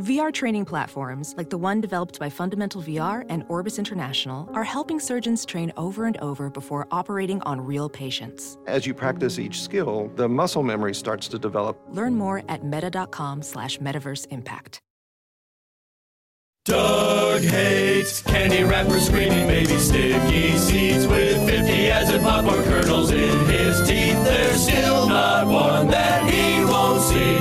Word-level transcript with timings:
VR 0.00 0.32
training 0.32 0.64
platforms, 0.64 1.34
like 1.36 1.50
the 1.50 1.58
one 1.58 1.78
developed 1.82 2.18
by 2.18 2.30
Fundamental 2.30 2.80
VR 2.80 3.26
and 3.28 3.44
Orbis 3.48 3.78
International, 3.78 4.48
are 4.54 4.64
helping 4.64 4.98
surgeons 4.98 5.44
train 5.44 5.70
over 5.76 6.06
and 6.06 6.16
over 6.18 6.48
before 6.48 6.88
operating 6.90 7.42
on 7.42 7.60
real 7.60 7.90
patients. 7.90 8.56
As 8.66 8.86
you 8.86 8.94
practice 8.94 9.38
each 9.38 9.60
skill, 9.60 10.10
the 10.16 10.26
muscle 10.26 10.62
memory 10.62 10.94
starts 10.94 11.28
to 11.28 11.38
develop. 11.38 11.78
Learn 11.90 12.14
more 12.14 12.42
at 12.48 12.64
meta.com 12.64 13.42
slash 13.42 13.76
metaverse 13.78 14.26
impact. 14.30 14.80
Doug 16.64 17.42
hates 17.42 18.22
candy 18.22 18.62
wrappers, 18.64 19.06
screaming 19.06 19.46
baby 19.48 19.76
sticky 19.76 20.56
seeds 20.56 21.06
with 21.06 21.46
50 21.46 21.90
acid 21.90 22.22
popcorn 22.22 22.62
kernels 22.64 23.10
in 23.10 23.46
his 23.46 23.78
teeth. 23.86 24.22
There's 24.24 24.62
still 24.62 25.08
not 25.08 25.46
one 25.46 25.88
that 25.88 26.30
he 26.30 26.64
won't 26.64 27.02
see, 27.02 27.36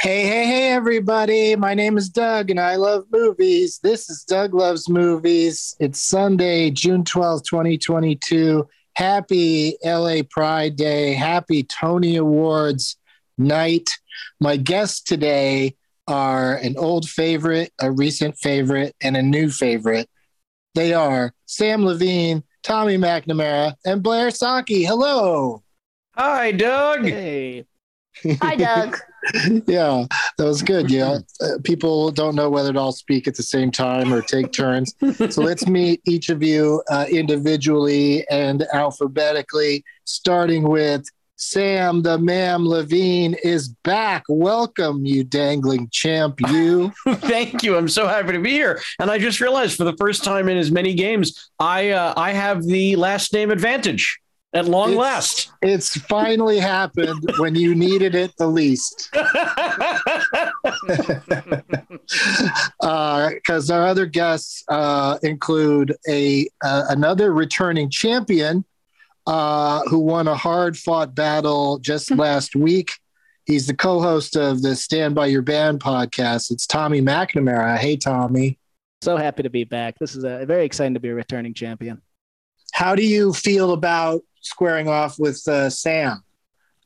Hey, 0.00 0.28
hey, 0.28 0.46
hey, 0.46 0.70
everybody. 0.70 1.56
My 1.56 1.74
name 1.74 1.98
is 1.98 2.08
Doug 2.08 2.50
and 2.50 2.60
I 2.60 2.76
love 2.76 3.06
movies. 3.10 3.80
This 3.82 4.08
is 4.08 4.22
Doug 4.22 4.54
Loves 4.54 4.88
Movies. 4.88 5.74
It's 5.80 6.00
Sunday, 6.00 6.70
June 6.70 7.02
12th, 7.02 7.42
2022. 7.42 8.64
Happy 8.94 9.76
LA 9.84 10.18
Pride 10.30 10.76
Day. 10.76 11.14
Happy 11.14 11.64
Tony 11.64 12.14
Awards 12.14 12.96
night. 13.38 13.90
My 14.38 14.56
guests 14.56 15.00
today 15.00 15.74
are 16.06 16.54
an 16.54 16.76
old 16.78 17.08
favorite, 17.08 17.72
a 17.80 17.90
recent 17.90 18.38
favorite, 18.38 18.94
and 19.00 19.16
a 19.16 19.22
new 19.22 19.50
favorite. 19.50 20.08
They 20.76 20.94
are 20.94 21.34
Sam 21.46 21.84
Levine, 21.84 22.44
Tommy 22.62 22.98
McNamara, 22.98 23.74
and 23.84 24.00
Blair 24.00 24.28
Socci. 24.28 24.86
Hello. 24.86 25.64
Hi, 26.14 26.52
Doug. 26.52 27.04
Hey. 27.04 27.64
Hi, 28.40 28.56
Doug. 28.56 28.98
yeah, 29.66 30.04
that 30.36 30.44
was 30.44 30.62
good. 30.62 30.90
Yeah. 30.90 31.18
Uh, 31.40 31.58
people 31.64 32.10
don't 32.10 32.34
know 32.34 32.50
whether 32.50 32.72
to 32.72 32.78
all 32.78 32.92
speak 32.92 33.28
at 33.28 33.34
the 33.34 33.42
same 33.42 33.70
time 33.70 34.12
or 34.12 34.22
take 34.22 34.52
turns. 34.52 34.94
So 35.30 35.42
let's 35.42 35.66
meet 35.68 36.00
each 36.06 36.28
of 36.28 36.42
you 36.42 36.82
uh, 36.90 37.06
individually 37.10 38.26
and 38.28 38.64
alphabetically, 38.72 39.84
starting 40.04 40.68
with 40.68 41.04
Sam 41.36 42.02
the 42.02 42.18
Mam 42.18 42.66
Levine 42.66 43.34
is 43.44 43.68
back. 43.68 44.24
Welcome, 44.28 45.06
you 45.06 45.22
dangling 45.22 45.88
champ. 45.90 46.40
You. 46.50 46.92
Thank 47.08 47.62
you. 47.62 47.76
I'm 47.76 47.88
so 47.88 48.08
happy 48.08 48.32
to 48.32 48.40
be 48.40 48.50
here. 48.50 48.80
And 48.98 49.08
I 49.08 49.18
just 49.18 49.40
realized 49.40 49.76
for 49.76 49.84
the 49.84 49.96
first 49.96 50.24
time 50.24 50.48
in 50.48 50.56
as 50.56 50.72
many 50.72 50.94
games, 50.94 51.50
I 51.60 51.90
uh, 51.90 52.14
I 52.16 52.32
have 52.32 52.64
the 52.64 52.96
last 52.96 53.32
name 53.32 53.50
advantage 53.52 54.18
at 54.54 54.66
long 54.66 54.90
It's- 54.92 55.00
last. 55.00 55.52
It's 55.62 55.98
finally 56.02 56.58
happened 56.58 57.22
when 57.38 57.54
you 57.54 57.74
needed 57.74 58.14
it 58.14 58.32
the 58.38 58.46
least. 58.46 59.10
Because 62.80 63.70
our 63.70 63.86
other 63.86 64.06
guests 64.06 64.64
uh, 64.68 65.18
include 65.22 65.94
a 66.08 66.48
uh, 66.64 66.84
another 66.88 67.32
returning 67.32 67.90
champion 67.90 68.64
uh, 69.26 69.82
who 69.88 69.98
won 69.98 70.28
a 70.28 70.34
hard 70.34 70.76
fought 70.76 71.14
battle 71.14 71.78
just 71.78 72.10
last 72.10 72.56
week. 72.56 72.92
He's 73.44 73.66
the 73.66 73.74
co-host 73.74 74.36
of 74.36 74.62
the 74.62 74.76
Stand 74.76 75.14
by 75.14 75.26
Your 75.26 75.42
Band 75.42 75.80
podcast. 75.80 76.50
It's 76.50 76.66
Tommy 76.66 77.00
McNamara. 77.00 77.76
Hey, 77.78 77.96
Tommy. 77.96 78.58
So 79.02 79.16
happy 79.16 79.42
to 79.42 79.50
be 79.50 79.64
back. 79.64 79.98
This 79.98 80.14
is 80.14 80.24
a 80.24 80.44
very 80.44 80.64
exciting 80.64 80.94
to 80.94 81.00
be 81.00 81.08
a 81.08 81.14
returning 81.14 81.54
champion. 81.54 82.02
How 82.72 82.94
do 82.94 83.04
you 83.04 83.32
feel 83.32 83.72
about 83.72 84.22
squaring 84.40 84.88
off 84.88 85.18
with 85.18 85.46
uh, 85.48 85.68
Sam? 85.70 86.22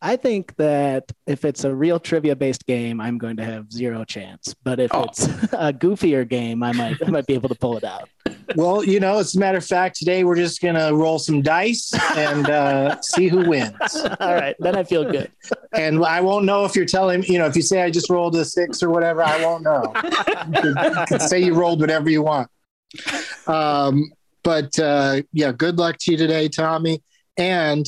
I 0.05 0.17
think 0.17 0.57
that 0.57 1.13
if 1.29 1.45
it's 1.45 1.63
a 1.63 1.73
real 1.73 2.01
trivia 2.01 2.35
based 2.35 2.67
game, 2.67 3.01
I'm 3.01 3.19
going 3.19 3.37
to 3.37 3.45
have 3.45 3.71
zero 3.71 4.05
chance. 4.05 4.53
But 4.65 4.81
if 4.81 4.93
Oh. 4.93 5.05
it's 5.05 5.29
a 5.53 5.73
goofier 5.73 6.29
game, 6.29 6.65
I 6.65 6.73
might 6.73 6.97
I 7.07 7.09
might 7.11 7.27
be 7.27 7.35
able 7.35 7.49
to 7.51 7.55
pull 7.55 7.77
it 7.77 7.85
out. 7.85 8.09
Well, 8.57 8.83
you 8.83 8.99
know, 8.99 9.19
as 9.19 9.37
a 9.37 9.39
matter 9.39 9.59
of 9.59 9.65
fact, 9.65 9.97
today 9.97 10.25
we're 10.25 10.35
just 10.35 10.61
going 10.61 10.75
to 10.75 10.91
roll 10.93 11.21
some 11.21 11.41
dice 11.41 11.93
and 12.17 12.51
uh, 12.51 13.01
see 13.01 13.29
who 13.29 13.49
wins. 13.49 13.77
All 14.21 14.35
right, 14.35 14.57
then 14.59 14.75
I 14.75 14.83
feel 14.83 15.05
good. 15.11 15.31
And 15.73 16.05
I 16.05 16.21
won't 16.21 16.45
know 16.47 16.65
if 16.65 16.75
you're 16.75 16.85
telling, 16.85 17.23
you 17.23 17.39
know, 17.39 17.47
if 17.47 17.55
you 17.55 17.63
say 17.63 17.83
I 17.83 17.89
just 17.91 18.11
rolled 18.11 18.35
a 18.35 18.45
six 18.45 18.83
or 18.83 18.91
whatever, 18.91 19.23
I 19.23 19.43
won't 19.45 19.63
know. 19.63 19.93
You 19.95 20.63
can, 20.63 20.95
you 20.99 21.05
can 21.07 21.21
say 21.21 21.39
you 21.41 21.55
rolled 21.55 21.81
whatever 21.81 22.11
you 22.11 22.23
want. 22.23 22.51
Um, 23.47 24.11
but 24.43 24.79
uh, 24.79 25.23
yeah, 25.33 25.53
good 25.53 25.79
luck 25.79 25.97
to 26.01 26.13
you 26.13 26.17
today, 26.17 26.49
Tommy. 26.49 27.03
And 27.37 27.87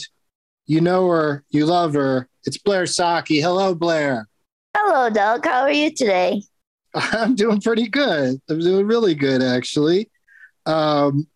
you 0.66 0.81
know 0.81 1.09
her, 1.09 1.44
you 1.50 1.66
love 1.66 1.94
her. 1.94 2.28
It's 2.44 2.59
Blair 2.59 2.84
Socci. 2.84 3.41
Hello, 3.41 3.75
Blair. 3.75 4.28
Hello, 4.76 5.10
Doug. 5.10 5.44
How 5.44 5.62
are 5.62 5.72
you 5.72 5.91
today? 5.91 6.42
I'm 6.94 7.34
doing 7.34 7.60
pretty 7.60 7.88
good. 7.88 8.41
I'm 8.48 8.60
doing 8.60 8.87
really 8.87 9.15
good, 9.15 9.42
actually. 9.42 10.10
Um, 10.66 11.26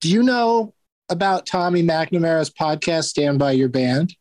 do 0.00 0.10
you 0.10 0.22
know 0.22 0.74
about 1.08 1.46
Tommy 1.46 1.82
McNamara's 1.82 2.50
podcast, 2.50 3.04
Stand 3.04 3.38
By 3.38 3.52
Your 3.52 3.68
Band? 3.68 4.14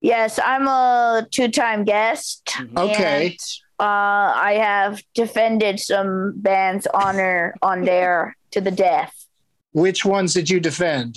Yes, 0.00 0.38
I'm 0.42 0.66
a 0.66 1.26
two-time 1.30 1.84
guest. 1.84 2.48
Okay. 2.76 3.26
and, 3.26 3.36
uh, 3.78 4.32
I 4.34 4.58
have 4.60 5.02
defended 5.14 5.78
some 5.80 6.34
band's 6.36 6.86
honor 6.92 7.54
on 7.62 7.82
there 7.84 8.36
to 8.52 8.60
the 8.60 8.70
death. 8.70 9.19
Which 9.72 10.04
ones 10.04 10.34
did 10.34 10.50
you 10.50 10.60
defend? 10.60 11.16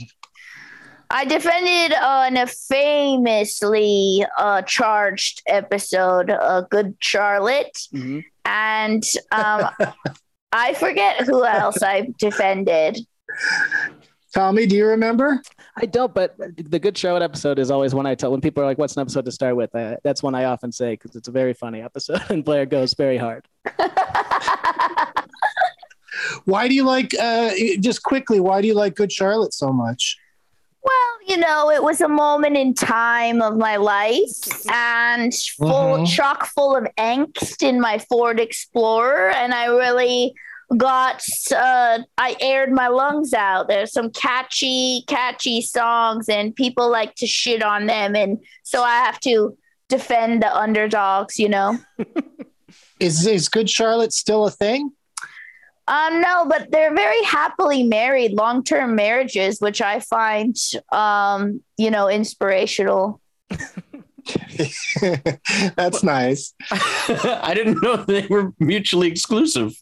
I 1.10 1.26
defended 1.26 1.94
uh, 1.98 2.26
in 2.28 2.38
a 2.38 2.48
famously 2.48 4.26
uh, 4.38 4.62
charged 4.64 5.42
episode, 5.48 6.30
uh, 6.32 6.62
"Good 6.70 6.96
Charlotte," 7.00 7.78
Mhm. 7.94 8.24
and 8.46 9.04
um, 9.32 9.70
I 10.52 10.74
forget 10.74 11.22
who 11.26 11.46
else 11.46 11.82
I 11.84 12.08
defended. 12.18 12.98
Tommy, 14.34 14.66
do 14.66 14.76
you 14.76 14.88
remember? 14.88 15.40
I 15.78 15.86
don't, 15.86 16.12
but 16.14 16.36
the 16.58 16.80
Good 16.80 16.98
Charlotte 16.98 17.22
episode 17.22 17.60
is 17.60 17.70
always 17.70 17.94
one 17.94 18.08
I 18.08 18.16
tell 18.16 18.32
when 18.32 18.42
people 18.42 18.64
are 18.64 18.66
like, 18.66 18.80
"What's 18.80 18.96
an 18.96 19.02
episode 19.02 19.26
to 19.26 19.32
start 19.32 19.56
with?" 19.56 19.74
Uh, 19.76 19.98
that's 20.04 20.24
one 20.24 20.34
I 20.34 20.46
often 20.46 20.72
say 20.72 20.94
because 20.94 21.16
it's 21.16 21.28
a 21.28 21.32
very 21.32 21.54
funny 21.54 21.82
episode, 21.82 22.22
and 22.30 22.44
Blair 22.44 22.66
goes 22.66 22.96
very 22.96 23.18
hard. 23.18 23.46
Why 26.46 26.68
do 26.68 26.76
you 26.76 26.84
like, 26.84 27.14
uh, 27.20 27.52
just 27.80 28.04
quickly, 28.04 28.40
why 28.40 28.62
do 28.62 28.68
you 28.68 28.74
like 28.74 28.96
Good 28.96 29.12
Charlotte 29.12 29.54
so 29.54 29.72
much? 29.72 30.18
Well, 30.84 31.18
you 31.28 31.38
know, 31.38 31.70
it 31.72 31.82
was 31.82 32.02
a 32.02 32.10
moment 32.10 32.58
in 32.58 32.74
time 32.74 33.42
of 33.42 33.56
my 33.58 33.78
life 33.78 34.68
and 34.70 35.34
full 35.34 36.00
Mhm. 36.00 36.08
chock 36.08 36.46
full 36.48 36.76
of 36.76 36.86
angst 36.98 37.64
in 37.64 37.80
my 37.80 38.00
Ford 38.00 38.40
Explorer, 38.40 39.30
and 39.32 39.54
I 39.54 39.66
really 39.66 40.34
got 40.78 41.24
uh 41.56 42.00
I 42.18 42.36
aired 42.42 42.72
my 42.72 42.88
lungs 42.88 43.34
out. 43.34 43.68
There's 43.68 43.94
some 43.94 44.10
catchy, 44.10 45.04
catchy 45.08 45.62
songs 45.62 46.28
and 46.28 46.56
people 46.56 46.90
like 46.90 47.14
to 47.16 47.28
shit 47.28 47.62
on 47.62 47.86
them 47.86 48.16
and 48.16 48.40
so 48.64 48.82
I 48.82 48.96
have 49.06 49.20
to 49.22 49.56
defend 49.88 50.42
the 50.42 50.54
underdogs, 50.54 51.38
you 51.38 51.48
know. 51.50 51.78
Is, 53.00 53.28
is 53.28 53.50
Good 53.50 53.70
Charlotte 53.70 54.14
still 54.14 54.46
a 54.46 54.52
thing? 54.52 54.92
Um, 55.88 56.22
no, 56.22 56.46
but 56.48 56.72
they're 56.72 56.94
very 56.94 57.22
happily 57.24 57.84
married, 57.84 58.34
long 58.34 58.64
term 58.64 58.96
marriages, 58.96 59.60
which 59.60 59.82
I 59.82 60.00
find, 60.00 60.56
um, 60.92 61.62
you 61.78 61.92
know, 61.92 62.08
inspirational. 62.08 63.20
That's 65.76 66.04
nice. 66.04 66.54
I 66.72 67.54
didn't 67.54 67.82
know 67.82 67.98
they 67.98 68.28
were 68.28 68.54
mutually 68.60 69.10
exclusive. 69.10 69.74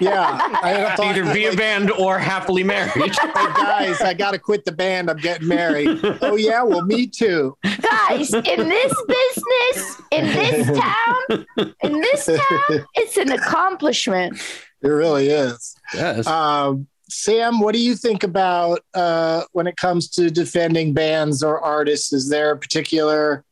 Yeah. 0.00 0.38
I 0.62 0.94
thought, 0.96 1.16
Either 1.16 1.32
be 1.32 1.46
a 1.46 1.54
band 1.54 1.90
or 1.92 2.18
happily 2.18 2.64
married. 2.64 2.92
Hey 2.92 3.08
guys, 3.08 4.00
I 4.00 4.14
got 4.14 4.32
to 4.32 4.38
quit 4.38 4.64
the 4.64 4.72
band. 4.72 5.10
I'm 5.10 5.16
getting 5.18 5.48
married. 5.48 6.00
Oh, 6.22 6.36
yeah. 6.36 6.62
Well, 6.62 6.84
me 6.84 7.06
too. 7.06 7.56
Guys, 7.62 8.32
in 8.32 8.68
this 8.68 8.94
business, 9.08 10.02
in 10.10 10.26
this 10.26 10.78
town, 10.78 11.46
in 11.82 12.00
this 12.00 12.26
town, 12.26 12.86
it's 12.94 13.16
an 13.16 13.32
accomplishment. 13.32 14.40
It 14.82 14.88
really 14.88 15.28
is. 15.28 15.74
yes. 15.94 16.26
Um, 16.26 16.86
Sam, 17.08 17.60
what 17.60 17.74
do 17.74 17.80
you 17.80 17.96
think 17.96 18.22
about 18.22 18.80
uh, 18.94 19.42
when 19.52 19.66
it 19.66 19.76
comes 19.76 20.08
to 20.10 20.30
defending 20.30 20.94
bands 20.94 21.42
or 21.42 21.60
artists? 21.60 22.12
Is 22.12 22.28
there 22.28 22.52
a 22.52 22.58
particular 22.58 23.44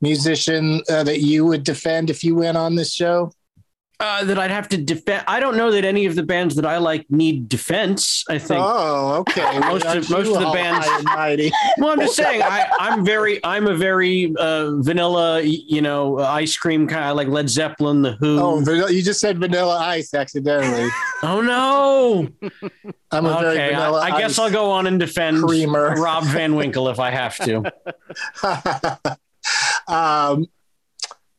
musician 0.00 0.82
uh, 0.88 1.04
that 1.04 1.20
you 1.20 1.44
would 1.44 1.62
defend 1.62 2.10
if 2.10 2.24
you 2.24 2.34
went 2.34 2.56
on 2.56 2.74
this 2.74 2.92
show? 2.92 3.32
Uh, 4.02 4.24
that 4.24 4.36
I'd 4.36 4.50
have 4.50 4.68
to 4.70 4.76
defend. 4.76 5.22
I 5.28 5.38
don't 5.38 5.56
know 5.56 5.70
that 5.70 5.84
any 5.84 6.06
of 6.06 6.16
the 6.16 6.24
bands 6.24 6.56
that 6.56 6.66
I 6.66 6.78
like 6.78 7.08
need 7.08 7.48
defense. 7.48 8.24
I 8.28 8.36
think. 8.36 8.60
Oh, 8.60 9.20
okay. 9.20 9.58
most 9.60 9.84
of 9.84 10.10
most 10.10 10.26
of 10.26 10.40
the 10.40 10.50
bands. 10.52 10.88
well, 11.78 11.92
I'm 11.92 12.00
just 12.00 12.16
saying. 12.16 12.42
I, 12.42 12.68
I'm 12.80 13.04
very. 13.04 13.38
I'm 13.44 13.68
a 13.68 13.76
very 13.76 14.34
uh, 14.36 14.72
vanilla. 14.78 15.42
You 15.42 15.82
know, 15.82 16.18
ice 16.18 16.56
cream 16.56 16.88
kind 16.88 17.10
of 17.10 17.16
like 17.16 17.28
Led 17.28 17.48
Zeppelin, 17.48 18.02
the 18.02 18.14
Who. 18.14 18.40
Oh, 18.40 18.88
you 18.88 19.02
just 19.02 19.20
said 19.20 19.38
Vanilla 19.38 19.78
Ice 19.78 20.14
accidentally. 20.14 20.90
oh 21.22 21.40
no. 21.40 22.28
I'm 23.12 23.24
a 23.24 23.40
very 23.40 23.54
okay, 23.54 23.68
vanilla. 23.68 24.00
I, 24.00 24.16
I 24.16 24.18
guess 24.18 24.36
I'll 24.36 24.50
go 24.50 24.68
on 24.72 24.88
and 24.88 24.98
defend 24.98 25.44
creamer. 25.44 25.94
Rob 25.94 26.24
Van 26.24 26.56
Winkle 26.56 26.88
if 26.88 26.98
I 26.98 27.10
have 27.12 27.36
to. 27.36 27.72
um, 29.86 30.48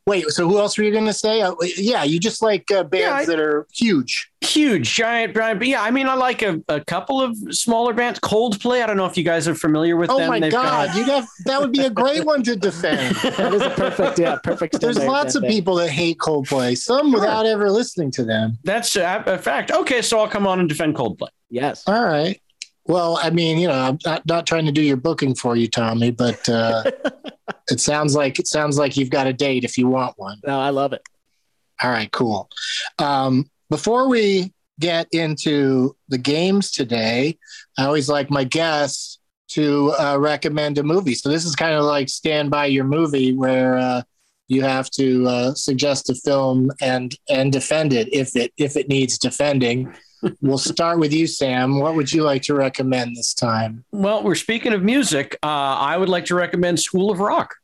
wait, 0.06 0.28
so 0.30 0.48
who 0.48 0.58
else 0.58 0.76
were 0.76 0.84
you 0.84 0.90
going 0.92 1.06
to 1.06 1.12
say? 1.12 1.40
Uh, 1.42 1.54
yeah, 1.76 2.02
you 2.04 2.18
just 2.20 2.42
like 2.42 2.70
uh, 2.70 2.84
bands 2.84 3.04
Yeah, 3.04 3.14
I- 3.14 3.24
that 3.26 3.40
are 3.40 3.66
huge. 3.72 4.30
Huge, 4.42 4.94
giant, 4.94 5.34
giant. 5.34 5.58
But 5.58 5.68
yeah, 5.68 5.82
I 5.82 5.90
mean, 5.90 6.06
I 6.06 6.14
like 6.14 6.42
a, 6.42 6.62
a 6.68 6.78
couple 6.78 7.18
of 7.20 7.34
smaller 7.50 7.94
bands. 7.94 8.20
Coldplay. 8.20 8.82
I 8.82 8.86
don't 8.86 8.98
know 8.98 9.06
if 9.06 9.16
you 9.16 9.24
guys 9.24 9.48
are 9.48 9.54
familiar 9.54 9.96
with 9.96 10.10
Oh 10.10 10.18
them. 10.18 10.28
my 10.28 10.38
They've 10.38 10.52
God, 10.52 10.88
got- 10.88 10.96
you 10.96 11.04
have 11.04 11.26
that 11.46 11.60
would 11.60 11.72
be 11.72 11.80
a 11.80 11.90
great 11.90 12.24
one 12.26 12.42
to 12.42 12.54
defend. 12.54 13.16
That 13.22 13.54
is 13.54 13.62
a 13.62 13.70
perfect, 13.70 14.18
yeah, 14.18 14.36
perfect. 14.44 14.78
There's 14.80 14.96
standard 14.96 15.12
lots 15.12 15.34
of 15.34 15.42
band. 15.42 15.54
people 15.54 15.76
that 15.76 15.88
hate 15.90 16.18
Coldplay, 16.18 16.76
some 16.76 17.10
without 17.12 17.46
ever 17.46 17.70
listening 17.70 18.10
to 18.12 18.24
them. 18.24 18.58
That's 18.64 18.94
a, 18.96 19.22
a 19.26 19.38
fact. 19.38 19.70
Okay, 19.70 20.02
so 20.02 20.18
I'll 20.20 20.28
come 20.28 20.46
on 20.46 20.60
and 20.60 20.68
defend 20.68 20.94
Coldplay. 20.94 21.28
Yes. 21.48 21.82
All 21.86 22.04
right. 22.04 22.38
Well, 22.86 23.18
I 23.22 23.30
mean, 23.30 23.58
you 23.58 23.68
know, 23.68 23.74
I'm 23.74 23.98
not, 24.04 24.26
not 24.26 24.46
trying 24.46 24.66
to 24.66 24.72
do 24.72 24.82
your 24.82 24.96
booking 24.96 25.34
for 25.34 25.56
you, 25.56 25.68
Tommy, 25.68 26.10
but 26.10 26.46
uh, 26.48 26.84
it 27.70 27.80
sounds 27.80 28.14
like 28.14 28.38
it 28.38 28.46
sounds 28.46 28.78
like 28.78 28.96
you've 28.96 29.10
got 29.10 29.26
a 29.26 29.32
date 29.32 29.64
if 29.64 29.78
you 29.78 29.88
want 29.88 30.18
one. 30.18 30.38
No, 30.46 30.60
I 30.60 30.70
love 30.70 30.92
it. 30.92 31.02
All 31.82 31.90
right, 31.90 32.10
cool. 32.12 32.48
Um, 32.98 33.50
before 33.70 34.08
we 34.08 34.52
get 34.80 35.08
into 35.12 35.96
the 36.08 36.18
games 36.18 36.70
today, 36.70 37.38
I 37.78 37.84
always 37.86 38.08
like 38.08 38.30
my 38.30 38.44
guests 38.44 39.18
to 39.48 39.92
uh, 39.98 40.16
recommend 40.18 40.78
a 40.78 40.82
movie. 40.82 41.14
So 41.14 41.28
this 41.28 41.44
is 41.44 41.54
kind 41.54 41.74
of 41.74 41.84
like 41.84 42.08
Stand 42.08 42.50
by 42.50 42.66
Your 42.66 42.84
movie, 42.84 43.32
where 43.32 43.78
uh, 43.78 44.02
you 44.48 44.62
have 44.62 44.90
to 44.90 45.26
uh, 45.26 45.54
suggest 45.54 46.10
a 46.10 46.14
film 46.14 46.70
and 46.80 47.14
and 47.28 47.52
defend 47.52 47.92
it 47.92 48.12
if 48.12 48.36
it 48.36 48.52
if 48.56 48.76
it 48.76 48.88
needs 48.88 49.18
defending. 49.18 49.94
We'll 50.40 50.58
start 50.58 50.98
with 50.98 51.12
you, 51.12 51.26
Sam. 51.26 51.78
What 51.78 51.94
would 51.94 52.12
you 52.12 52.22
like 52.22 52.42
to 52.42 52.54
recommend 52.54 53.16
this 53.16 53.34
time? 53.34 53.84
Well, 53.92 54.22
we're 54.22 54.34
speaking 54.34 54.72
of 54.72 54.82
music. 54.82 55.36
Uh, 55.42 55.46
I 55.46 55.96
would 55.96 56.08
like 56.08 56.26
to 56.26 56.34
recommend 56.34 56.80
School 56.80 57.10
of 57.10 57.20
Rock. 57.20 57.54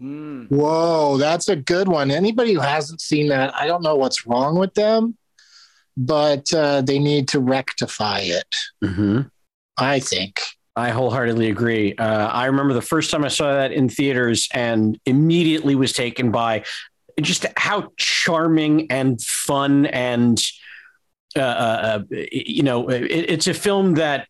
Mm. 0.00 0.50
Whoa, 0.50 1.16
that's 1.16 1.48
a 1.48 1.56
good 1.56 1.88
one. 1.88 2.10
Anybody 2.10 2.52
who 2.52 2.60
hasn't 2.60 3.00
seen 3.00 3.28
that, 3.28 3.54
I 3.54 3.66
don't 3.66 3.82
know 3.82 3.96
what's 3.96 4.26
wrong 4.26 4.58
with 4.58 4.74
them, 4.74 5.16
but 5.96 6.52
uh, 6.52 6.82
they 6.82 6.98
need 6.98 7.28
to 7.28 7.40
rectify 7.40 8.20
it. 8.20 8.54
Mm-hmm. 8.84 9.22
I 9.78 10.00
think. 10.00 10.40
I 10.76 10.90
wholeheartedly 10.90 11.48
agree. 11.48 11.94
Uh, 11.94 12.26
I 12.28 12.46
remember 12.46 12.74
the 12.74 12.82
first 12.82 13.10
time 13.10 13.24
I 13.24 13.28
saw 13.28 13.54
that 13.54 13.72
in 13.72 13.88
theaters 13.88 14.48
and 14.52 15.00
immediately 15.06 15.74
was 15.74 15.94
taken 15.94 16.30
by 16.30 16.64
just 17.22 17.46
how 17.56 17.92
charming 17.96 18.90
and 18.90 19.20
fun 19.22 19.86
and 19.86 20.38
uh, 21.36 21.40
uh, 21.40 22.02
uh, 22.12 22.16
you 22.32 22.62
know 22.62 22.88
it, 22.88 23.02
it's 23.04 23.46
a 23.46 23.54
film 23.54 23.94
that 23.94 24.28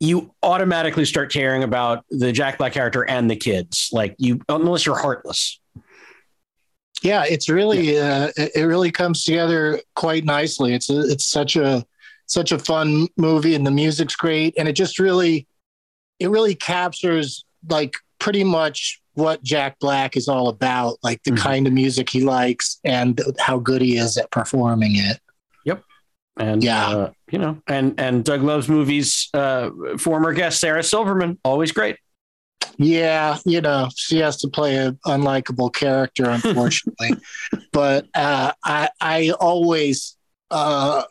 you 0.00 0.34
automatically 0.42 1.04
start 1.04 1.30
caring 1.32 1.62
about 1.62 2.04
the 2.10 2.32
Jack 2.32 2.58
Black 2.58 2.72
character 2.72 3.02
and 3.08 3.30
the 3.30 3.36
kids. 3.36 3.90
Like 3.92 4.14
you, 4.18 4.40
unless 4.48 4.86
you're 4.86 4.98
heartless. 4.98 5.58
Yeah, 7.02 7.24
it's 7.26 7.48
really 7.48 7.98
uh, 7.98 8.30
it 8.36 8.64
really 8.66 8.90
comes 8.90 9.24
together 9.24 9.80
quite 9.94 10.24
nicely. 10.24 10.74
It's 10.74 10.90
a, 10.90 11.00
it's 11.00 11.24
such 11.26 11.56
a 11.56 11.84
such 12.26 12.52
a 12.52 12.58
fun 12.58 13.08
movie, 13.16 13.54
and 13.54 13.66
the 13.66 13.70
music's 13.70 14.14
great, 14.16 14.54
and 14.58 14.68
it 14.68 14.72
just 14.74 14.98
really 14.98 15.46
it 16.18 16.28
really 16.28 16.54
captures 16.54 17.44
like 17.68 17.94
pretty 18.18 18.44
much 18.44 19.00
what 19.14 19.42
Jack 19.42 19.78
Black 19.80 20.16
is 20.16 20.28
all 20.28 20.48
about, 20.48 20.98
like 21.02 21.22
the 21.24 21.32
Mhm. 21.32 21.38
kind 21.38 21.66
of 21.66 21.72
music 21.72 22.08
he 22.08 22.20
likes 22.20 22.78
and 22.84 23.20
how 23.38 23.58
good 23.58 23.82
he 23.82 23.96
is 23.96 24.16
at 24.16 24.30
performing 24.30 24.96
it. 24.96 25.18
And 26.40 26.64
Yeah. 26.64 26.88
uh, 26.88 27.10
you 27.30 27.38
know, 27.38 27.60
and 27.68 27.94
and 28.00 28.24
Doug 28.24 28.42
loves 28.42 28.68
movies. 28.68 29.28
Uh, 29.34 29.70
former 29.98 30.32
guest 30.32 30.58
Sarah 30.60 30.82
Silverman, 30.82 31.38
always 31.44 31.70
great. 31.70 31.96
Yeah, 32.78 33.36
you 33.44 33.60
know, 33.60 33.88
she 33.94 34.18
has 34.18 34.38
to 34.38 34.48
play 34.48 34.76
an 34.76 34.98
unlikable 35.06 35.72
character, 35.72 36.30
unfortunately. 36.30 37.16
but 37.72 38.06
uh, 38.14 38.52
I 38.64 38.88
I 39.00 39.30
always 39.38 40.16
uh, 40.50 41.02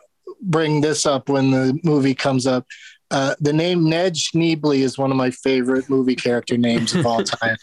bring 0.42 0.82
this 0.82 1.06
up 1.06 1.30
when 1.30 1.52
the 1.52 1.80
movie 1.84 2.16
comes 2.16 2.48
up. 2.48 2.66
Uh, 3.12 3.36
the 3.40 3.54
name 3.54 3.90
Ned 3.90 4.14
Schneebly 4.16 4.80
is 4.80 4.98
one 4.98 5.10
of 5.12 5.18
my 5.18 5.32
favorite 5.32 5.90
movie 5.90 6.16
character 6.16 6.58
names 6.58 6.94
of 6.94 7.06
all 7.06 7.24
time, 7.42 7.58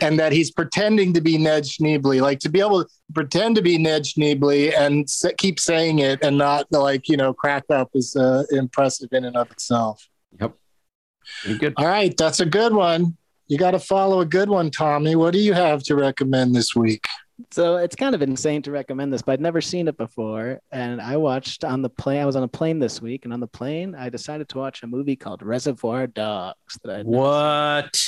and 0.00 0.18
that 0.18 0.32
he's 0.32 0.50
pretending 0.50 1.12
to 1.14 1.20
be 1.20 1.38
Ned 1.38 1.64
Schneebly, 1.64 2.20
like 2.20 2.38
to 2.40 2.48
be 2.48 2.60
able 2.60 2.84
to 2.84 2.90
pretend 3.14 3.56
to 3.56 3.62
be 3.62 3.78
Ned 3.78 4.04
Schneebly 4.04 4.72
and 4.78 5.04
s- 5.04 5.24
keep 5.38 5.58
saying 5.58 6.00
it 6.00 6.18
and 6.22 6.38
not 6.38 6.66
like 6.70 7.08
you 7.08 7.16
know 7.16 7.32
crack 7.32 7.64
up 7.70 7.90
is 7.94 8.14
uh, 8.16 8.44
impressive 8.50 9.08
in 9.12 9.24
and 9.24 9.36
of 9.36 9.50
itself. 9.50 10.06
Pretty 11.42 11.58
good. 11.58 11.74
All 11.76 11.86
right, 11.86 12.16
that's 12.16 12.40
a 12.40 12.46
good 12.46 12.72
one. 12.72 13.16
You 13.48 13.58
got 13.58 13.72
to 13.72 13.80
follow 13.80 14.20
a 14.20 14.26
good 14.26 14.48
one, 14.48 14.70
Tommy. 14.70 15.16
What 15.16 15.32
do 15.32 15.40
you 15.40 15.52
have 15.54 15.82
to 15.84 15.96
recommend 15.96 16.54
this 16.54 16.74
week? 16.74 17.04
So 17.50 17.76
it's 17.76 17.94
kind 17.94 18.14
of 18.14 18.22
insane 18.22 18.62
to 18.62 18.70
recommend 18.70 19.12
this, 19.12 19.22
but 19.22 19.32
I'd 19.32 19.40
never 19.40 19.60
seen 19.60 19.88
it 19.88 19.96
before. 19.98 20.60
And 20.72 21.02
I 21.02 21.16
watched 21.16 21.64
on 21.64 21.82
the 21.82 21.90
plane. 21.90 22.22
I 22.22 22.26
was 22.26 22.36
on 22.36 22.42
a 22.44 22.48
plane 22.48 22.78
this 22.78 23.02
week, 23.02 23.24
and 23.24 23.32
on 23.32 23.40
the 23.40 23.46
plane, 23.46 23.94
I 23.94 24.08
decided 24.08 24.48
to 24.50 24.58
watch 24.58 24.82
a 24.82 24.86
movie 24.86 25.16
called 25.16 25.42
Reservoir 25.42 26.06
Dogs. 26.06 26.78
That 26.82 27.00
I'd 27.00 27.06
never 27.06 27.22
What? 27.22 28.00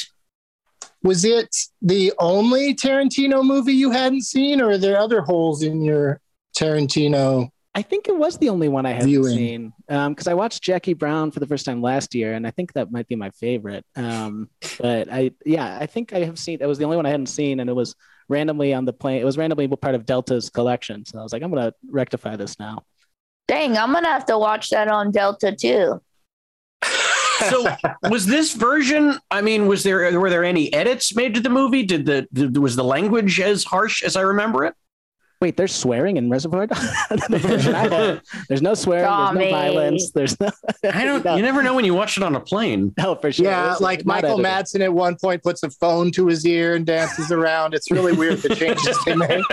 Was 1.02 1.24
it 1.24 1.54
the 1.80 2.12
only 2.18 2.74
Tarantino 2.74 3.44
movie 3.44 3.74
you 3.74 3.90
hadn't 3.90 4.22
seen, 4.22 4.60
or 4.60 4.70
are 4.70 4.78
there 4.78 4.98
other 4.98 5.20
holes 5.20 5.62
in 5.62 5.82
your 5.82 6.20
Tarantino? 6.56 7.50
I 7.74 7.82
think 7.82 8.08
it 8.08 8.16
was 8.16 8.38
the 8.38 8.48
only 8.48 8.68
one 8.68 8.86
I 8.86 8.90
hadn't 8.90 9.08
Viewing. 9.08 9.36
seen 9.36 9.72
because 9.86 10.26
I 10.26 10.34
watched 10.34 10.62
Jackie 10.64 10.94
Brown 10.94 11.30
for 11.30 11.38
the 11.38 11.46
first 11.46 11.64
time 11.64 11.80
last 11.80 12.14
year, 12.14 12.34
and 12.34 12.44
I 12.44 12.50
think 12.50 12.72
that 12.72 12.90
might 12.90 13.06
be 13.06 13.14
my 13.14 13.30
favorite. 13.30 13.84
Um, 13.94 14.48
but 14.80 15.12
I, 15.12 15.30
yeah, 15.46 15.78
I 15.80 15.86
think 15.86 16.12
I 16.12 16.24
have 16.24 16.38
seen. 16.38 16.58
That 16.58 16.66
was 16.66 16.78
the 16.78 16.84
only 16.84 16.96
one 16.96 17.06
I 17.06 17.10
hadn't 17.10 17.26
seen, 17.26 17.60
and 17.60 17.70
it 17.70 17.74
was 17.74 17.94
randomly 18.28 18.74
on 18.74 18.84
the 18.84 18.92
plane. 18.92 19.20
It 19.20 19.24
was 19.24 19.38
randomly 19.38 19.68
part 19.68 19.94
of 19.94 20.04
Delta's 20.04 20.50
collection, 20.50 21.04
so 21.06 21.20
I 21.20 21.22
was 21.22 21.32
like, 21.32 21.42
I'm 21.42 21.50
gonna 21.50 21.72
rectify 21.88 22.34
this 22.34 22.58
now. 22.58 22.82
Dang, 23.46 23.78
I'm 23.78 23.92
gonna 23.92 24.08
have 24.08 24.26
to 24.26 24.38
watch 24.38 24.70
that 24.70 24.88
on 24.88 25.12
Delta 25.12 25.54
too. 25.54 26.02
So 27.48 27.66
was 28.10 28.26
this 28.26 28.54
version? 28.54 29.18
I 29.30 29.40
mean, 29.42 29.66
was 29.66 29.82
there 29.82 30.18
were 30.18 30.30
there 30.30 30.44
any 30.44 30.72
edits 30.72 31.14
made 31.14 31.34
to 31.34 31.40
the 31.40 31.50
movie? 31.50 31.82
Did 31.84 32.06
the 32.06 32.26
did, 32.32 32.56
was 32.56 32.76
the 32.76 32.84
language 32.84 33.40
as 33.40 33.64
harsh 33.64 34.02
as 34.02 34.16
I 34.16 34.22
remember 34.22 34.64
it? 34.64 34.74
Wait, 35.40 35.56
there's 35.56 35.72
swearing 35.72 36.16
in 36.16 36.28
Reservoir 36.30 36.66
Dogs. 36.66 36.80
the 37.28 37.38
version 37.38 37.72
I 37.72 37.88
had, 37.88 38.22
there's 38.48 38.60
no 38.60 38.74
swearing. 38.74 39.04
Tommy. 39.04 39.38
There's 39.38 39.52
no 39.52 39.56
violence. 39.56 40.10
There's 40.10 40.40
no. 40.40 40.50
I 40.92 41.04
don't. 41.04 41.24
no, 41.24 41.36
You 41.36 41.42
never 41.42 41.62
know 41.62 41.74
when 41.74 41.84
you 41.84 41.94
watch 41.94 42.16
it 42.16 42.24
on 42.24 42.34
a 42.34 42.40
plane. 42.40 42.92
no, 42.98 43.14
for 43.14 43.30
sure. 43.30 43.46
Yeah, 43.46 43.70
It's 43.70 43.80
like 43.80 44.00
not 44.00 44.22
Michael 44.22 44.44
edited. 44.44 44.80
Madsen 44.80 44.80
at 44.80 44.92
one 44.92 45.14
point 45.14 45.44
puts 45.44 45.62
a 45.62 45.70
phone 45.70 46.10
to 46.12 46.26
his 46.26 46.44
ear 46.44 46.74
and 46.74 46.84
dances 46.84 47.30
around. 47.30 47.72
It's 47.74 47.88
really 47.92 48.14
weird 48.14 48.38
the 48.38 48.56
changes 48.56 48.98
they 49.04 49.14
make. 49.14 49.44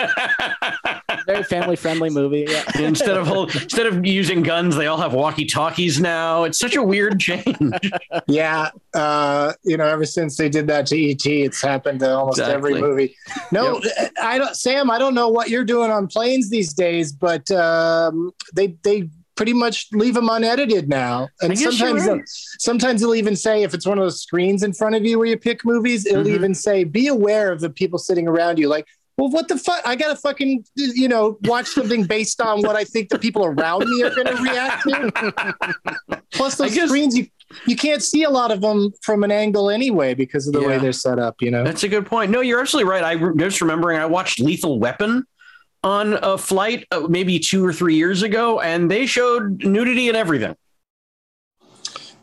Very 1.27 1.44
family 1.44 1.75
friendly 1.75 2.10
movie. 2.10 2.46
Yeah. 2.48 2.63
instead 2.79 3.17
of 3.17 3.27
whole, 3.27 3.46
instead 3.46 3.86
of 3.88 4.05
using 4.05 4.44
guns, 4.44 4.75
they 4.75 4.88
all 4.88 4.98
have 4.98 5.13
walkie 5.13 5.46
talkies 5.46 6.00
now. 6.00 6.44
It's 6.44 6.60
such 6.60 6.75
a 6.75 6.84
weird 6.84 7.20
change. 7.20 7.55
Yeah, 8.27 8.70
uh, 8.94 9.53
you 9.63 9.77
know, 9.77 9.86
ever 9.86 10.05
since 10.05 10.38
they 10.38 10.50
did 10.50 10.67
that 10.67 10.86
to 10.88 11.12
ET, 11.12 11.25
it's 11.25 11.62
happened 11.62 12.00
to 12.00 12.15
almost 12.15 12.39
every 12.39 12.74
movie. 12.79 13.15
No, 13.51 13.82
I 14.22 14.38
don't, 14.38 14.55
Sam. 14.55 14.89
I 14.89 14.98
don't 14.98 15.13
know 15.13 15.29
what 15.29 15.50
you're 15.50 15.63
doing 15.65 15.91
on 15.91 16.08
planes 16.08 16.50
these 16.50 16.74
days, 16.74 17.12
but 17.12 17.50
um, 17.51 18.32
they 18.53 18.77
they 18.84 19.10
pretty 19.36 19.53
much 19.53 19.88
leave 19.91 20.13
them 20.13 20.29
unedited 20.29 20.88
now. 20.88 21.27
And 21.41 21.60
you're 21.60 21.72
sometimes 21.72 22.08
right. 22.08 22.15
they'll, 22.15 22.24
sometimes 22.25 23.01
they'll 23.01 23.15
even 23.15 23.36
say 23.36 23.63
if 23.63 23.74
it's 23.74 23.86
one 23.86 23.98
of 23.98 24.05
those 24.05 24.22
screens 24.22 24.63
in 24.63 24.72
front 24.74 24.96
of 24.96 25.03
you 25.03 25.17
where 25.20 25.27
you 25.27 25.38
pick 25.38 25.65
movies, 25.65 26.05
it'll 26.05 26.24
Mhm. 26.24 26.36
even 26.36 26.55
say 26.55 26.84
be 26.86 27.08
aware 27.08 27.51
of 27.51 27.60
the 27.60 27.70
people 27.70 28.00
sitting 28.00 28.27
around 28.29 28.58
you. 28.60 28.70
Like, 28.70 28.88
well, 29.17 29.29
what 29.29 29.48
the 29.48 29.57
fuck? 29.57 29.81
I 29.86 29.95
gotta 29.95 30.15
fucking 30.15 30.65
you 30.75 31.07
know 31.07 31.38
watch 31.43 31.67
something 31.67 32.03
based 32.05 32.41
on 32.41 32.62
what 32.62 32.75
I 32.75 32.84
think 32.84 33.10
the 33.10 33.19
people 33.19 33.45
around 33.45 33.88
me 33.89 34.03
are 34.03 34.13
going 34.13 34.27
to 34.27 34.41
react 34.41 34.84
to. 34.84 35.55
Plus, 36.31 36.55
those 36.55 36.74
guess- 36.75 36.89
screens 36.89 37.17
you 37.17 37.27
you 37.67 37.75
can't 37.75 38.01
see 38.03 38.24
a 38.24 38.29
lot 38.29 38.51
of 38.51 38.60
them 38.62 38.91
from 39.03 39.24
an 39.24 39.31
angle 39.31 39.69
anyway 39.69 40.13
because 40.15 40.48
of 40.48 40.53
the 40.53 40.62
way 40.62 40.77
they're 40.79 40.91
set 40.91 41.19
up. 41.19 41.41
You 41.41 41.51
know. 41.51 41.63
That's 41.63 41.84
a 41.84 41.88
good 41.88 42.05
point. 42.05 42.31
No, 42.31 42.41
you're 42.41 42.60
absolutely 42.60 42.89
right. 42.91 43.03
I 43.03 43.13
re- 43.13 43.34
just 43.38 43.62
remembering 43.62 43.98
I 44.00 44.05
watched 44.05 44.39
Lethal 44.39 44.79
Weapon 44.79 45.24
on 45.84 46.13
a 46.24 46.38
flight 46.38 46.86
uh, 46.91 47.01
maybe 47.07 47.38
two 47.39 47.63
or 47.63 47.72
three 47.72 47.95
years 47.95 48.24
ago, 48.24 48.60
and 48.60 48.89
they 48.89 49.05
showed 49.05 49.63
nudity 49.63 50.07
and 50.07 50.17
everything. 50.17 50.55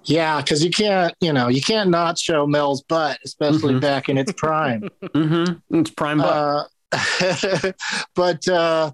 Yeah, 0.05 0.41
because 0.41 0.65
you 0.65 0.71
can't, 0.71 1.15
you 1.21 1.33
know, 1.33 1.47
you 1.47 1.63
can't 1.63 1.89
not 1.89 2.19
show 2.19 2.45
Mel's 2.45 2.83
butt, 2.83 3.19
especially 3.25 3.75
Mhm. 3.75 3.81
back 3.81 4.09
in 4.09 4.19
its 4.19 4.33
prime. 4.33 4.89
Mm-hmm. 5.15 5.77
It's 5.79 5.91
prime 5.91 6.19
butt. 6.19 6.27
uh, 6.29 6.65
but 8.15 8.47
uh, 8.49 8.93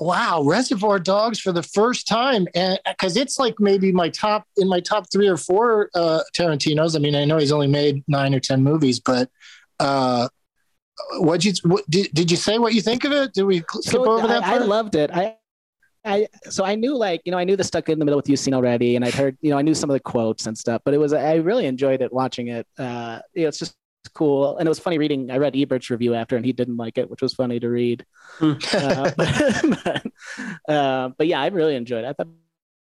wow, 0.00 0.42
Reservoir 0.42 0.98
Dogs 0.98 1.38
for 1.40 1.52
the 1.52 1.62
first 1.62 2.08
time, 2.08 2.48
and 2.54 2.78
because 2.88 3.16
it's 3.16 3.38
like 3.38 3.54
maybe 3.58 3.92
my 3.92 4.08
top 4.08 4.46
in 4.56 4.68
my 4.68 4.80
top 4.80 5.06
three 5.12 5.28
or 5.28 5.36
four 5.36 5.90
uh, 5.94 6.20
Tarantino's. 6.36 6.96
I 6.96 6.98
mean, 6.98 7.14
I 7.14 7.24
know 7.24 7.38
he's 7.38 7.52
only 7.52 7.68
made 7.68 8.02
nine 8.08 8.34
or 8.34 8.40
ten 8.40 8.62
movies, 8.62 9.00
but 9.00 9.30
uh, 9.80 10.28
what 11.18 11.44
you 11.44 11.52
what, 11.64 11.88
did, 11.88 12.08
did 12.12 12.30
you 12.30 12.36
say 12.36 12.58
what 12.58 12.74
you 12.74 12.80
think 12.80 13.04
of 13.04 13.12
it? 13.12 13.32
Did 13.34 13.44
we 13.44 13.58
skip 13.58 13.84
so 13.84 14.10
over 14.10 14.26
that? 14.26 14.44
I, 14.44 14.56
I 14.56 14.58
loved 14.58 14.94
it. 14.94 15.10
I, 15.12 15.36
I, 16.04 16.26
so 16.50 16.64
I 16.64 16.74
knew 16.74 16.96
like, 16.96 17.20
you 17.24 17.32
know, 17.32 17.38
I 17.38 17.44
knew 17.44 17.56
the 17.56 17.64
stuck 17.64 17.88
in 17.88 17.98
the 17.98 18.04
middle 18.04 18.18
with 18.18 18.28
you 18.28 18.36
scene 18.36 18.54
already. 18.54 18.96
And 18.96 19.04
I'd 19.04 19.14
heard, 19.14 19.36
you 19.40 19.50
know, 19.50 19.58
I 19.58 19.62
knew 19.62 19.74
some 19.74 19.88
of 19.88 19.94
the 19.94 20.00
quotes 20.00 20.46
and 20.46 20.58
stuff, 20.58 20.82
but 20.84 20.94
it 20.94 20.98
was, 20.98 21.12
I 21.12 21.34
really 21.36 21.66
enjoyed 21.66 22.02
it 22.02 22.12
watching 22.12 22.48
it. 22.48 22.66
Uh, 22.76 23.20
you 23.34 23.42
know, 23.42 23.48
it's 23.48 23.58
just 23.58 23.76
cool. 24.08 24.56
And 24.58 24.66
it 24.66 24.70
was 24.70 24.78
funny 24.78 24.98
reading, 24.98 25.30
I 25.30 25.36
read 25.38 25.54
Ebert's 25.54 25.90
review 25.90 26.14
after 26.14 26.36
and 26.36 26.44
he 26.44 26.52
didn't 26.52 26.76
like 26.76 26.98
it, 26.98 27.10
which 27.10 27.22
was 27.22 27.34
funny 27.34 27.60
to 27.60 27.68
read. 27.68 28.04
Hmm. 28.38 28.52
uh, 28.72 29.10
but, 29.16 30.06
uh, 30.68 31.08
but 31.16 31.26
yeah, 31.26 31.40
I 31.40 31.46
really 31.48 31.76
enjoyed 31.76 32.04
it. 32.04 32.08
I 32.08 32.12
thought 32.12 32.28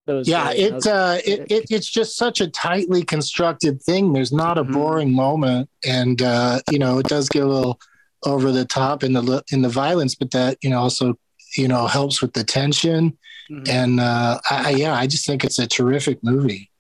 it 0.07 0.13
was, 0.13 0.29
yeah. 0.29 0.51
It, 0.53 0.75
was- 0.75 0.87
uh, 0.87 1.21
it, 1.25 1.51
it 1.51 1.67
it's 1.71 1.89
just 1.89 2.17
such 2.17 2.41
a 2.41 2.49
tightly 2.51 3.05
constructed 3.05 3.81
thing. 3.83 4.13
There's 4.13 4.33
not 4.33 4.59
a 4.59 4.65
Mhm. 4.65 4.73
boring 4.73 5.13
moment, 5.15 5.71
and 5.87 6.21
uh, 6.21 6.61
you 6.73 6.79
know 6.81 6.99
it 6.99 7.07
does 7.07 7.29
get 7.29 7.45
a 7.45 7.47
little 7.47 7.79
over 8.25 8.51
the 8.51 8.65
top 8.65 9.05
in 9.05 9.13
the 9.13 9.45
in 9.53 9.63
the 9.63 9.69
violence, 9.69 10.17
but 10.17 10.33
that 10.33 10.59
you 10.61 10.71
know 10.71 10.81
also 10.81 11.15
you 11.57 11.69
know 11.69 11.87
helps 11.87 12.21
with 12.21 12.33
the 12.33 12.43
tension. 12.43 13.17
Mhm. 13.49 13.69
And 13.69 14.01
uh, 14.01 14.41
I, 14.51 14.71
I- 14.71 14.75
yeah, 14.75 14.93
I 14.95 15.07
just 15.07 15.25
think 15.25 15.45
it's 15.45 15.61
a 15.61 15.69
terrific 15.69 16.19
movie. 16.25 16.71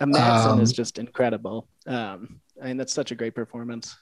And 0.00 0.12
Madsen 0.14 0.46
um, 0.54 0.60
is 0.60 0.72
just 0.72 0.98
incredible. 0.98 1.68
Um, 1.86 2.40
I 2.62 2.66
mean, 2.66 2.76
that's 2.76 2.92
such 2.92 3.10
a 3.12 3.14
great 3.14 3.34
performance. 3.34 3.96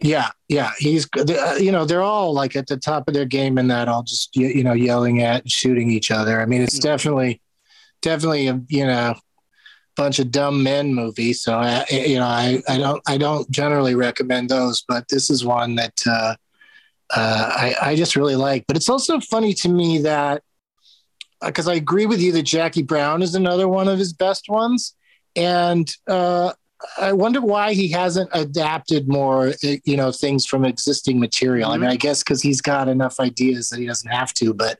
Yeah, 0.00 0.30
yeah, 0.48 0.72
he's 0.78 1.06
uh, 1.16 1.56
you 1.60 1.70
know 1.70 1.84
they're 1.84 2.02
all 2.02 2.32
like 2.32 2.56
at 2.56 2.66
the 2.66 2.76
top 2.76 3.06
of 3.08 3.14
their 3.14 3.24
game 3.24 3.56
in 3.56 3.68
that 3.68 3.88
all 3.88 4.02
just 4.02 4.34
you, 4.34 4.48
you 4.48 4.64
know 4.64 4.72
yelling 4.72 5.22
at 5.22 5.48
shooting 5.48 5.90
each 5.90 6.10
other. 6.10 6.40
I 6.40 6.46
mean, 6.46 6.60
it's 6.62 6.78
Mhm. 6.78 6.82
definitely 6.82 7.40
definitely 8.00 8.48
a 8.48 8.60
you 8.68 8.84
know 8.86 9.14
bunch 9.96 10.18
of 10.18 10.30
dumb 10.32 10.62
men 10.62 10.92
movie. 10.94 11.32
So 11.32 11.56
I 11.56 11.84
you 11.90 12.16
know 12.18 12.26
I 12.26 12.60
I 12.68 12.78
don't 12.78 13.02
I 13.06 13.16
don't 13.16 13.48
generally 13.50 13.94
recommend 13.94 14.48
those, 14.48 14.82
but 14.88 15.06
this 15.08 15.30
is 15.30 15.44
one 15.44 15.76
that 15.76 15.94
uh, 16.06 16.34
uh, 17.14 17.50
I 17.54 17.76
I 17.80 17.96
just 17.96 18.16
really 18.16 18.36
like. 18.36 18.64
But 18.66 18.76
it's 18.76 18.88
also 18.88 19.20
funny 19.20 19.52
to 19.54 19.68
me 19.68 19.98
that 19.98 20.42
because 21.44 21.68
I 21.68 21.74
agree 21.74 22.06
with 22.06 22.20
you 22.20 22.32
that 22.32 22.42
Jackie 22.42 22.82
Brown 22.82 23.22
is 23.22 23.34
another 23.36 23.68
one 23.68 23.86
of 23.88 23.98
his 23.98 24.12
best 24.12 24.48
ones, 24.48 24.94
and 25.36 25.88
uh, 26.08 26.52
I 26.98 27.12
wonder 27.12 27.40
why 27.40 27.74
he 27.74 27.88
hasn't 27.88 28.30
adapted 28.32 29.08
more, 29.08 29.48
uh, 29.48 29.76
you 29.84 29.96
know, 29.96 30.12
things 30.12 30.46
from 30.46 30.64
existing 30.64 31.20
material. 31.20 31.70
I 31.70 31.78
mean, 31.78 31.90
I 31.90 31.96
guess 31.96 32.22
because 32.22 32.42
he's 32.42 32.60
got 32.60 32.88
enough 32.88 33.20
ideas 33.20 33.68
that 33.68 33.78
he 33.78 33.86
doesn't 33.86 34.10
have 34.10 34.32
to. 34.34 34.52
But, 34.54 34.78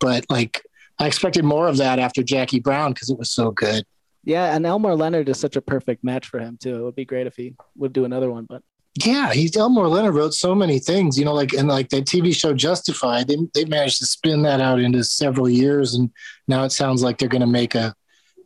but 0.00 0.24
like, 0.30 0.62
I 0.98 1.06
expected 1.06 1.44
more 1.44 1.68
of 1.68 1.76
that 1.78 1.98
after 1.98 2.22
Jackie 2.22 2.60
Brown 2.60 2.92
because 2.92 3.10
it 3.10 3.18
was 3.18 3.30
so 3.30 3.50
good. 3.50 3.84
Yeah, 4.24 4.54
and 4.54 4.64
Elmore 4.64 4.94
Leonard 4.94 5.28
is 5.28 5.40
such 5.40 5.56
a 5.56 5.62
perfect 5.62 6.04
match 6.04 6.28
for 6.28 6.38
him 6.38 6.56
too. 6.60 6.76
It 6.76 6.82
would 6.82 6.94
be 6.94 7.04
great 7.04 7.26
if 7.26 7.36
he 7.36 7.54
would 7.76 7.92
do 7.92 8.04
another 8.04 8.30
one, 8.30 8.46
but 8.48 8.62
Yeah, 9.04 9.32
he's 9.32 9.56
Elmore 9.56 9.88
Leonard 9.88 10.14
wrote 10.14 10.34
so 10.34 10.54
many 10.54 10.78
things, 10.78 11.18
you 11.18 11.24
know, 11.24 11.34
like 11.34 11.52
and 11.54 11.66
like 11.66 11.88
that 11.88 12.04
TV 12.04 12.34
show 12.34 12.54
Justified. 12.54 13.26
They 13.26 13.36
they 13.52 13.64
managed 13.64 13.98
to 13.98 14.06
spin 14.06 14.42
that 14.42 14.60
out 14.60 14.78
into 14.78 15.02
several 15.02 15.50
years, 15.50 15.94
and 15.94 16.10
now 16.46 16.62
it 16.64 16.70
sounds 16.70 17.02
like 17.02 17.18
they're 17.18 17.28
going 17.28 17.40
to 17.40 17.46
make 17.46 17.74
a 17.74 17.94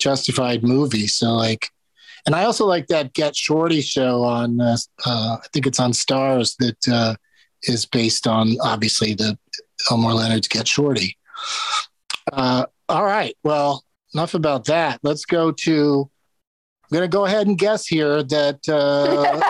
Justified 0.00 0.62
movie. 0.62 1.06
So 1.06 1.32
like, 1.34 1.68
and 2.26 2.35
I 2.35 2.45
also 2.45 2.66
like 2.66 2.88
that 2.88 3.12
Get 3.12 3.37
Shorty 3.37 3.80
show 3.80 4.23
on 4.23 4.61
uh, 4.61 4.76
uh, 5.04 5.37
I 5.42 5.47
think 5.52 5.66
it's 5.66 5.80
on 5.80 5.92
Starz 5.92 6.56
that 6.59 6.88
uh, 6.88 7.14
is 7.62 7.87
based 7.87 8.26
on 8.26 8.56
obviously 8.62 9.14
the 9.14 9.38
Elmore 9.90 10.14
Leonard's 10.14 10.49
Get 10.49 10.68
Shorty. 10.68 11.16
Uh, 12.33 12.66
all 12.88 13.04
right, 13.04 13.37
well, 13.45 13.85
enough 14.14 14.35
about 14.35 14.64
that. 14.66 15.00
Let's 15.02 15.25
go 15.25 15.52
to. 15.52 16.11
I'm 16.85 16.97
going 16.97 17.11
to 17.11 17.16
go 17.16 17.25
ahead 17.25 17.47
and 17.47 17.59
guess 17.59 17.87
here 17.87 18.23
that. 18.23 18.68
Uh, 18.68 19.40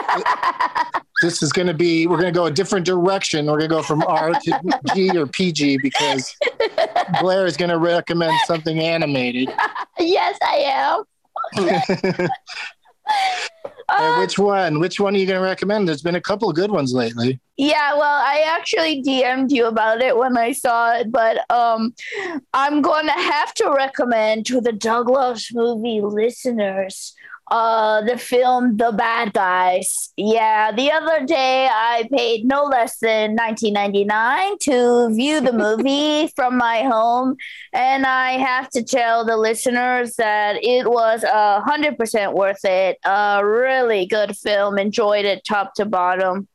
this 1.22 1.42
is 1.42 1.50
going 1.50 1.66
to 1.66 1.72
be 1.72 2.06
we're 2.06 2.20
going 2.20 2.30
to 2.30 2.38
go 2.38 2.44
a 2.44 2.50
different 2.50 2.84
direction 2.84 3.46
we're 3.46 3.52
going 3.56 3.70
to 3.70 3.74
go 3.74 3.82
from 3.82 4.02
r 4.02 4.32
to 4.32 4.80
g 4.94 5.16
or 5.16 5.26
pg 5.26 5.78
because 5.78 6.36
blair 7.22 7.46
is 7.46 7.56
going 7.56 7.70
to 7.70 7.78
recommend 7.78 8.34
something 8.46 8.80
animated 8.80 9.50
yes, 9.98 10.38
I 10.42 10.56
am. 10.56 11.04
Uh, 13.88 14.16
which 14.18 14.38
one? 14.38 14.80
Which 14.80 14.98
one 14.98 15.14
are 15.14 15.18
you 15.18 15.26
going 15.26 15.40
to 15.40 15.44
recommend? 15.44 15.86
There's 15.86 16.02
been 16.02 16.16
a 16.16 16.20
couple 16.20 16.52
good 16.52 16.72
ones 16.72 16.92
lately. 16.92 17.38
Yeah, 17.56 17.94
well, 17.94 18.20
I 18.20 18.44
actually 18.46 19.02
DM'd 19.02 19.52
you 19.52 19.66
about 19.66 20.02
it 20.02 20.16
when 20.16 20.36
I 20.36 20.52
saw 20.52 20.96
it, 20.96 21.12
but 21.12 21.48
um, 21.50 21.94
I'm 22.52 22.82
going 22.82 23.06
to 23.06 23.12
have 23.12 23.54
to 23.54 23.70
recommend 23.70 24.46
to 24.46 24.60
the 24.60 24.72
Douglas 24.72 25.50
movie 25.54 26.00
listeners 26.00 27.14
uh 27.48 28.00
the 28.02 28.18
film 28.18 28.76
The 28.76 28.92
Bad 28.92 29.32
Guys. 29.32 30.12
Yeah, 30.16 30.72
the 30.72 30.90
other 30.90 31.24
day 31.26 31.68
I 31.70 32.08
paid 32.12 32.44
no 32.46 32.64
less 32.64 32.98
than 32.98 33.36
19.99 33.36 34.58
to 34.60 35.14
view 35.14 35.40
the 35.40 35.52
movie 35.52 36.28
from 36.36 36.56
my 36.56 36.82
home, 36.82 37.36
and 37.72 38.04
I 38.04 38.32
have 38.32 38.68
to 38.70 38.82
tell 38.82 39.24
the 39.24 39.36
listeners 39.36 40.16
that 40.16 40.62
it 40.64 40.88
was 40.90 41.22
a 41.22 41.60
hundred 41.60 41.96
percent 41.98 42.34
worth 42.34 42.64
it. 42.64 42.98
A 43.04 43.40
really 43.46 44.06
good 44.06 44.36
film. 44.36 44.78
Enjoyed 44.78 45.24
it 45.24 45.42
top 45.46 45.74
to 45.74 45.84
bottom. 45.84 46.48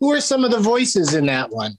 who 0.00 0.10
are 0.12 0.20
some 0.20 0.44
of 0.44 0.50
the 0.50 0.58
voices 0.60 1.14
in 1.14 1.26
that 1.26 1.50
one 1.50 1.76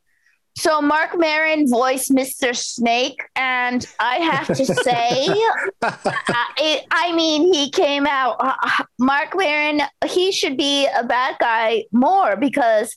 So 0.57 0.81
Marc 0.81 1.17
Maron 1.17 1.69
voiced 1.69 2.11
Mr. 2.11 2.55
Snake, 2.55 3.21
and 3.35 3.85
I 3.99 4.15
have 4.17 4.47
to 4.47 4.65
say, 4.65 5.27
I, 5.81 6.81
I 6.91 7.13
mean, 7.13 7.53
he 7.53 7.69
came 7.69 8.07
out. 8.07 8.37
Uh, 8.39 8.83
Marc 8.97 9.35
Maron, 9.35 9.81
he 10.07 10.31
should 10.31 10.55
be 10.55 10.87
a 10.87 11.03
bad 11.03 11.35
guy 11.39 11.83
more 11.91 12.37
because 12.37 12.95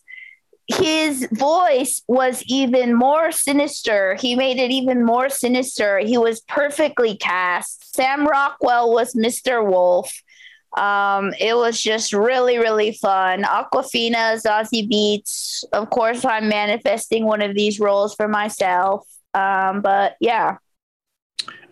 his 0.68 1.26
voice 1.32 2.02
was 2.06 2.44
even 2.46 2.94
more 2.94 3.32
sinister. 3.32 4.14
He 4.20 4.36
made 4.36 4.58
it 4.58 4.70
even 4.70 5.04
more 5.04 5.28
sinister. 5.28 5.98
He 5.98 6.18
was 6.18 6.42
perfectly 6.42 7.16
cast. 7.16 7.96
Sam 7.96 8.26
Rockwell 8.26 8.92
was 8.92 9.14
Mr. 9.14 9.66
Wolf. 9.66 10.22
Um, 10.78 11.34
it 11.40 11.56
was 11.56 11.80
just 11.80 12.12
really, 12.12 12.58
really 12.58 12.92
fun. 12.92 13.42
Awkwafina, 13.42 14.40
Zazie 14.40 14.88
Beetz. 14.88 15.64
Of 15.72 15.90
course, 15.90 16.24
I'm 16.24 16.48
manifesting 16.48 17.24
one 17.24 17.42
of 17.42 17.54
these 17.54 17.80
roles 17.80 18.14
for 18.14 18.28
myself. 18.28 19.06
Um, 19.34 19.82
but 19.82 20.16
yeah. 20.20 20.56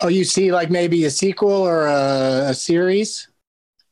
oh 0.00 0.08
you 0.08 0.25
see 0.25 0.52
like 0.52 0.70
maybe 0.70 1.04
a 1.04 1.10
sequel 1.10 1.50
or 1.50 1.86
a, 1.86 2.48
a 2.50 2.54
series 2.54 3.28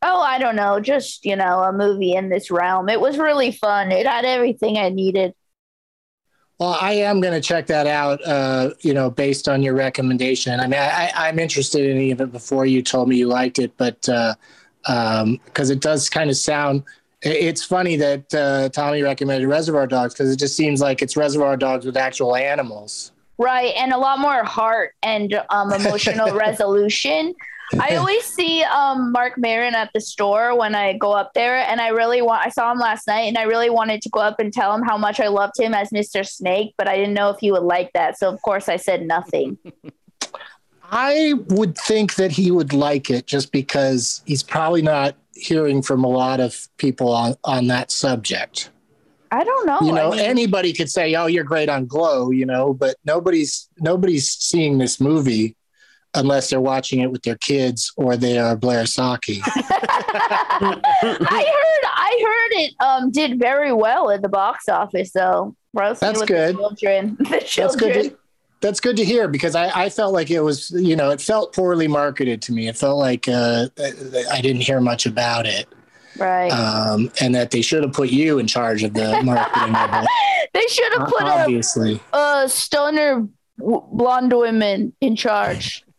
Oh, 0.07 0.21
I 0.21 0.39
don't 0.39 0.55
know. 0.55 0.81
Just, 0.81 1.25
you 1.25 1.35
know, 1.35 1.61
a 1.61 1.73
movie 1.73 2.13
in 2.15 2.29
this 2.29 2.51
realm. 2.51 2.91
It 2.91 3.01
was 3.01 3.17
really 3.17 3.53
fun. 3.53 3.91
It 3.91 4.07
had 4.07 4.27
everything 4.27 4.77
I 4.77 4.91
needed. 4.91 5.33
Well, 6.59 6.77
I 6.79 6.93
am 6.93 7.23
going 7.23 7.33
to 7.33 7.41
check 7.41 7.67
that 7.69 7.87
out. 7.87 8.23
Uh, 8.23 8.73
you 8.81 8.93
know, 8.93 9.09
based 9.09 9.49
on 9.49 9.63
your 9.63 9.73
recommendation. 9.73 10.61
I 10.61 10.67
mean, 10.67 10.79
I, 10.79 11.11
I'm 11.17 11.39
interested 11.39 11.89
in 11.89 11.97
it 11.97 12.03
even 12.03 12.29
before 12.29 12.67
you 12.67 12.83
told 12.83 13.09
me 13.09 13.17
you 13.17 13.29
liked 13.29 13.59
it, 13.59 13.73
but 13.79 14.07
because 14.85 15.71
um, 15.71 15.77
it 15.77 15.81
does 15.81 16.09
kind 16.09 16.31
of 16.31 16.37
sound. 16.37 16.83
It's 17.23 17.65
funny 17.65 17.97
that 17.97 18.35
uh, 18.35 18.69
Tommy 18.69 19.03
recommended 19.03 19.49
Reservoir 19.49 19.87
Dogs 19.87 20.13
because 20.13 20.31
it 20.31 20.39
just 20.39 20.57
seems 20.57 20.81
like 20.81 21.01
it's 21.01 21.17
Reservoir 21.17 21.57
Dogs 21.57 21.87
with 21.87 21.97
actual 21.97 22.37
animals. 22.37 23.13
Right. 23.39 23.75
And 23.77 23.93
a 23.93 23.99
lot 23.99 24.19
more 24.19 24.45
heart 24.45 24.95
and 25.03 25.35
um, 25.51 25.73
emotional 25.73 26.33
resolution. 26.37 27.35
I 27.81 27.97
always 27.97 28.25
see 28.25 28.63
um, 28.63 29.11
Marc 29.11 29.39
Maron 29.39 29.75
at 29.75 29.91
the 29.95 30.01
store 30.01 30.57
when 30.57 30.75
I 30.75 30.93
go 30.93 31.13
up 31.13 31.33
there, 31.35 31.57
and 31.57 31.81
I 31.81 31.89
really 31.89 32.23
want. 32.23 32.47
I 32.47 32.51
saw 32.51 32.71
him 32.71 32.79
last 32.79 33.07
night, 33.07 33.23
and 33.23 33.39
I 33.39 33.45
really 33.45 33.71
wanted 33.71 34.03
to 34.03 34.11
go 34.11 34.21
up 34.21 34.39
and 34.39 34.53
tell 34.53 34.75
him 34.75 34.83
how 34.83 34.99
much 34.99 35.19
I 35.19 35.29
loved 35.29 35.59
him 35.59 35.75
as 35.75 35.91
Mr. 35.91 36.29
Snake, 36.29 36.75
but 36.77 36.89
I 36.89 36.97
didn't 36.97 37.15
know 37.15 37.31
if 37.31 37.39
he 37.41 37.51
would 37.51 37.63
like 37.63 37.91
that. 37.95 38.19
So 38.19 38.29
of 38.33 38.41
course 38.43 38.69
I 38.69 38.77
said 38.77 39.07
nothing. 39.07 39.59
I 40.91 41.35
would 41.49 41.77
think 41.77 42.15
that 42.17 42.31
he 42.31 42.51
would 42.51 42.73
like 42.73 43.11
it 43.11 43.27
just 43.27 43.53
because 43.53 44.23
he's 44.27 44.43
probably 44.43 44.83
not 44.83 45.17
hearing 45.35 45.83
from 45.83 46.05
a 46.05 46.09
lot 46.09 46.41
of 46.41 46.69
people 46.77 47.13
on, 47.13 47.35
on 47.45 47.67
that 47.69 47.91
subject. 47.91 48.71
I 49.31 49.43
don't 49.43 49.67
know. 49.67 49.79
you 49.83 49.93
know, 49.93 50.13
I 50.13 50.17
mean, 50.17 50.21
anybody 50.21 50.73
could 50.73 50.89
say, 50.89 51.15
"Oh, 51.17 51.27
you're 51.27 51.43
great 51.43 51.69
on 51.69 51.87
Glow," 51.87 52.31
you 52.31 52.47
know, 52.47 52.73
but 52.73 52.97
nobody's 53.05 53.69
nobody's 53.81 54.31
seeing 54.31 54.79
this 54.79 55.01
movie 55.01 55.57
unless 56.15 56.51
they're 56.51 56.61
watching 56.61 57.01
it 57.01 57.11
with 57.11 57.23
their 57.23 57.37
kids 57.37 57.93
or 57.97 58.17
they 58.17 58.39
are 58.39 58.55
Blair 58.57 58.85
Socci. 58.85 59.41
I 59.47 60.81
heard. 61.01 61.85
I 61.85 62.25
heard 62.25 62.61
it 62.63 62.75
um, 62.81 63.11
did 63.11 63.39
very 63.39 63.73
well 63.73 64.11
at 64.11 64.23
the 64.23 64.29
box 64.29 64.69
office, 64.69 65.11
though. 65.13 65.57
Roasting 65.73 66.07
That's 66.07 66.21
with 66.21 66.29
good. 66.29 66.57
The 66.57 66.61
children. 66.61 67.17
The 67.19 67.25
That's 67.31 67.51
children. 67.51 67.93
good. 67.93 68.17
That's 68.65 68.81
good 68.81 68.97
to 68.97 69.05
hear 69.05 69.29
because 69.29 69.55
I, 69.55 69.85
I 69.85 69.91
felt 69.91 70.15
like 70.15 70.31
it 70.31 70.41
was, 70.41 70.71
you 70.71 70.97
know, 70.97 71.11
it 71.11 71.21
felt 71.21 71.55
poorly 71.55 71.87
marketed 71.87 72.41
to 72.41 72.53
me. 72.53 72.67
It 72.67 72.79
felt 72.79 72.97
like 72.97 73.29
uh, 73.29 73.67
I 74.33 74.41
didn't 74.41 74.63
hear 74.63 74.81
much 74.81 75.05
about 75.05 75.45
it. 75.45 75.69
Right. 76.17 76.49
Um, 76.49 77.13
and 77.21 77.35
that 77.35 77.51
they 77.51 77.61
should 77.61 77.83
have 77.83 77.93
put 77.93 78.09
you 78.09 78.39
in 78.39 78.47
charge 78.47 78.83
of 78.83 78.95
the 78.95 79.21
marketing 79.23 79.75
of 79.75 80.07
they 80.55 80.67
should 80.67 80.95
have 80.95 81.09
put 81.09 81.25
a, 81.25 81.43
Obviously. 81.43 82.01
a 82.15 82.49
stoner 82.49 83.29
w- 83.59 83.83
blonde 83.93 84.33
woman 84.33 84.95
in 85.03 85.15
charge. 85.15 85.85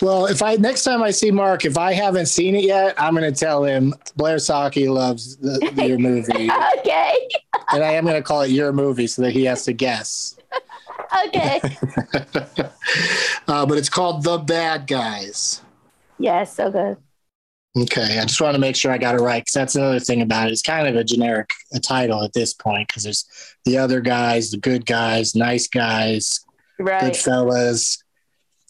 Well, 0.00 0.26
if 0.26 0.42
I 0.42 0.56
next 0.56 0.82
time 0.82 1.00
I 1.00 1.12
see 1.12 1.30
Marc, 1.30 1.64
if 1.64 1.78
I 1.78 1.92
haven't 1.92 2.26
seen 2.26 2.56
it 2.56 2.64
yet, 2.64 3.00
I'm 3.00 3.14
going 3.14 3.32
to 3.32 3.38
tell 3.38 3.62
him 3.62 3.94
Blair 4.16 4.38
Socci 4.38 4.92
loves 4.92 5.36
the, 5.36 5.60
your 5.86 5.98
movie, 5.98 6.50
okay. 6.78 7.28
and 7.72 7.84
I 7.84 7.92
am 7.92 8.04
going 8.04 8.16
to 8.16 8.22
call 8.22 8.42
it 8.42 8.50
your 8.50 8.72
movie 8.72 9.06
so 9.06 9.22
that 9.22 9.30
he 9.30 9.44
has 9.44 9.64
to 9.66 9.72
guess. 9.72 10.36
Okay. 11.26 11.60
uh, 13.48 13.66
but 13.66 13.78
it's 13.78 13.88
called 13.88 14.22
The 14.24 14.38
Bad 14.38 14.86
Guys. 14.86 15.62
yes. 16.18 16.54
So 16.56 16.70
good. 16.70 16.96
Okay, 17.74 18.18
I 18.18 18.24
just 18.26 18.38
want 18.40 18.54
to 18.54 18.60
make 18.60 18.76
sure 18.76 18.92
I 18.92 18.98
got 18.98 19.14
it 19.14 19.22
right 19.22 19.40
because 19.42 19.54
that's 19.54 19.76
another 19.76 19.98
thing 19.98 20.20
about 20.20 20.48
it. 20.48 20.52
It's 20.52 20.60
kind 20.60 20.86
of 20.86 20.94
a 20.94 21.02
generic 21.02 21.48
a 21.72 21.80
title 21.80 22.22
at 22.22 22.34
this 22.34 22.52
point 22.52 22.88
because 22.88 23.04
there's 23.04 23.24
the 23.64 23.78
other 23.78 24.00
guys, 24.02 24.50
the 24.50 24.58
good 24.58 24.84
guys, 24.84 25.34
nice 25.34 25.68
guys, 25.68 26.40
good 26.76 27.16
fellas, 27.16 28.02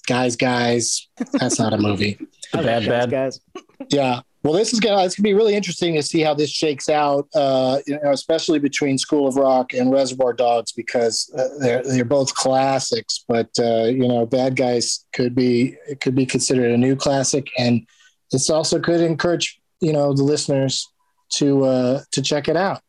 guys, 0.06 0.36
guys. 0.36 1.08
That's 1.32 1.58
not 1.58 1.72
a 1.72 1.78
movie. 1.78 2.18
The 2.52 2.58
Bad, 2.62 2.86
bad. 2.86 3.10
guys. 3.10 3.40
Yeah. 3.88 4.20
Well, 4.42 4.54
this 4.54 4.72
is 4.72 4.80
gonna 4.80 5.04
it's 5.04 5.14
gonna 5.14 5.24
be 5.24 5.34
really 5.34 5.54
interesting 5.54 5.94
to 5.94 6.02
see 6.02 6.20
how 6.20 6.34
this 6.34 6.50
shakes 6.50 6.88
out, 6.88 7.28
uh, 7.34 7.78
you 7.86 7.98
know, 8.02 8.10
especially 8.10 8.58
between 8.58 8.98
School 8.98 9.28
of 9.28 9.36
Rock 9.36 9.72
and 9.72 9.92
Reservoir 9.92 10.32
Dogs 10.32 10.72
because 10.72 11.32
uh, 11.38 11.48
they're 11.60 11.82
they're 11.84 12.04
both 12.04 12.34
classics. 12.34 13.24
But 13.28 13.50
uh, 13.60 13.84
you 13.84 14.08
know, 14.08 14.26
Bad 14.26 14.56
Guys 14.56 15.04
could 15.12 15.36
be 15.36 15.76
it 15.88 16.00
could 16.00 16.16
be 16.16 16.26
considered 16.26 16.72
a 16.72 16.76
new 16.76 16.96
classic, 16.96 17.50
and 17.56 17.86
this 18.32 18.50
also 18.50 18.80
could 18.80 19.00
encourage 19.00 19.60
you 19.80 19.92
know 19.92 20.12
the 20.12 20.24
listeners 20.24 20.88
to 21.34 21.64
uh, 21.64 22.00
to 22.10 22.20
check 22.20 22.48
it 22.48 22.56
out. 22.56 22.80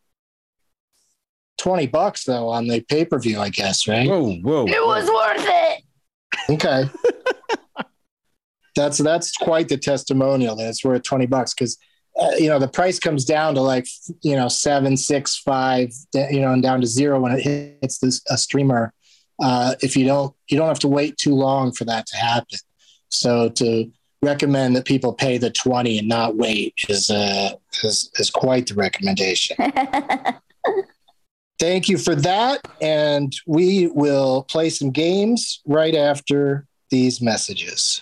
Twenty 1.59 1.85
bucks 1.85 2.23
though 2.23 2.47
on 2.49 2.67
the 2.67 2.81
pay 2.81 3.05
per 3.05 3.19
view, 3.19 3.39
I 3.39 3.49
guess, 3.49 3.87
right? 3.87 4.09
Whoa, 4.09 4.33
whoa. 4.37 4.65
It 4.65 4.83
was 4.83 5.07
worth 5.07 5.45
it. 5.47 5.83
Okay. 6.49 6.89
that's 8.75 8.97
that's 8.97 9.35
quite 9.37 9.69
the 9.69 9.77
testimonial 9.77 10.55
that 10.55 10.67
it's 10.67 10.83
worth 10.83 11.03
20 11.03 11.25
bucks 11.27 11.53
because 11.53 11.77
uh, 12.19 12.31
you 12.37 12.47
know 12.47 12.59
the 12.59 12.67
price 12.67 12.99
comes 12.99 13.25
down 13.25 13.55
to 13.55 13.61
like 13.61 13.87
you 14.21 14.35
know 14.35 14.47
seven 14.47 14.95
six 14.95 15.37
five 15.37 15.89
you 16.13 16.39
know 16.39 16.53
and 16.53 16.61
down 16.61 16.79
to 16.79 16.87
zero 16.87 17.19
when 17.19 17.31
it 17.31 17.41
hits 17.41 17.97
this 17.99 18.21
a 18.29 18.37
streamer 18.37 18.93
uh, 19.41 19.75
if 19.81 19.97
you 19.97 20.05
don't 20.05 20.35
you 20.47 20.57
don't 20.57 20.67
have 20.67 20.79
to 20.79 20.87
wait 20.87 21.17
too 21.17 21.33
long 21.33 21.71
for 21.71 21.85
that 21.85 22.05
to 22.07 22.17
happen. 22.17 22.59
So 23.09 23.49
to 23.49 23.91
recommend 24.21 24.75
that 24.75 24.85
people 24.85 25.13
pay 25.13 25.37
the 25.37 25.49
20 25.49 25.99
and 25.99 26.07
not 26.07 26.35
wait 26.35 26.75
is 26.87 27.09
uh 27.09 27.51
is, 27.83 28.09
is 28.15 28.29
quite 28.29 28.67
the 28.67 28.75
recommendation. 28.75 29.57
Thank 31.59 31.89
you 31.89 31.97
for 31.97 32.15
that 32.15 32.61
and 32.81 33.33
we 33.45 33.87
will 33.87 34.43
play 34.43 34.69
some 34.69 34.91
games 34.91 35.61
right 35.65 35.95
after 35.95 36.65
these 36.89 37.21
messages 37.21 38.01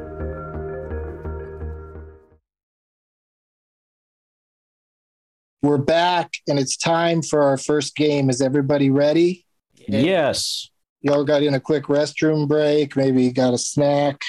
We're 5.63 5.77
back 5.77 6.33
and 6.47 6.57
it's 6.57 6.75
time 6.75 7.21
for 7.21 7.43
our 7.43 7.55
first 7.55 7.95
game. 7.95 8.31
Is 8.31 8.41
everybody 8.41 8.89
ready? 8.89 9.45
Yes. 9.75 10.69
Y'all 11.01 11.23
got 11.23 11.43
in 11.43 11.53
a 11.53 11.59
quick 11.59 11.83
restroom 11.83 12.47
break, 12.47 12.95
maybe 12.95 13.23
you 13.23 13.31
got 13.31 13.53
a 13.53 13.59
snack. 13.59 14.21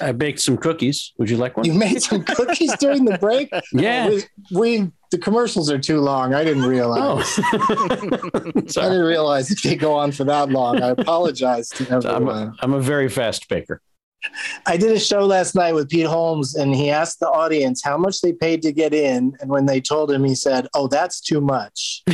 I 0.00 0.12
baked 0.12 0.40
some 0.40 0.56
cookies. 0.56 1.12
Would 1.18 1.28
you 1.28 1.36
like 1.38 1.56
one? 1.56 1.66
You 1.66 1.74
made 1.74 2.02
some 2.02 2.22
cookies 2.24 2.76
during 2.78 3.04
the 3.04 3.18
break? 3.18 3.48
Yeah. 3.72 4.08
Oh, 4.10 4.20
we, 4.52 4.78
we 4.80 4.92
the 5.10 5.18
commercials 5.18 5.70
are 5.70 5.78
too 5.78 6.00
long. 6.00 6.34
I 6.34 6.44
didn't 6.44 6.64
realize. 6.64 7.24
Oh. 7.38 7.86
I 7.90 8.88
didn't 8.88 9.04
realize 9.04 9.50
if 9.50 9.62
they 9.62 9.76
go 9.76 9.94
on 9.94 10.12
for 10.12 10.24
that 10.24 10.50
long. 10.50 10.82
I 10.82 10.90
apologize 10.90 11.68
to 11.70 11.86
I'm 11.88 12.06
everyone. 12.06 12.36
a, 12.36 12.54
I'm 12.60 12.74
a 12.74 12.80
very 12.80 13.08
fast 13.08 13.48
baker. 13.48 13.80
I 14.66 14.76
did 14.76 14.92
a 14.92 14.98
show 14.98 15.24
last 15.26 15.54
night 15.54 15.74
with 15.74 15.88
Pete 15.88 16.06
Holmes, 16.06 16.54
and 16.54 16.74
he 16.74 16.90
asked 16.90 17.20
the 17.20 17.28
audience 17.28 17.82
how 17.82 17.96
much 17.98 18.20
they 18.20 18.32
paid 18.32 18.62
to 18.62 18.72
get 18.72 18.94
in. 18.94 19.36
And 19.40 19.50
when 19.50 19.66
they 19.66 19.80
told 19.80 20.10
him, 20.10 20.24
he 20.24 20.34
said, 20.34 20.66
"Oh, 20.74 20.88
that's 20.88 21.20
too 21.20 21.40
much." 21.40 22.02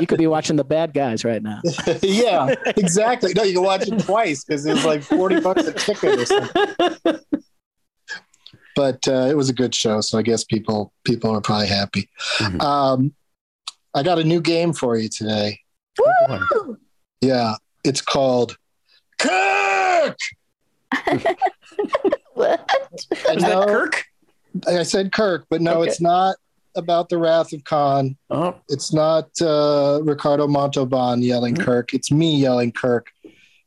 You 0.00 0.06
could 0.06 0.18
be 0.18 0.26
watching 0.26 0.56
the 0.56 0.64
bad 0.64 0.92
guys 0.94 1.24
right 1.24 1.42
now. 1.42 1.60
yeah, 2.02 2.54
exactly. 2.76 3.32
No, 3.34 3.42
you 3.42 3.54
can 3.54 3.62
watch 3.62 3.88
it 3.88 3.98
twice 4.00 4.44
because 4.44 4.64
it 4.66 4.72
was 4.74 4.84
like 4.84 5.02
forty 5.02 5.40
bucks 5.40 5.66
a 5.66 5.72
ticket 5.72 6.20
or 6.20 6.24
something. 6.26 7.20
But 8.76 9.06
uh, 9.06 9.26
it 9.30 9.36
was 9.36 9.48
a 9.48 9.52
good 9.52 9.74
show, 9.74 10.00
so 10.00 10.18
I 10.18 10.22
guess 10.22 10.44
people 10.44 10.92
people 11.04 11.30
are 11.30 11.40
probably 11.40 11.68
happy. 11.68 12.08
Mhm. 12.38 12.60
Um, 12.62 13.14
I 13.94 14.02
got 14.02 14.18
a 14.18 14.24
new 14.24 14.40
game 14.40 14.72
for 14.72 14.96
you 14.96 15.08
today. 15.08 15.60
Woo! 15.98 16.76
Yeah, 17.20 17.54
it's 17.84 18.00
called 18.00 18.56
Kirk. 19.18 20.16
What? 22.34 22.68
I 23.28 23.34
Is 23.34 23.42
that 23.42 23.68
Kirk? 23.68 24.04
I 24.66 24.82
said 24.82 25.12
Kirk, 25.12 25.46
but 25.50 25.60
no, 25.60 25.80
Okay. 25.80 25.88
it's 25.90 26.00
not 26.00 26.36
about 26.76 27.08
the 27.08 27.16
Wrath 27.18 27.52
of 27.52 27.62
Khan. 27.64 28.16
Oh, 28.30 28.56
It's 28.68 28.92
not 28.92 29.28
uh, 29.40 30.00
Ricardo 30.02 30.48
Montalban 30.48 31.22
yelling 31.22 31.54
Mm. 31.54 31.64
Kirk. 31.64 31.94
It's 31.94 32.10
me 32.10 32.34
yelling 32.36 32.72
Kirk, 32.72 33.06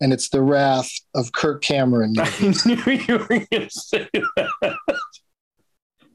and 0.02 0.12
it's 0.12 0.28
the 0.30 0.42
wrath 0.42 0.90
of 1.16 1.32
Kirk 1.32 1.62
Cameron. 1.62 2.14
I 2.20 2.30
knew 2.66 2.76
you 3.08 3.18
were 3.18 3.26
going 3.28 3.48
to 3.52 3.70
say 3.70 4.10
that. 4.36 4.78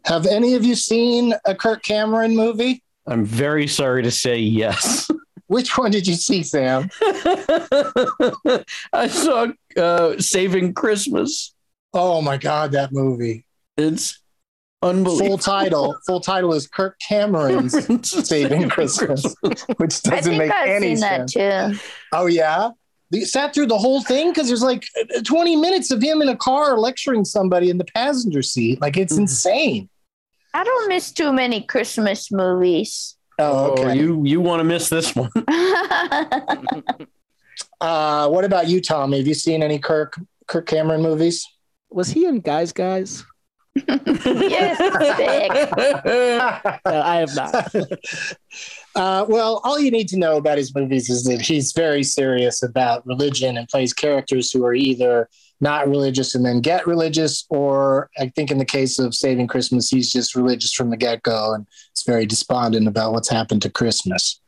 Have 0.05 0.27
any 0.27 0.55
of 0.55 0.65
you 0.65 0.75
seen 0.75 1.33
a 1.47 1.55
Kirk 1.55 1.83
Cameron 1.83 2.37
movie? 2.37 2.83
I'm 3.07 3.25
very 3.25 3.67
sorry 3.67 4.03
to 4.03 4.11
say 4.11 4.39
yes. 4.39 5.11
Which 5.53 5.77
one 5.77 5.91
did 5.91 6.07
you 6.07 6.15
see, 6.15 6.43
Sam? 6.43 6.89
I 8.93 9.07
saw 9.09 9.49
uh, 9.77 10.19
Saving 10.19 10.73
Christmas. 10.75 11.55
Oh 11.93 12.23
my 12.23 12.39
God, 12.39 12.73
that 12.73 12.91
movie! 12.93 13.45
It's 13.77 14.19
unbelievable. 14.81 15.29
Full 15.29 15.39
title. 15.39 15.97
Full 16.07 16.21
title 16.21 16.55
is 16.55 16.67
Kirk 16.67 16.97
Cameron's 17.07 17.75
Saving 18.29 18.71
Christmas, 18.71 19.35
which 19.77 20.03
doesn't 20.03 20.23
think 20.25 20.39
make 20.39 20.51
I've 20.51 20.69
any 20.69 20.97
seen 20.97 21.01
that 21.01 21.29
sense. 21.31 21.75
too. 21.83 21.89
Oh 22.13 22.27
yeah, 22.27 22.71
you 23.11 23.27
sat 23.27 23.53
through 23.53 23.67
the 23.67 23.77
whole 23.79 24.03
thing 24.03 24.31
because 24.31 24.49
there's 24.49 24.63
like 24.63 24.85
20 25.25 25.57
minutes 25.57 25.91
of 25.91 26.03
him 26.03 26.23
in 26.23 26.31
a 26.31 26.37
car 26.37 26.79
lecturing 26.79 27.27
somebody 27.27 27.69
in 27.69 27.77
the 27.77 27.85
passenger 27.95 28.43
seat. 28.43 28.81
Like 28.81 28.97
it's 28.97 29.13
Mhm. 29.15 29.19
insane. 29.19 29.89
I 30.55 30.65
don't 30.65 30.89
miss 30.89 31.13
too 31.13 31.33
many 31.33 31.63
Christmas 31.63 32.33
movies. 32.33 33.17
Oh, 33.43 33.75
Oh, 33.79 33.83
okay. 33.83 33.97
you 33.99 34.23
you 34.25 34.41
want 34.41 34.61
to 34.61 34.65
miss 34.65 34.89
this 34.89 35.15
one? 35.15 35.31
Uh, 37.81 38.29
what 38.29 38.45
about 38.45 38.69
you, 38.69 38.81
Tommy? 38.81 39.19
Have 39.19 39.27
you 39.27 39.35
seen 39.35 39.61
any 39.63 39.77
Kirk 39.79 40.15
Kirk 40.47 40.67
Cameron 40.67 41.03
movies? 41.03 41.45
Was 41.91 42.09
he 42.09 42.27
in 42.27 42.39
Guys 42.41 42.73
Guys? 42.73 43.25
yes, 43.75 44.79
sick. 45.17 45.51
Uh, 46.85 47.03
I 47.05 47.17
have 47.17 47.35
not. 47.35 47.75
Uh, 48.95 49.25
well, 49.29 49.61
all 49.65 49.79
you 49.81 49.91
need 49.91 50.09
to 50.09 50.19
know 50.19 50.37
about 50.37 50.59
his 50.59 50.75
movies 50.75 51.11
is 51.11 51.25
that 51.25 51.41
he's 51.41 51.73
very 51.73 52.03
serious 52.05 52.63
about 52.63 53.05
religion 53.07 53.57
and 53.57 53.67
plays 53.69 53.93
characters 53.93 54.51
who 54.53 54.65
are 54.65 54.75
either 54.75 55.29
not 55.63 55.89
religious 55.89 56.35
and 56.35 56.45
then 56.45 56.61
get 56.61 56.87
religious, 56.87 57.47
or 57.49 58.11
I 58.19 58.29
think 58.29 58.51
in 58.51 58.59
the 58.59 58.65
case 58.65 58.99
of 58.99 59.15
Saving 59.15 59.47
Christmas, 59.47 59.89
he's 59.89 60.11
just 60.11 60.35
religious 60.35 60.73
from 60.73 60.91
the 60.91 60.97
get 60.97 61.23
go 61.23 61.55
and 61.55 61.67
is 61.97 62.03
very 62.05 62.27
despondent 62.27 62.89
about 62.89 63.13
what's 63.13 63.29
happened 63.29 63.63
to 63.63 63.71
Christmas. 63.71 64.41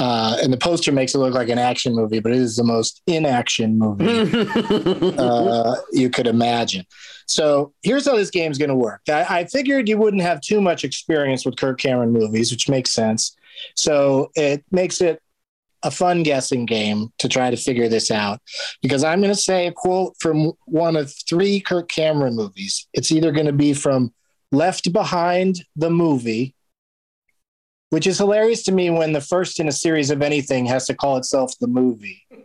Uh, 0.00 0.38
and 0.42 0.52
the 0.52 0.56
poster 0.56 0.90
makes 0.90 1.14
it 1.14 1.18
look 1.18 1.34
like 1.34 1.50
an 1.50 1.58
action 1.58 1.94
movie, 1.94 2.20
but 2.20 2.32
it 2.32 2.38
is 2.38 2.56
the 2.56 2.64
most 2.64 3.02
inaction 3.06 3.78
movie 3.78 4.06
uh, 5.18 5.74
you 5.92 6.08
could 6.08 6.26
imagine. 6.26 6.84
So 7.26 7.74
here's 7.82 8.06
how 8.06 8.16
this 8.16 8.30
game's 8.30 8.56
going 8.56 8.70
to 8.70 8.74
work. 8.74 9.02
I, 9.08 9.26
I 9.28 9.44
figured 9.44 9.88
you 9.88 9.98
wouldn't 9.98 10.22
have 10.22 10.40
too 10.40 10.62
much 10.62 10.82
experience 10.82 11.44
with 11.44 11.56
Kirk 11.56 11.78
Cameron 11.78 12.12
movies, 12.12 12.50
which 12.50 12.70
makes 12.70 12.90
sense. 12.92 13.36
So 13.74 14.30
it 14.34 14.64
makes 14.70 15.02
it 15.02 15.20
a 15.84 15.90
fun 15.90 16.22
guessing 16.24 16.66
game 16.66 17.12
to 17.18 17.28
try 17.28 17.50
to 17.50 17.56
figure 17.56 17.88
this 17.88 18.10
out 18.10 18.40
because 18.82 19.04
I'm 19.04 19.20
going 19.20 19.32
to 19.32 19.40
say 19.40 19.66
a 19.68 19.72
quote 19.72 20.14
from 20.20 20.52
one 20.66 20.96
of 20.96 21.12
three 21.28 21.60
Kirk 21.60 21.88
Cameron 21.88 22.34
movies. 22.34 22.88
It's 22.92 23.12
either 23.12 23.30
going 23.32 23.46
to 23.46 23.52
be 23.52 23.72
from 23.74 24.12
Left 24.50 24.92
Behind 24.92 25.62
the 25.76 25.90
movie, 25.90 26.54
which 27.90 28.06
is 28.06 28.18
hilarious 28.18 28.62
to 28.64 28.72
me 28.72 28.90
when 28.90 29.12
the 29.12 29.20
first 29.20 29.60
in 29.60 29.68
a 29.68 29.72
series 29.72 30.10
of 30.10 30.22
anything 30.22 30.66
has 30.66 30.86
to 30.86 30.94
call 30.94 31.16
itself 31.16 31.52
the 31.60 31.68
movie 31.68 32.22
in 32.30 32.38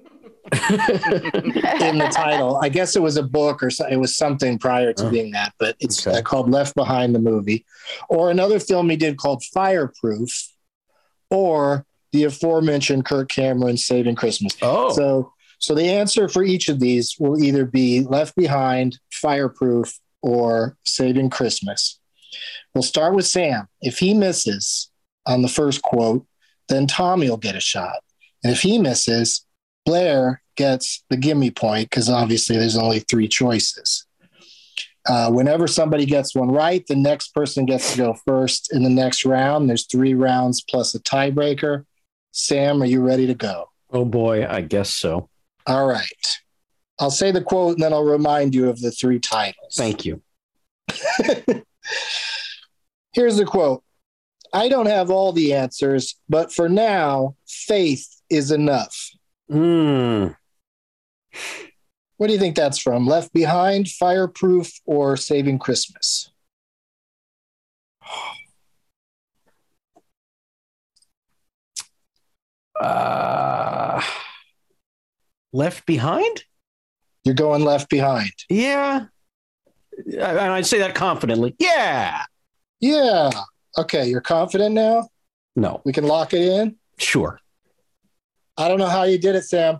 the 1.97 2.11
title. 2.13 2.59
I 2.61 2.69
guess 2.69 2.95
it 2.95 3.01
was 3.01 3.17
a 3.17 3.23
book 3.23 3.63
or 3.63 3.69
so, 3.71 3.87
it 3.87 3.95
was 3.97 4.15
something 4.15 4.59
prior 4.59 4.93
to 4.93 5.07
Oh. 5.07 5.09
being 5.09 5.31
that, 5.31 5.53
but 5.57 5.75
it's 5.79 6.05
Okay. 6.05 6.17
uh, 6.17 6.21
called 6.21 6.51
Left 6.51 6.75
Behind 6.75 7.15
the 7.15 7.19
movie, 7.19 7.65
or 8.09 8.29
another 8.29 8.59
film 8.59 8.89
he 8.89 8.97
did 8.97 9.17
called 9.17 9.43
Fireproof, 9.53 10.49
or 11.29 11.85
the 12.13 12.23
aforementioned 12.23 13.03
Kirk 13.05 13.27
Cameron 13.29 13.75
Saving 13.75 14.15
Christmas. 14.15 14.55
Oh, 14.61 14.93
So, 14.93 15.33
so 15.59 15.75
the 15.75 15.89
answer 15.89 16.29
for 16.29 16.43
each 16.43 16.69
of 16.69 16.79
these 16.79 17.15
will 17.19 17.43
either 17.43 17.65
be 17.65 18.01
Left 18.01 18.35
Behind, 18.35 18.97
Fireproof, 19.11 19.99
or 20.21 20.77
Saving 20.85 21.29
Christmas. 21.29 21.99
We'll 22.73 22.83
start 22.83 23.13
with 23.13 23.25
Sam. 23.25 23.67
If 23.81 23.99
he 23.99 24.13
misses 24.13 24.89
on 25.25 25.41
the 25.41 25.47
first 25.47 25.81
quote, 25.81 26.25
then 26.69 26.87
Tommy 26.87 27.29
will 27.29 27.37
get 27.37 27.55
a 27.55 27.59
shot. 27.59 27.97
And 28.43 28.53
if 28.53 28.61
he 28.61 28.77
misses, 28.77 29.45
Blair 29.85 30.41
gets 30.55 31.03
the 31.09 31.17
gimme 31.17 31.51
point 31.51 31.89
because 31.89 32.09
obviously 32.09 32.57
there's 32.57 32.77
only 32.77 32.99
three 32.99 33.27
choices. 33.27 34.05
Uh, 35.05 35.29
whenever 35.29 35.67
somebody 35.67 36.05
gets 36.05 36.33
one 36.33 36.49
right, 36.49 36.85
the 36.87 36.95
next 36.95 37.33
person 37.33 37.65
gets 37.65 37.91
to 37.91 37.97
go 37.97 38.15
first 38.25 38.71
in 38.73 38.83
the 38.83 38.89
next 38.89 39.25
round. 39.25 39.69
There's 39.69 39.85
three 39.85 40.13
rounds 40.13 40.61
plus 40.61 40.95
a 40.95 40.99
tiebreaker. 40.99 41.85
Sam, 42.33 42.81
are 42.81 42.85
you 42.85 43.01
ready 43.01 43.27
to 43.27 43.35
go? 43.35 43.69
oh 43.93 44.05
boy, 44.05 44.45
I 44.45 44.61
guess 44.61 44.93
so. 44.93 45.29
All 45.67 45.87
right. 45.87 46.39
I'll 46.99 47.11
say 47.11 47.31
the 47.31 47.41
quote 47.41 47.75
and 47.75 47.83
then 47.83 47.93
I'll 47.93 48.03
remind 48.03 48.53
you 48.53 48.69
of 48.69 48.81
the 48.81 48.91
three 48.91 49.19
titles. 49.19 49.75
Thank 49.75 50.03
you. 50.03 50.21
Here's 53.13 53.37
the 53.37 53.45
quote 53.45 53.83
I 54.51 54.67
don't 54.67 54.87
have 54.87 55.09
all 55.09 55.31
the 55.31 55.53
answers, 55.53 56.15
but 56.27 56.51
for 56.51 56.67
now, 56.69 57.35
faith 57.47 58.07
is 58.29 58.51
enough. 58.51 59.11
Hmm. 59.49 60.27
What 62.17 62.27
do 62.27 62.33
you 62.33 62.39
think 62.39 62.55
that's 62.55 62.77
from? 62.77 63.07
Left 63.07 63.33
Behind, 63.33 63.87
Fireproof, 63.87 64.71
or 64.85 65.17
Saving 65.17 65.59
Christmas? 65.59 66.31
Uh, 72.79 74.01
left 75.51 75.85
behind? 75.85 76.43
You're 77.23 77.35
going 77.35 77.63
Left 77.63 77.89
Behind. 77.89 78.31
Yeah. 78.49 79.05
And 80.07 80.21
I'd 80.21 80.65
say 80.65 80.79
that 80.79 80.93
confidently. 80.93 81.55
Yeah. 81.57 82.23
Yeah. 82.81 83.29
Okay. 83.77 84.09
You're 84.09 84.19
confident 84.19 84.75
now? 84.75 85.07
No. 85.55 85.81
We 85.85 85.93
can 85.93 86.05
lock 86.05 86.33
it 86.33 86.41
in? 86.41 86.75
Sure. 86.97 87.39
I 88.57 88.67
don't 88.67 88.77
know 88.77 88.87
how 88.89 89.03
you 89.03 89.17
did 89.17 89.35
it, 89.35 89.43
Sam. 89.43 89.79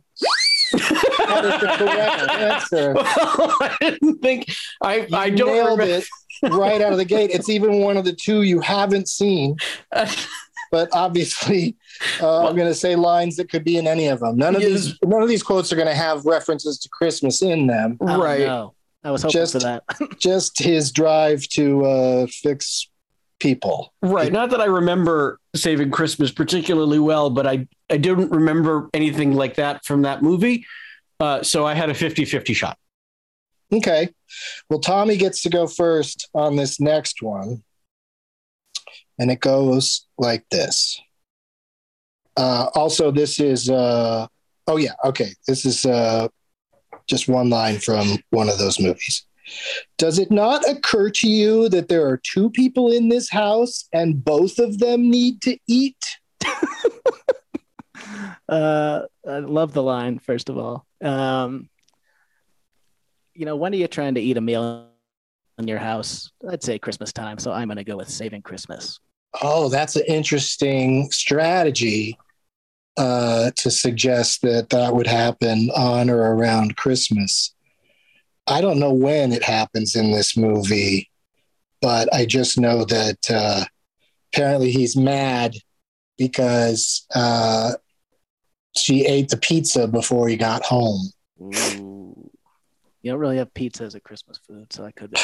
That 0.72 1.46
is 1.46 1.62
the 1.62 1.68
correct 1.78 2.32
answer. 2.32 2.94
Well, 2.94 3.06
I 3.60 3.76
didn't 3.82 4.20
think 4.20 4.52
I. 4.82 5.08
I 5.14 5.30
don't 5.30 5.48
nailed 5.48 5.80
remember. 5.80 6.04
it 6.04 6.06
right 6.52 6.82
out 6.82 6.92
of 6.92 6.98
the 6.98 7.06
gate. 7.06 7.30
It's 7.32 7.50
even 7.50 7.82
one 7.82 7.98
of 7.98 8.06
the 8.06 8.14
two 8.14 8.42
you 8.42 8.60
haven't 8.62 9.08
seen, 9.08 9.58
but 10.72 10.90
obviously, 10.92 11.76
uh, 12.22 12.48
I'm 12.48 12.56
going 12.56 12.68
to 12.68 12.74
say 12.76 12.96
lines 12.96 13.36
that 13.38 13.50
could 13.50 13.64
be 13.64 13.78
in 13.78 13.88
any 13.88 14.08
of 14.08 14.20
them. 14.20 14.38
None 14.38 14.56
of 14.56 14.62
Yes. 14.62 14.72
these, 14.72 15.00
none 15.04 15.22
of 15.22 15.30
these 15.30 15.44
quotes 15.44 15.72
are 15.72 15.76
going 15.76 15.88
to 15.88 15.94
have 15.96 16.26
references 16.26 16.78
to 16.80 16.90
Christmas 16.90 17.42
in 17.42 17.68
them. 17.68 17.98
Oh, 18.02 18.22
right. 18.22 18.42
no. 18.42 18.74
I 19.04 19.12
was 19.12 19.22
hoping 19.22 19.34
Just- 19.34 19.54
for 19.54 19.60
that. 19.60 19.84
Just 20.20 20.60
his 20.60 20.92
drive 20.92 21.44
to 21.50 21.86
uh, 21.86 22.28
fix 22.28 22.88
people. 23.40 23.94
Right. 24.02 24.32
Not 24.32 24.50
that 24.52 24.62
I 24.62 24.66
remember 24.66 25.40
Saving 25.56 25.92
Christmas 25.92 26.32
particularly 26.32 27.00
well, 27.00 27.30
but 27.30 27.46
I, 27.46 27.68
I 27.90 27.98
didn't 27.98 28.30
remember 28.32 28.90
anything 28.94 29.34
like 29.34 29.56
that 29.56 29.84
from 29.86 30.04
that 30.04 30.22
movie. 30.24 30.66
Uh, 31.20 31.44
so 31.44 31.66
I 31.66 31.74
had 31.74 31.90
a 31.90 31.94
50 31.94 32.24
50 32.26 32.54
shot. 32.54 32.78
Okay. 33.72 34.10
Well, 34.70 34.80
Tommy 34.80 35.18
gets 35.18 35.42
to 35.44 35.50
go 35.50 35.68
first 35.68 36.30
on 36.34 36.56
this 36.56 36.80
next 36.80 37.22
one. 37.22 37.64
And 39.20 39.30
it 39.30 39.40
goes 39.42 40.08
like 40.18 40.46
this. 40.50 41.00
Uh, 42.36 42.70
also, 42.76 43.12
this 43.12 43.40
is, 43.40 43.70
uh, 43.70 44.28
oh, 44.68 44.78
yeah. 44.78 44.94
Okay. 45.06 45.34
This 45.48 45.66
is 45.66 45.86
uh, 45.86 46.28
just 47.08 47.28
one 47.28 47.50
line 47.50 47.80
from 47.80 48.18
one 48.32 48.50
of 48.50 48.58
those 48.58 48.80
movies. 48.80 49.26
Does 49.98 50.20
it 50.20 50.32
not 50.32 50.68
occur 50.70 51.10
to 51.10 51.28
you 51.28 51.70
that 51.70 51.90
there 51.90 52.08
are 52.08 52.18
two 52.18 52.50
people 52.50 52.92
in 52.92 53.10
this 53.10 53.30
house 53.30 53.88
and 53.94 54.24
both 54.24 54.58
of 54.58 54.80
them 54.80 55.10
need 55.10 55.42
to 55.42 55.58
eat? 55.68 55.98
Uh, 58.50 59.04
I 59.28 59.40
love 59.40 59.74
the 59.74 59.82
line, 59.82 60.20
first 60.20 60.50
of 60.50 60.58
all. 60.58 60.86
Um, 61.02 61.70
you 63.34 63.46
know, 63.46 63.56
when 63.56 63.74
are 63.74 63.78
you 63.78 63.88
trying 63.88 64.16
to 64.16 64.22
eat 64.22 64.38
a 64.38 64.42
meal 64.42 64.90
in 65.58 65.68
your 65.68 65.80
house? 65.80 66.32
I'd 66.48 66.64
say 66.64 66.78
Christmas 66.78 67.14
time. 67.14 67.40
So 67.40 67.52
I'm 67.52 67.68
going 67.68 67.78
to 67.78 67.84
go 67.84 67.98
with 67.98 68.10
saving 68.10 68.42
Christmas. 68.42 69.00
Oh, 69.42 69.70
that's 69.70 69.96
an 69.96 70.04
interesting 70.08 71.10
strategy 71.12 72.18
uh, 72.98 73.52
to 73.56 73.72
suggest 73.72 74.42
that 74.44 74.70
that 74.70 74.96
would 74.96 75.08
happen 75.08 75.70
on 75.76 76.10
or 76.10 76.36
around 76.36 76.78
Christmas. 76.78 77.54
I 78.46 78.62
don't 78.62 78.80
know 78.80 78.94
when 78.94 79.32
it 79.32 79.44
happens 79.44 79.96
in 79.96 80.12
this 80.12 80.38
movie, 80.38 81.10
but 81.82 82.14
I 82.14 82.26
just 82.26 82.60
know 82.60 82.86
that 82.86 83.32
uh, 83.32 83.66
apparently 84.32 84.72
he's 84.72 84.96
mad 84.96 85.56
because 86.18 87.06
uh, 87.16 87.74
she 88.76 89.06
ate 89.06 89.30
the 89.30 89.38
pizza 89.38 89.88
before 89.88 90.28
he 90.28 90.36
got 90.36 90.64
home. 90.64 91.10
Ooh. 91.42 92.30
You 93.02 93.12
don't 93.12 93.20
really 93.20 93.38
have 93.38 93.54
pizza 93.54 93.84
as 93.84 93.96
a 93.96 94.00
Christmas 94.00 94.40
food, 94.48 94.72
so 94.72 94.86
I 94.86 94.92
could. 94.92 95.14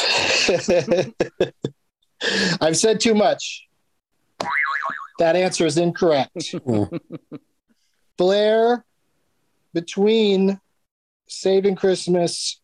I've 2.62 2.76
said 2.76 3.00
too 3.00 3.16
much. 3.16 3.69
That 5.20 5.36
answer 5.36 5.66
is 5.66 5.78
incorrect. 5.78 6.56
Blair, 8.18 8.84
between 9.74 10.60
Saving 11.28 11.76
Christmas 11.76 12.60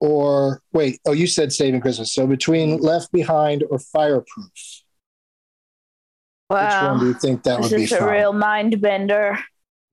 or 0.00 0.62
wait, 0.72 1.00
oh, 1.06 1.12
you 1.12 1.26
said 1.26 1.52
Saving 1.52 1.80
Christmas. 1.80 2.12
So 2.12 2.26
between 2.26 2.78
Left 2.78 3.12
Behind 3.12 3.64
or 3.70 3.78
Fireproof, 3.78 4.50
which 6.48 6.58
one 6.58 6.98
do 6.98 7.04
Wow. 7.04 7.08
you 7.08 7.14
think 7.14 7.42
that 7.44 7.60
This 7.62 7.70
would 7.70 7.76
be 7.76 7.82
is 7.84 7.92
a 7.92 7.98
from? 7.98 8.08
real 8.08 8.32
mind 8.32 8.80
bender. 8.80 9.38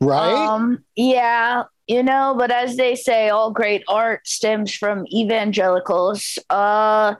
right? 0.02 0.48
Um, 0.48 0.84
yeah, 0.96 1.64
you 1.88 2.02
know, 2.04 2.36
but 2.38 2.52
as 2.52 2.78
they 2.78 2.96
say, 2.96 3.30
all 3.30 3.52
great 3.52 3.84
art 3.88 4.26
stems 4.28 4.74
from 4.74 5.06
evangelicals. 5.12 6.40
Uh, 6.50 7.16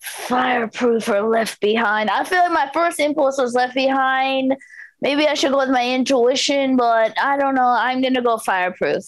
fireproof 0.00 1.08
or 1.08 1.22
left 1.22 1.60
behind. 1.60 2.10
I 2.10 2.24
feel 2.24 2.40
like 2.40 2.52
my 2.52 2.70
first 2.72 3.00
impulse 3.00 3.38
was 3.38 3.54
left 3.54 3.74
behind. 3.74 4.56
Maybe 5.02 5.26
I 5.26 5.34
should 5.34 5.52
go 5.52 5.58
with 5.58 5.70
my 5.70 5.88
intuition, 5.88 6.76
but 6.76 7.18
I 7.18 7.36
don't 7.38 7.54
know. 7.54 7.68
I'm 7.68 8.02
gonna 8.02 8.22
go 8.22 8.38
fireproof. 8.38 9.04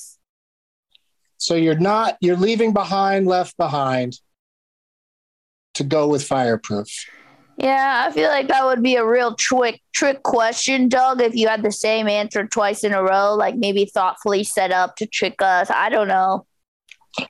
so 1.36 1.54
you're 1.54 1.78
not 1.78 2.16
you're 2.20 2.36
leaving 2.36 2.72
behind 2.72 3.26
Left 3.26 3.56
Behind 3.56 4.18
to 5.74 5.84
go 5.84 6.06
with 6.08 6.22
Fireproof. 6.24 6.88
Yeah, 7.58 8.06
I 8.08 8.12
feel 8.12 8.28
like 8.28 8.48
that 8.48 8.64
would 8.64 8.82
be 8.82 8.96
a 8.96 9.04
real 9.06 9.34
trick 9.34 9.80
trick 9.94 10.22
question, 10.22 10.88
Doug, 10.88 11.20
if 11.20 11.34
you 11.34 11.48
had 11.48 11.62
the 11.62 11.72
same 11.72 12.08
answer 12.08 12.46
twice 12.46 12.84
in 12.84 12.92
a 12.94 13.02
row, 13.02 13.34
like 13.34 13.56
maybe 13.56 13.84
thoughtfully 13.84 14.44
set 14.44 14.72
up 14.72 14.96
to 14.96 15.06
trick 15.06 15.36
us. 15.42 15.70
I 15.70 15.88
don't 15.90 16.08
know. 16.08 16.46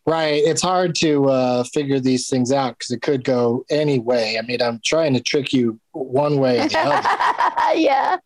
Right. 0.06 0.42
It's 0.44 0.62
hard 0.62 0.94
to 0.96 1.28
uh, 1.28 1.64
figure 1.64 1.98
these 1.98 2.28
things 2.28 2.52
out 2.52 2.78
because 2.78 2.90
it 2.90 3.02
could 3.02 3.24
go 3.24 3.64
any 3.70 3.98
way. 3.98 4.38
I 4.38 4.42
mean, 4.42 4.62
I'm 4.62 4.80
trying 4.84 5.14
to 5.14 5.20
trick 5.20 5.52
you 5.52 5.80
one 5.92 6.38
way 6.38 6.60
or 6.60 6.68
the 6.68 6.78
other, 6.78 7.74
yeah. 7.78 8.16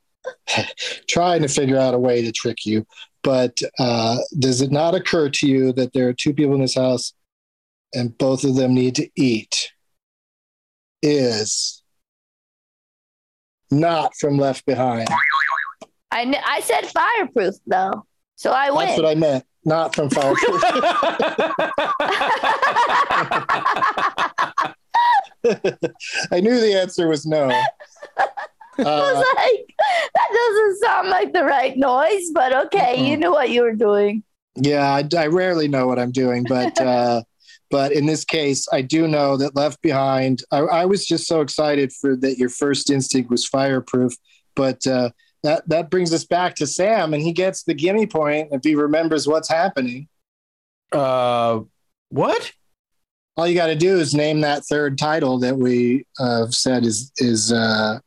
trying 1.08 1.42
to 1.42 1.48
figure 1.48 1.78
out 1.78 1.94
a 1.94 1.98
way 1.98 2.22
to 2.22 2.32
trick 2.32 2.66
you. 2.66 2.86
But 3.22 3.60
uh, 3.78 4.18
does 4.38 4.60
it 4.60 4.70
not 4.70 4.94
occur 4.94 5.30
to 5.30 5.48
you 5.48 5.72
that 5.72 5.92
there 5.92 6.08
are 6.08 6.12
two 6.12 6.34
people 6.34 6.54
in 6.54 6.60
this 6.60 6.76
house 6.76 7.12
and 7.94 8.16
both 8.18 8.44
of 8.44 8.56
them 8.56 8.74
need 8.74 8.94
to 8.96 9.08
eat? 9.16 9.72
Is 11.02 11.82
not 13.70 14.14
from 14.16 14.38
Left 14.38 14.64
Behind. 14.66 15.08
I 16.10 16.24
kn- 16.24 16.42
I 16.44 16.60
said 16.60 16.86
fireproof 16.86 17.54
though. 17.66 18.06
So 18.36 18.50
I 18.50 18.70
win. 18.70 18.86
That's 18.86 19.00
what 19.00 19.10
I 19.10 19.14
meant. 19.14 19.44
Not 19.66 19.94
from 19.96 20.08
Fireproof. 20.10 20.62
I 26.32 26.40
knew 26.40 26.60
the 26.60 26.78
answer 26.80 27.08
was 27.08 27.26
no. 27.26 27.48
I 27.50 27.64
Uh, 28.78 28.84
was 28.84 29.26
like, 29.36 29.74
that 30.14 30.28
doesn't 30.32 30.78
sound 30.80 31.08
like 31.08 31.32
the 31.32 31.44
right 31.44 31.76
noise, 31.76 32.30
but 32.34 32.54
okay, 32.66 33.08
you 33.08 33.16
knew 33.16 33.32
what 33.32 33.50
you 33.50 33.62
were 33.62 33.72
doing. 33.74 34.22
Yeah, 34.54 34.84
I, 34.86 35.02
I 35.16 35.26
rarely 35.28 35.66
know 35.66 35.86
what 35.86 35.98
I'm 35.98 36.12
doing, 36.12 36.44
but 36.48 36.78
uh, 36.94 37.22
but 37.70 37.90
in 37.92 38.06
this 38.06 38.24
case, 38.24 38.68
I 38.72 38.82
do 38.82 39.08
know 39.08 39.36
that 39.38 39.56
Left 39.56 39.80
Behind. 39.82 40.42
I, 40.52 40.58
I 40.58 40.84
was 40.84 41.04
just 41.06 41.26
so 41.26 41.40
excited 41.40 41.92
for 41.92 42.14
that. 42.16 42.38
Your 42.38 42.50
first 42.50 42.88
instinct 42.90 43.30
was 43.30 43.44
fireproof, 43.46 44.12
but 44.54 44.86
uh, 44.86 45.10
that 45.42 45.68
that 45.68 45.90
brings 45.90 46.12
us 46.12 46.24
back 46.24 46.54
to 46.56 46.66
Sam, 46.66 47.14
and 47.14 47.22
he 47.22 47.32
gets 47.32 47.62
the 47.64 47.74
gimme 47.74 48.06
point 48.06 48.48
if 48.52 48.62
he 48.64 48.74
remembers 48.74 49.26
what's 49.28 49.48
happening. 49.48 50.08
Uh, 50.92 51.60
what? 52.08 52.52
All 53.36 53.46
you 53.46 53.54
got 53.54 53.66
to 53.66 53.76
do 53.76 53.98
is 53.98 54.14
name 54.14 54.40
that 54.40 54.64
third 54.64 54.96
title 54.96 55.38
that 55.40 55.56
we 55.56 56.06
uh, 56.18 56.46
said 56.48 56.84
is 56.84 57.12
is 57.18 57.52
uh, 57.52 57.98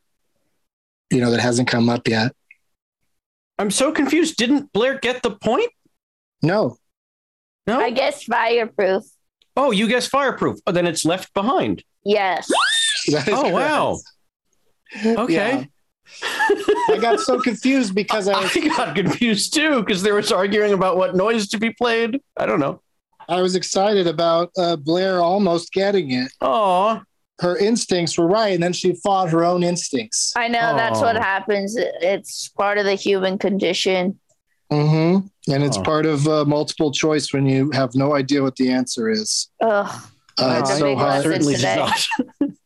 you 1.11 1.21
know 1.21 1.31
that 1.31 1.39
hasn't 1.39 1.67
come 1.67 1.89
up 1.89 2.07
yet. 2.07 2.33
I'm 3.59 3.71
so 3.71 3.91
confused. 3.91 4.37
Didn't 4.37 4.71
Blair 4.73 4.97
get 4.99 5.21
the 5.21 5.31
point? 5.31 5.69
No, 6.41 6.77
No. 7.67 7.79
I 7.79 7.89
guess 7.89 8.23
fireproof. 8.23 9.03
oh, 9.57 9.71
you 9.71 9.87
guessed 9.87 10.09
fireproof. 10.09 10.59
Oh, 10.65 10.71
then 10.71 10.87
it's 10.87 11.03
left 11.05 11.33
behind. 11.33 11.83
Yes. 12.05 12.49
That 13.11 13.27
is 13.27 13.33
Oh, 13.37 13.49
wow. 13.49 13.97
correct. 15.01 15.19
Okay. 15.19 15.67
I 16.23 16.97
got 17.01 17.19
so 17.19 17.39
confused 17.39 17.95
because 17.95 18.27
I 18.27 18.39
was 18.41 18.55
I 18.55 18.67
got 18.67 18.95
confused 18.95 19.53
too 19.53 19.79
because 19.81 20.01
there 20.03 20.15
was 20.15 20.31
arguing 20.31 20.73
about 20.73 20.97
what 20.97 21.15
noise 21.15 21.47
to 21.49 21.57
be 21.57 21.71
played. 21.71 22.19
I 22.37 22.45
don't 22.45 22.59
know. 22.59 22.81
I 23.27 23.41
was 23.41 23.55
excited 23.55 24.07
about 24.07 24.51
uh, 24.57 24.75
Blair 24.75 25.21
almost 25.21 25.71
getting 25.71 26.11
it. 26.11 26.31
Oh, 26.41 27.01
Her 27.39 27.57
instincts 27.57 28.17
were 28.17 28.27
right, 28.27 28.53
and 28.53 28.61
then 28.63 28.73
she 28.73 28.95
fought 28.95 29.29
her 29.29 29.43
own 29.45 29.61
instincts. 29.63 30.33
I 30.35 30.47
know 30.47 30.75
that's 30.75 30.99
what 30.99 31.15
happens. 31.15 31.75
It's 31.77 32.47
part 32.49 32.79
of 32.79 32.85
the 32.85 32.95
human 32.95 33.37
condition. 33.37 34.19
hmm 34.71 35.19
And 35.47 35.63
it's 35.63 35.77
Oh. 35.77 35.83
part 35.83 36.05
of 36.07 36.27
uh, 36.27 36.43
multiple 36.45 36.91
choice 36.91 37.31
when 37.31 37.45
you 37.45 37.69
have 37.71 37.93
no 37.93 38.15
idea 38.15 38.41
what 38.41 38.55
the 38.55 38.71
answer 38.71 39.09
is. 39.11 39.47
Ugh. 39.61 40.01
Uh, 40.39 40.57
it's 40.61 40.77
so 40.79 40.95
hard. 40.95 41.21
certainly 41.21 41.55
not. 41.61 42.07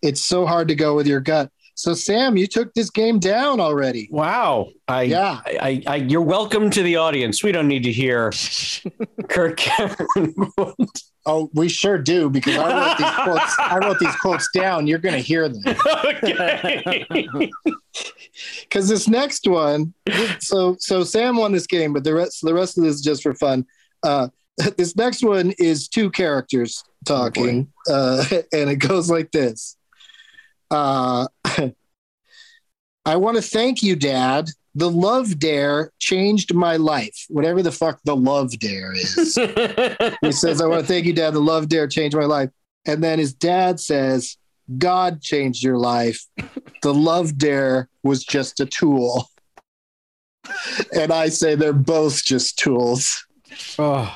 It's 0.01 0.21
so 0.21 0.45
hard 0.45 0.67
to 0.69 0.75
go 0.75 0.95
with 0.95 1.07
your 1.07 1.19
gut. 1.19 1.49
So 1.83 1.93
Sam, 1.93 2.37
you 2.37 2.47
took 2.47 2.73
this 2.73 2.89
game 2.89 3.19
down 3.19 3.59
already. 3.59 4.07
Wow. 4.09 4.69
I, 4.87 5.01
Yeah. 5.01 5.41
I, 5.45 5.57
I, 5.61 5.83
I, 5.85 5.95
you're 5.97 6.21
welcome 6.21 6.69
to 6.69 6.81
the 6.81 6.95
audience. 6.95 7.43
We 7.43 7.51
don't 7.51 7.67
need 7.67 7.83
to 7.83 7.91
hear 7.91 8.31
Kirk 9.29 9.57
Cameron. 9.57 10.33
Oh, 11.25 11.49
we 11.53 11.69
sure 11.69 11.97
do 11.97 12.29
because 12.29 12.57
I 12.57 12.67
wrote 12.67 12.97
these 12.97 13.23
quotes. 13.23 13.55
I 13.57 13.77
wrote 13.77 13.97
these 13.97 14.15
quotes 14.17 14.49
down. 14.53 14.87
You're 14.87 14.99
going 14.99 15.15
to 15.15 15.21
hear 15.21 15.47
them 15.47 15.63
okay. 16.05 17.05
because 18.59 18.89
this 18.89 19.07
next 19.07 19.47
one. 19.47 19.93
So 20.39 20.75
so 20.79 21.05
Sam 21.05 21.37
won 21.37 21.53
this 21.53 21.65
game, 21.65 21.93
but 21.93 22.03
the 22.03 22.13
rest 22.13 22.41
the 22.41 22.53
rest 22.53 22.77
of 22.77 22.83
this 22.83 22.95
is 22.95 23.01
just 23.01 23.23
for 23.23 23.33
fun. 23.35 23.65
Uh, 24.03 24.27
this 24.75 24.97
next 24.97 25.23
one 25.23 25.53
is 25.59 25.87
two 25.87 26.11
characters 26.11 26.83
talking, 27.05 27.71
uh, 27.89 28.25
and 28.51 28.69
it 28.69 28.79
goes 28.79 29.09
like 29.09 29.31
this. 29.31 29.77
Uh, 30.73 31.27
I 33.05 33.15
want 33.15 33.37
to 33.37 33.43
thank 33.43 33.83
you, 33.83 33.95
Dad. 33.95 34.49
The 34.75 34.89
love 34.89 35.37
dare 35.37 35.91
changed 35.99 36.53
my 36.53 36.77
life. 36.77 37.25
Whatever 37.29 37.61
the 37.61 37.71
fuck 37.71 37.99
the 38.05 38.15
love 38.15 38.57
dare 38.57 38.91
is. 38.93 39.37
he 40.21 40.31
says, 40.31 40.61
I 40.61 40.65
want 40.65 40.81
to 40.81 40.87
thank 40.87 41.05
you, 41.05 41.13
Dad. 41.13 41.35
The 41.35 41.41
love 41.41 41.69
dare 41.69 41.87
changed 41.87 42.17
my 42.17 42.25
life. 42.25 42.49
And 42.85 43.03
then 43.03 43.19
his 43.19 43.33
dad 43.33 43.79
says, 43.79 44.35
God 44.77 45.21
changed 45.21 45.63
your 45.63 45.77
life. 45.77 46.25
The 46.81 46.93
love 46.93 47.37
dare 47.37 47.87
was 48.01 48.23
just 48.25 48.59
a 48.59 48.65
tool. 48.65 49.29
And 50.93 51.13
I 51.13 51.29
say 51.29 51.55
they're 51.55 51.71
both 51.71 52.25
just 52.25 52.59
tools. 52.59 53.25
oh, 53.79 54.13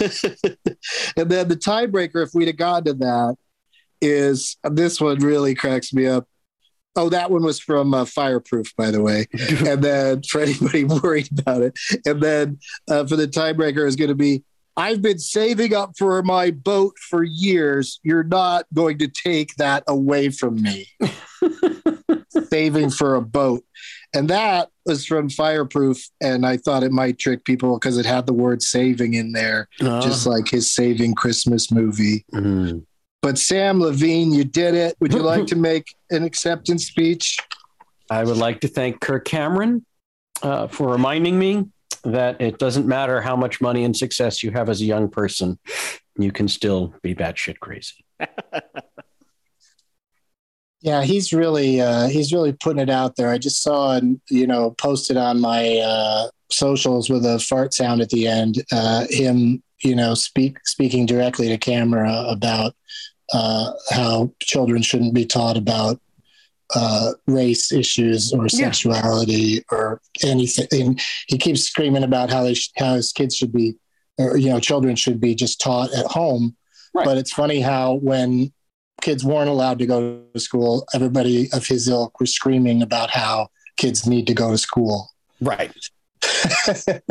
and 0.00 1.30
then 1.30 1.46
the 1.46 1.56
tiebreaker, 1.56 2.24
if 2.24 2.34
we'd 2.34 2.48
have 2.48 2.56
gotten 2.56 2.84
to 2.86 2.94
that, 2.94 3.36
is 4.06 4.56
this 4.64 5.00
one 5.00 5.18
really 5.18 5.54
cracks 5.54 5.92
me 5.92 6.06
up. 6.06 6.26
Oh, 6.98 7.10
that 7.10 7.30
one 7.30 7.42
was 7.42 7.60
from 7.60 7.92
uh, 7.92 8.06
Fireproof, 8.06 8.74
by 8.76 8.90
the 8.90 9.02
way. 9.02 9.26
and 9.66 9.82
then 9.82 10.22
for 10.22 10.40
anybody 10.40 10.84
worried 11.02 11.28
about 11.38 11.62
it, 11.62 11.78
and 12.06 12.22
then 12.22 12.58
uh, 12.90 13.06
for 13.06 13.16
the 13.16 13.28
tiebreaker 13.28 13.86
is 13.86 13.96
going 13.96 14.08
to 14.08 14.14
be 14.14 14.44
I've 14.78 15.00
been 15.00 15.18
saving 15.18 15.74
up 15.74 15.92
for 15.96 16.22
my 16.22 16.50
boat 16.50 16.98
for 16.98 17.22
years. 17.22 17.98
You're 18.02 18.22
not 18.22 18.66
going 18.74 18.98
to 18.98 19.08
take 19.08 19.54
that 19.56 19.84
away 19.88 20.28
from 20.28 20.60
me. 20.60 20.86
saving 22.50 22.90
for 22.90 23.14
a 23.14 23.22
boat. 23.22 23.64
And 24.14 24.28
that 24.28 24.68
was 24.84 25.06
from 25.06 25.30
Fireproof. 25.30 26.06
And 26.20 26.44
I 26.44 26.58
thought 26.58 26.82
it 26.82 26.92
might 26.92 27.18
trick 27.18 27.44
people 27.44 27.78
because 27.78 27.96
it 27.96 28.04
had 28.04 28.26
the 28.26 28.34
word 28.34 28.62
saving 28.62 29.14
in 29.14 29.32
there, 29.32 29.68
just 29.80 30.26
like 30.26 30.48
his 30.48 30.70
Saving 30.70 31.14
Christmas 31.14 31.70
movie. 31.70 32.24
Mm. 32.34 32.84
But 33.26 33.38
Sam 33.38 33.80
Levine, 33.80 34.32
you 34.32 34.44
did 34.44 34.76
it. 34.76 34.96
Would 35.00 35.12
you 35.12 35.18
like 35.18 35.46
to 35.48 35.56
make 35.56 35.96
an 36.10 36.22
acceptance 36.22 36.86
speech? 36.86 37.36
I 38.08 38.22
would 38.22 38.36
like 38.36 38.60
to 38.60 38.68
thank 38.68 39.00
Kirk 39.00 39.24
Cameron 39.24 39.84
uh, 40.42 40.68
for 40.68 40.92
reminding 40.92 41.36
me 41.36 41.66
that 42.04 42.40
it 42.40 42.60
doesn't 42.60 42.86
matter 42.86 43.20
how 43.20 43.34
much 43.34 43.60
money 43.60 43.82
and 43.82 43.96
success 43.96 44.44
you 44.44 44.52
have 44.52 44.68
as 44.68 44.80
a 44.80 44.84
young 44.84 45.08
person, 45.08 45.58
you 46.16 46.30
can 46.30 46.46
still 46.46 46.94
be 47.02 47.16
batshit 47.16 47.58
crazy. 47.58 48.04
Yeah, 50.82 51.02
he's 51.02 51.32
really 51.32 51.80
uh, 51.80 52.06
he's 52.06 52.32
really 52.32 52.52
putting 52.52 52.80
it 52.80 52.90
out 52.90 53.16
there. 53.16 53.30
I 53.30 53.38
just 53.38 53.60
saw 53.60 53.96
and 53.96 54.20
you 54.30 54.46
know 54.46 54.70
posted 54.72 55.16
on 55.16 55.40
my 55.40 55.78
uh, 55.78 56.28
socials 56.52 57.10
with 57.10 57.24
a 57.26 57.40
fart 57.40 57.74
sound 57.74 58.02
at 58.02 58.10
the 58.10 58.28
end. 58.28 58.62
Uh, 58.70 59.04
him, 59.10 59.64
you 59.82 59.96
know, 59.96 60.14
speak 60.14 60.58
speaking 60.64 61.04
directly 61.04 61.48
to 61.48 61.58
camera 61.58 62.26
about 62.28 62.76
uh, 63.32 63.72
how 63.90 64.32
children 64.40 64.82
shouldn't 64.82 65.14
be 65.14 65.26
taught 65.26 65.56
about 65.56 66.00
uh, 66.74 67.12
race 67.26 67.72
issues 67.72 68.32
or 68.32 68.48
sexuality 68.48 69.62
or 69.70 70.00
anything. 70.24 70.66
And 70.72 71.00
he 71.28 71.38
keeps 71.38 71.62
screaming 71.62 72.02
about 72.02 72.30
how 72.30 72.42
they 72.42 72.54
sh- 72.54 72.72
how 72.76 72.94
his 72.94 73.12
kids 73.12 73.36
should 73.36 73.52
be, 73.52 73.76
or 74.18 74.36
you 74.36 74.48
know, 74.48 74.60
children 74.60 74.96
should 74.96 75.20
be 75.20 75.34
just 75.34 75.60
taught 75.60 75.92
at 75.92 76.06
home. 76.06 76.56
Right. 76.94 77.04
But 77.04 77.18
it's 77.18 77.32
funny 77.32 77.60
how 77.60 77.94
when 77.94 78.52
kids 79.02 79.24
weren't 79.24 79.50
allowed 79.50 79.78
to 79.80 79.86
go 79.86 80.22
to 80.32 80.40
school, 80.40 80.86
everybody 80.94 81.48
of 81.52 81.66
his 81.66 81.88
ilk 81.88 82.18
was 82.18 82.34
screaming 82.34 82.82
about 82.82 83.10
how 83.10 83.48
kids 83.76 84.06
need 84.06 84.26
to 84.26 84.34
go 84.34 84.50
to 84.50 84.58
school. 84.58 85.10
Right. 85.40 85.72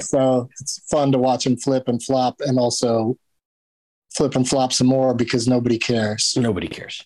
So 0.00 0.48
it's 0.60 0.80
fun 0.90 1.12
to 1.12 1.18
watch 1.18 1.46
him 1.46 1.56
flip 1.56 1.88
and 1.88 2.02
flop 2.02 2.36
and 2.40 2.58
also 2.58 3.16
flip 4.18 4.34
and 4.34 4.48
flop 4.48 4.72
some 4.72 4.88
more 4.88 5.14
because 5.14 5.46
nobody 5.46 5.78
cares. 5.78 6.36
Nobody 6.36 6.66
cares. 6.66 7.04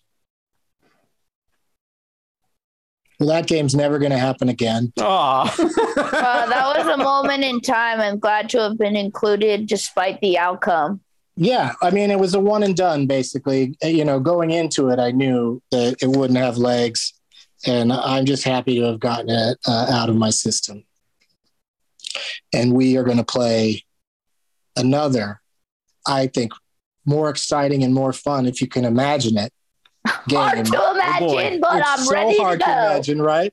Well, 3.20 3.28
that 3.28 3.46
game's 3.46 3.74
never 3.74 3.98
going 3.98 4.12
to 4.12 4.18
happen 4.18 4.48
again. 4.48 4.92
Aw. 4.98 5.54
Uh, 6.22 6.46
that 6.46 6.76
was 6.76 6.86
a 6.86 6.96
moment 6.96 7.42
in 7.42 7.60
time. 7.60 8.00
I'm 8.00 8.18
glad 8.18 8.48
to 8.50 8.60
have 8.60 8.78
been 8.78 8.96
included 8.96 9.66
despite 9.66 10.20
the 10.20 10.38
outcome. 10.38 11.00
Yeah, 11.36 11.72
I 11.82 11.90
mean, 11.90 12.10
it 12.10 12.18
was 12.18 12.34
a 12.34 12.40
one 12.40 12.62
and 12.62 12.76
done 12.76 13.06
basically. 13.06 13.76
Uh, 13.82 13.88
You 13.88 14.04
know, 14.04 14.20
going 14.20 14.50
into 14.50 14.88
it, 14.90 14.98
I 14.98 15.10
knew 15.10 15.60
that 15.72 15.96
it 16.00 16.06
wouldn't 16.08 16.38
have 16.38 16.58
legs, 16.58 17.12
and 17.66 17.92
I'm 17.92 18.24
just 18.24 18.44
happy 18.44 18.76
to 18.76 18.84
have 18.84 19.00
gotten 19.00 19.30
it 19.30 19.58
uh, 19.66 19.86
out 19.90 20.08
of 20.10 20.16
my 20.16 20.30
system. 20.30 20.84
And 22.52 22.72
we 22.72 22.96
are 22.96 23.04
going 23.04 23.18
to 23.18 23.24
play 23.24 23.84
another, 24.76 25.40
I 26.06 26.28
think, 26.28 26.52
more 27.04 27.28
exciting 27.30 27.82
and 27.82 27.94
more 27.94 28.12
fun, 28.12 28.46
if 28.46 28.60
you 28.60 28.66
can 28.66 28.84
imagine 28.84 29.36
it. 29.38 29.52
Hard 30.06 30.56
Game. 30.56 30.64
to 30.64 30.90
imagine, 30.94 31.60
but 31.60 31.78
It's 31.78 31.88
I'm 31.88 31.98
so 31.98 32.12
ready 32.12 32.38
hard 32.38 32.60
to 32.60 32.66
to, 32.66 32.70
imagine, 32.72 33.22
right? 33.22 33.52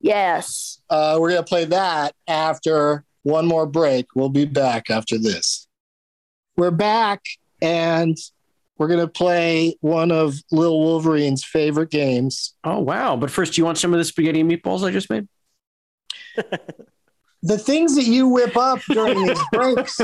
Yes. 0.00 0.80
Uh, 0.90 1.16
we're 1.18 1.30
going 1.30 1.42
to 1.42 1.48
play 1.48 1.64
that 1.66 2.14
after 2.28 3.04
one 3.22 3.46
more 3.46 3.66
break. 3.66 4.06
We'll 4.14 4.28
be 4.28 4.44
back 4.44 4.90
after 4.90 5.18
this. 5.18 5.66
We're 6.56 6.70
back, 6.70 7.22
and 7.62 8.16
we're 8.78 8.88
going 8.88 9.00
to 9.00 9.08
play 9.08 9.76
one 9.80 10.10
of 10.12 10.34
Lil 10.52 10.78
Wolverine's 10.78 11.42
favorite 11.44 11.90
games. 11.90 12.54
Oh, 12.62 12.78
wow. 12.80 13.16
But 13.16 13.30
first, 13.30 13.54
do 13.54 13.60
you 13.60 13.64
want 13.64 13.78
some 13.78 13.92
of 13.94 13.98
the 13.98 14.04
spaghetti 14.04 14.40
and 14.40 14.50
meatballs 14.50 14.84
I 14.86 14.90
just 14.90 15.08
made? 15.10 15.26
The 17.46 17.58
things 17.58 17.94
that 17.94 18.04
you 18.04 18.26
whip 18.28 18.56
up 18.56 18.80
during 18.90 19.24
these 19.26 19.38
breaks, 19.52 20.00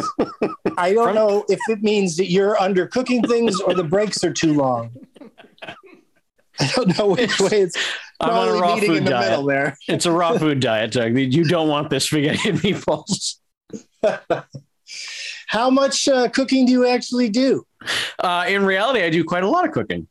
I 0.76 0.92
don't 0.92 1.14
know 1.14 1.44
if 1.48 1.58
it 1.68 1.82
means 1.82 2.16
that 2.18 2.30
you're 2.30 2.54
undercooking 2.56 3.26
things 3.28 3.60
or 3.60 3.74
the 3.74 3.82
breaks 3.84 4.22
are 4.22 4.32
too 4.32 4.54
long. 4.54 4.90
I 6.60 6.66
don't 6.76 6.96
know 6.98 7.08
which 7.08 7.40
way 7.40 7.62
it's 7.62 7.76
I'm 8.20 8.30
on 8.30 8.48
a 8.48 8.52
raw 8.60 8.76
food 8.76 8.98
in 8.98 9.04
the 9.04 9.10
diet. 9.10 9.30
middle 9.30 9.46
there. 9.46 9.76
It's 9.88 10.06
a 10.06 10.12
raw 10.12 10.36
food 10.42 10.60
diet, 10.60 10.92
Doug. 10.92 11.16
You 11.18 11.44
don't 11.44 11.68
want 11.68 11.90
this 11.90 12.04
spaghetti 12.04 12.50
and 12.50 12.58
meatballs. 12.60 13.38
How 15.48 15.70
much 15.70 16.06
uh, 16.08 16.28
cooking 16.28 16.66
do 16.66 16.72
you 16.72 16.86
actually 16.86 17.28
do? 17.28 17.66
Uh, 18.18 18.44
in 18.48 18.64
reality, 18.64 19.02
I 19.02 19.10
do 19.10 19.24
quite 19.24 19.42
a 19.44 19.48
lot 19.48 19.66
of 19.66 19.72
cooking. 19.72 20.06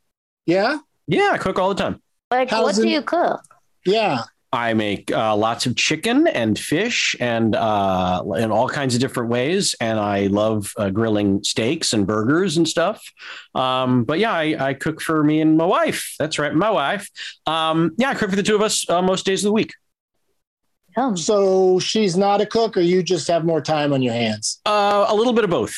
Yeah? 0.46 0.80
Yeah, 1.08 1.30
I 1.34 1.38
cook 1.38 1.58
all 1.60 1.70
the 1.70 1.82
time. 1.82 2.02
Like, 2.30 2.50
How's 2.50 2.64
what 2.64 2.76
do 2.76 2.84
it- 2.84 2.90
you 2.92 3.02
cook? 3.02 3.42
Yeah. 3.86 4.24
I 4.54 4.74
make 4.74 5.12
uh, 5.12 5.36
lots 5.36 5.66
of 5.66 5.76
chicken 5.76 6.28
and 6.28 6.60
fish 6.60 7.16
and 7.20 7.56
uh, 7.56 8.22
in 8.38 8.52
all 8.52 8.68
kinds 8.68 8.94
of 8.94 9.00
different 9.02 9.30
ways. 9.30 9.76
And 9.80 9.98
I 10.00 10.28
love 10.28 10.74
uh, 10.78 10.90
grilling 10.90 11.44
steaks 11.44 11.94
and 11.94 12.06
burgers 12.06 12.58
and 12.58 12.68
stuff. 12.68 13.02
Um, 13.56 14.04
but 14.04 14.20
yeah, 14.20 14.34
I, 14.34 14.56
I, 14.60 14.74
cook 14.74 15.02
for 15.02 15.24
me 15.24 15.40
and 15.40 15.58
my 15.58 15.66
wife. 15.66 16.16
That's 16.20 16.38
right, 16.38 16.54
my 16.54 16.70
wife. 16.70 17.10
Um, 17.46 17.92
yeah, 17.98 18.10
I 18.10 18.14
cook 18.14 18.30
for 18.30 18.36
the 18.36 18.44
two 18.44 18.56
of 18.56 18.62
us 18.62 18.90
uh, 18.90 19.02
most 19.02 19.26
days 19.26 19.44
of 19.44 19.50
the 19.50 19.54
week. 19.54 19.74
So 21.16 21.80
she's 21.80 22.18
not 22.18 22.42
a 22.42 22.46
cook, 22.46 22.76
or 22.76 22.82
you 22.82 23.02
just 23.02 23.28
have 23.30 23.46
more 23.46 23.62
time 23.62 23.94
on 23.94 24.02
your 24.02 24.14
hands? 24.14 24.60
Uh, 24.66 25.06
a 25.08 25.16
little 25.16 25.34
bit 25.34 25.46
of 25.46 25.50
both. 25.50 25.76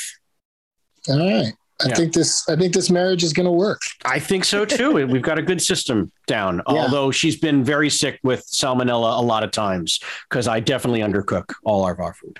All 1.08 1.20
right. 1.20 1.54
I 1.84 1.90
yeah. 1.90 1.96
think 1.96 2.14
this 2.14 2.48
I 2.48 2.56
think 2.56 2.74
this 2.74 2.90
marriage 2.90 3.24
is 3.24 3.34
going 3.34 3.46
to 3.46 3.52
work. 3.52 3.82
I 4.06 4.20
think 4.20 4.46
so 4.46 4.66
too. 4.66 4.92
We've 5.08 5.22
got 5.22 5.38
a 5.38 5.42
good 5.42 5.62
system 5.62 6.12
down. 6.28 6.58
Yeah. 6.68 6.74
Although 6.76 7.12
she's 7.12 7.36
been 7.36 7.64
very 7.64 7.90
sick 7.90 8.20
with 8.24 8.46
salmonella 8.48 9.20
a 9.20 9.22
lot 9.22 9.44
of 9.44 9.52
times 9.52 10.00
because 10.30 10.48
I 10.48 10.60
definitely 10.60 11.02
undercook 11.02 11.54
all 11.64 11.88
of 11.88 12.00
our 12.00 12.14
food. 12.14 12.40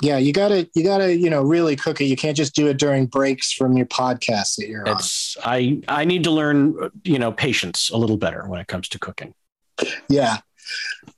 Yeah, 0.00 0.18
you 0.18 0.32
gotta 0.32 0.68
you 0.74 0.84
gotta 0.84 1.16
you 1.16 1.28
know 1.28 1.42
really 1.42 1.74
cook 1.74 2.00
it. 2.00 2.04
You 2.04 2.16
can't 2.16 2.36
just 2.36 2.54
do 2.54 2.68
it 2.68 2.78
during 2.78 3.06
breaks 3.06 3.52
from 3.52 3.76
your 3.76 3.86
podcast 3.86 4.56
that 4.56 4.68
you're 4.68 4.84
it's, 4.86 5.36
on. 5.38 5.42
I 5.44 5.82
I 5.88 6.04
need 6.04 6.24
to 6.24 6.30
learn 6.30 6.90
you 7.02 7.18
know 7.18 7.32
patience 7.32 7.90
a 7.90 7.96
little 7.96 8.16
better 8.16 8.46
when 8.46 8.60
it 8.60 8.68
comes 8.68 8.88
to 8.90 8.98
cooking. 8.98 9.34
Yeah, 10.08 10.36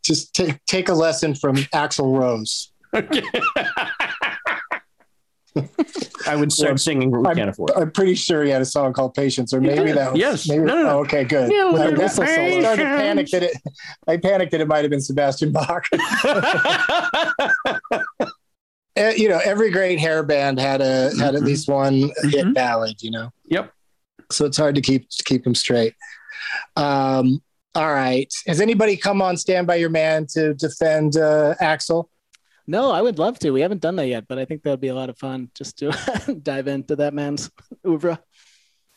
just 0.03 0.35
take 0.35 0.65
take 0.65 0.89
a 0.89 0.95
lesson 0.95 1.35
from 1.35 1.57
Axl 1.57 2.19
Rose. 2.19 2.73
I 6.27 6.37
would 6.37 6.53
start 6.53 6.73
well, 6.73 6.79
singing 6.79 7.11
"We 7.11 7.29
I'm, 7.29 7.37
Can't 7.37 7.51
Afford." 7.51 7.73
I'm 7.77 7.91
pretty 7.91 8.15
sure 8.15 8.45
he 8.45 8.51
had 8.51 8.63
a 8.63 8.67
song 8.67 8.93
called 8.93 9.15
"Patience," 9.15 9.53
or 9.53 9.61
maybe 9.61 9.93
that 9.93 10.13
was 10.13 10.21
yes. 10.21 10.49
Maybe, 10.49 10.63
no, 10.65 10.77
no, 10.77 10.83
no. 10.83 10.89
Oh, 10.91 10.99
okay, 11.01 11.25
good. 11.25 11.51
Yeah, 11.51 11.73
I, 11.75 12.05
I, 12.05 12.07
started 12.07 12.85
panic 12.85 13.31
that 13.31 13.43
it. 13.43 13.57
I 14.07 14.17
panicked 14.17 14.53
that 14.53 14.61
it 14.61 14.69
might 14.69 14.83
have 14.83 14.91
been 14.91 15.01
Sebastian 15.01 15.53
Bach. 15.53 15.87
Eh, 18.97 19.15
you 19.17 19.29
know, 19.29 19.41
every 19.45 19.71
great 19.71 20.01
hair 20.01 20.25
band 20.25 20.59
had 20.59 20.81
a 20.81 21.11
had 21.17 21.21
at 21.21 21.35
mm-hmm. 21.35 21.45
least 21.45 21.69
one 21.69 21.95
mm-hmm. 21.95 22.29
hit 22.29 22.53
ballad. 22.53 23.01
You 23.01 23.13
know. 23.13 23.31
Yep. 23.47 23.73
So 24.33 24.45
it's 24.47 24.57
hard 24.57 24.75
to 24.75 24.81
keep 24.81 25.09
to 25.11 25.25
keep 25.25 25.45
them 25.45 25.55
straight. 25.55 25.95
Um, 26.77 27.41
all 27.75 27.93
right. 27.93 28.33
Has 28.49 28.61
anybody 28.61 28.97
come 28.97 29.23
on 29.23 29.37
Stand 29.37 29.69
by 29.69 29.77
Your 29.77 29.91
Band 29.91 30.29
to 30.31 30.55
defend 30.55 31.17
uh, 31.17 31.55
Axl? 31.61 32.09
No, 32.71 32.93
I 32.93 33.03
would 33.03 33.19
love 33.19 33.37
to. 33.41 33.51
We 33.51 33.63
haven't 33.63 33.81
done 33.81 33.97
that 33.97 34.07
yet, 34.07 34.29
but 34.29 34.39
I 34.39 34.45
think 34.45 34.63
that 34.63 34.71
would 34.71 34.81
be 34.81 34.89
a 34.89 34.95
lot 34.95 35.11
of 35.11 35.19
fun 35.19 35.51
just 35.57 35.79
to 35.79 35.91
dive 36.43 36.69
into 36.69 36.95
that 36.95 37.13
man's 37.13 37.51
oeuvre. 37.85 38.21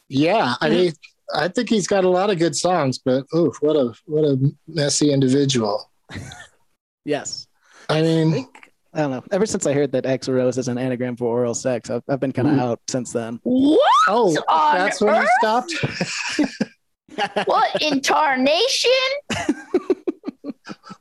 Yeah, 0.08 0.54
I 0.62 0.70
mean, 0.70 0.94
I 1.34 1.48
think 1.48 1.70
he's 1.70 1.88
got 1.88 2.04
a 2.04 2.10
lot 2.10 2.30
of 2.30 2.38
good 2.38 2.56
songs, 2.56 3.00
but 3.00 3.26
oof, 3.36 3.58
what 3.62 3.76
a 3.76 3.96
what 4.06 4.26
a 4.26 4.38
messy 4.68 5.12
individual. 5.12 5.90
yes, 7.06 7.48
I 7.90 8.04
mean, 8.04 8.28
I, 8.28 8.32
think, 8.34 8.72
I, 8.94 9.00
don't 9.00 9.10
know. 9.10 9.24
Ever 9.32 9.48
since 9.48 9.66
I 9.66 9.74
heard 9.74 9.92
that 9.94 10.04
Axl 10.04 10.36
Rose 10.36 10.60
is 10.60 10.68
an 10.68 10.78
anagram 10.78 11.16
for 11.16 11.26
oral 11.36 11.56
sex, 11.56 11.90
I've, 11.90 12.04
I've 12.08 12.20
been 12.20 12.32
kind 12.32 12.50
of 12.50 12.54
mm. 12.54 12.62
out 12.62 12.80
since 12.88 13.12
then. 13.12 13.40
What? 13.42 13.80
Oh, 14.08 14.36
that's 14.52 15.02
when 15.02 15.20
you 15.20 15.28
stopped. 15.40 15.74
what 17.48 17.82
incarnation? 17.82 18.92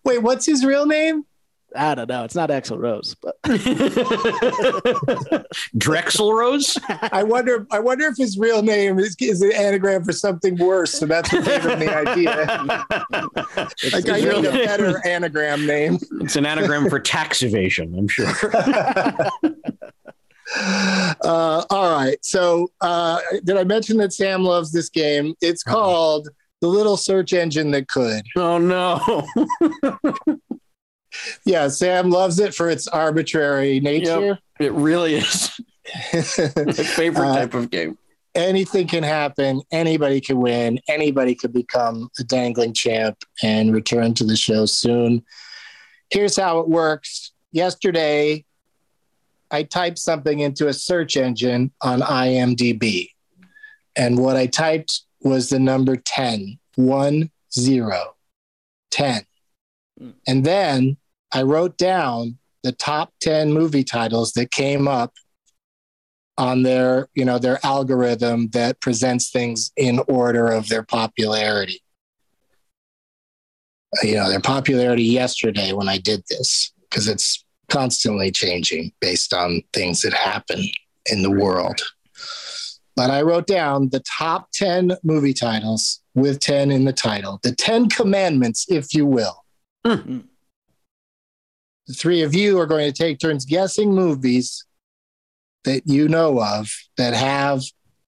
Wait, 0.05 0.23
what's 0.23 0.47
his 0.47 0.65
real 0.65 0.87
name? 0.87 1.27
I 1.77 1.95
don't 1.95 2.09
know. 2.09 2.25
It's 2.25 2.35
not 2.35 2.51
Axl 2.51 2.77
Rose, 2.79 3.15
but 3.21 3.37
Drexel 5.79 6.35
Rose. 6.35 6.77
I 6.89 7.23
wonder. 7.23 7.67
I 7.71 7.79
wonder 7.79 8.07
if 8.07 8.17
his 8.17 8.37
real 8.39 8.63
name 8.63 8.99
is, 8.99 9.15
is 9.21 9.43
an 9.43 9.53
anagram 9.53 10.03
for 10.05 10.13
something 10.13 10.57
worse. 10.59 10.93
So 10.93 11.07
that's 11.07 11.33
what 11.33 11.45
gave 11.45 11.63
him 11.63 11.79
the 11.79 11.95
idea. 11.95 12.85
like 13.93 14.09
I 14.09 14.21
need 14.21 14.47
a 14.47 14.53
better 14.65 15.07
anagram 15.07 15.67
name. 15.67 15.99
It's 16.21 16.37
an 16.37 16.47
anagram 16.47 16.89
for 16.89 16.99
tax 17.01 17.43
evasion. 17.43 17.95
I'm 17.99 18.09
sure. 18.09 18.33
Uh, 20.55 21.65
all 21.71 21.93
right. 21.93 22.23
So, 22.23 22.71
uh, 22.83 23.21
did 23.45 23.57
I 23.57 23.65
mention 23.65 23.97
that 23.99 24.13
Sam 24.13 24.45
loves 24.45 24.71
this 24.71 24.91
game? 24.91 25.35
It's 25.41 25.63
called 25.63 26.29
The 26.61 26.69
Little 26.69 26.99
Search 26.99 27.33
Engine 27.33 27.71
That 27.71 27.89
Could. 27.89 28.27
Oh, 28.37 28.59
no. 28.59 29.27
Yeah, 31.45 31.69
Sam 31.69 32.11
loves 32.11 32.39
it 32.39 32.55
for 32.55 32.69
its 32.69 32.89
arbitrary 32.89 33.81
nature. 33.81 34.21
Yep, 34.21 34.39
it 34.61 34.73
really 34.73 35.17
is. 35.17 35.61
My 36.15 36.73
favorite 36.73 37.29
uh, 37.29 37.35
type 37.35 37.55
of 37.55 37.71
game. 37.71 37.99
Anything 38.35 38.87
can 38.87 39.03
happen. 39.03 39.61
Anybody 39.71 40.21
can 40.21 40.39
win. 40.39 40.81
Anybody 40.89 41.35
could 41.35 41.53
become 41.53 42.09
a 42.19 42.25
dangling 42.25 42.73
champ 42.73 43.19
and 43.43 43.75
return 43.75 44.15
to 44.15 44.25
the 44.25 44.37
show 44.37 44.65
soon. 44.65 45.23
Here's 46.11 46.37
how 46.37 46.61
it 46.61 46.69
works. 46.69 47.33
Yesterday, 47.53 48.45
I 49.51 49.65
typed 49.65 49.99
something 49.99 50.41
into 50.41 50.69
a 50.69 50.73
search 50.73 51.17
engine 51.17 51.73
on 51.83 52.01
IMDb. 52.01 53.11
And 53.97 54.19
what 54.19 54.37
I 54.37 54.47
typed 54.47 55.03
was 55.21 55.51
the 55.51 55.59
number 55.59 55.97
10, 55.97 56.59
1 56.77 57.31
0, 57.53 58.15
10. 58.91 59.27
And 60.27 60.45
then 60.45 60.97
I 61.33 61.43
wrote 61.43 61.79
down 61.79 62.39
the 62.63 62.73
top 62.73 63.13
10 63.21 63.53
movie 63.53 63.85
titles 63.85 64.33
that 64.33 64.51
came 64.51 64.87
up 64.87 65.13
on 66.39 66.63
their, 66.63 67.09
you 67.15 67.25
know, 67.25 67.39
their 67.39 67.59
algorithm 67.65 68.49
that 68.51 68.81
presents 68.81 69.31
things 69.31 69.71
in 69.77 70.01
order 70.09 70.49
of 70.49 70.69
their 70.69 70.83
popularity. 70.83 71.83
You 74.03 74.15
know, 74.15 74.29
their 74.29 74.41
popularity 74.41 75.05
yesterday 75.05 75.73
when 75.73 75.89
I 75.89 75.99
did 75.99 76.23
this, 76.29 76.73
because 76.89 77.09
it's 77.09 77.45
constantly 77.69 78.31
changing 78.31 78.93
based 79.01 79.35
on 79.35 79.63
things 79.73 80.03
that 80.03 80.15
happen 80.15 80.65
in 81.11 81.23
the 81.23 81.31
world. 81.31 81.81
But 82.97 83.11
I 83.11 83.23
wrote 83.23 83.47
down 83.47 83.89
the 83.91 84.01
top 84.01 84.49
10 84.53 84.97
movie 85.03 85.35
titles 85.35 86.01
with 86.15 86.41
10 86.41 86.71
in 86.71 86.85
the 86.85 86.93
title, 86.93 87.41
the 87.43 87.55
10 87.55 87.89
commandments, 87.89 88.67
if 88.69 88.95
you 88.95 89.07
will. 89.07 89.45
Mm-hmm. 89.87 90.21
The 91.93 91.99
three 91.99 92.23
of 92.23 92.35
you 92.35 92.59
are 92.59 92.65
going 92.65 92.91
to 92.91 93.03
take 93.03 93.19
turns 93.19 93.45
guessing 93.45 93.95
movies 93.95 94.65
that 95.65 95.83
you 95.85 96.09
know 96.09 96.43
of 96.43 96.71
that 96.97 97.13
have 97.13 97.61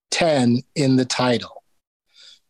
10 0.09 0.63
in 0.73 0.95
the 0.95 1.05
title. 1.05 1.63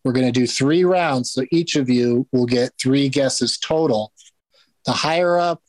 We're 0.06 0.14
going 0.14 0.28
to 0.28 0.32
do 0.32 0.48
three 0.48 0.86
rounds, 0.86 1.32
so 1.32 1.44
each 1.52 1.76
of 1.76 1.90
you 1.90 2.26
will 2.32 2.46
get 2.46 2.72
three 2.80 3.10
guesses 3.10 3.58
total. 3.58 4.14
The 4.86 4.94
higher 4.94 5.38
up 5.38 5.62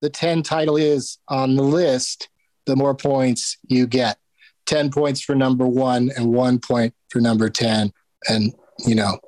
the 0.00 0.10
10 0.10 0.42
title 0.42 0.76
is 0.76 1.16
on 1.28 1.54
the 1.54 1.62
list, 1.62 2.28
the 2.66 2.74
more 2.74 2.96
points 2.96 3.58
you 3.68 3.86
get. 3.86 4.18
10 4.66 4.90
points 4.90 5.20
for 5.20 5.36
number 5.36 5.64
one 5.64 6.10
and 6.16 6.32
one 6.32 6.58
point 6.58 6.92
for 7.08 7.20
number 7.20 7.48
10. 7.48 7.92
And, 8.28 8.52
you 8.84 8.96
know, 8.96 9.20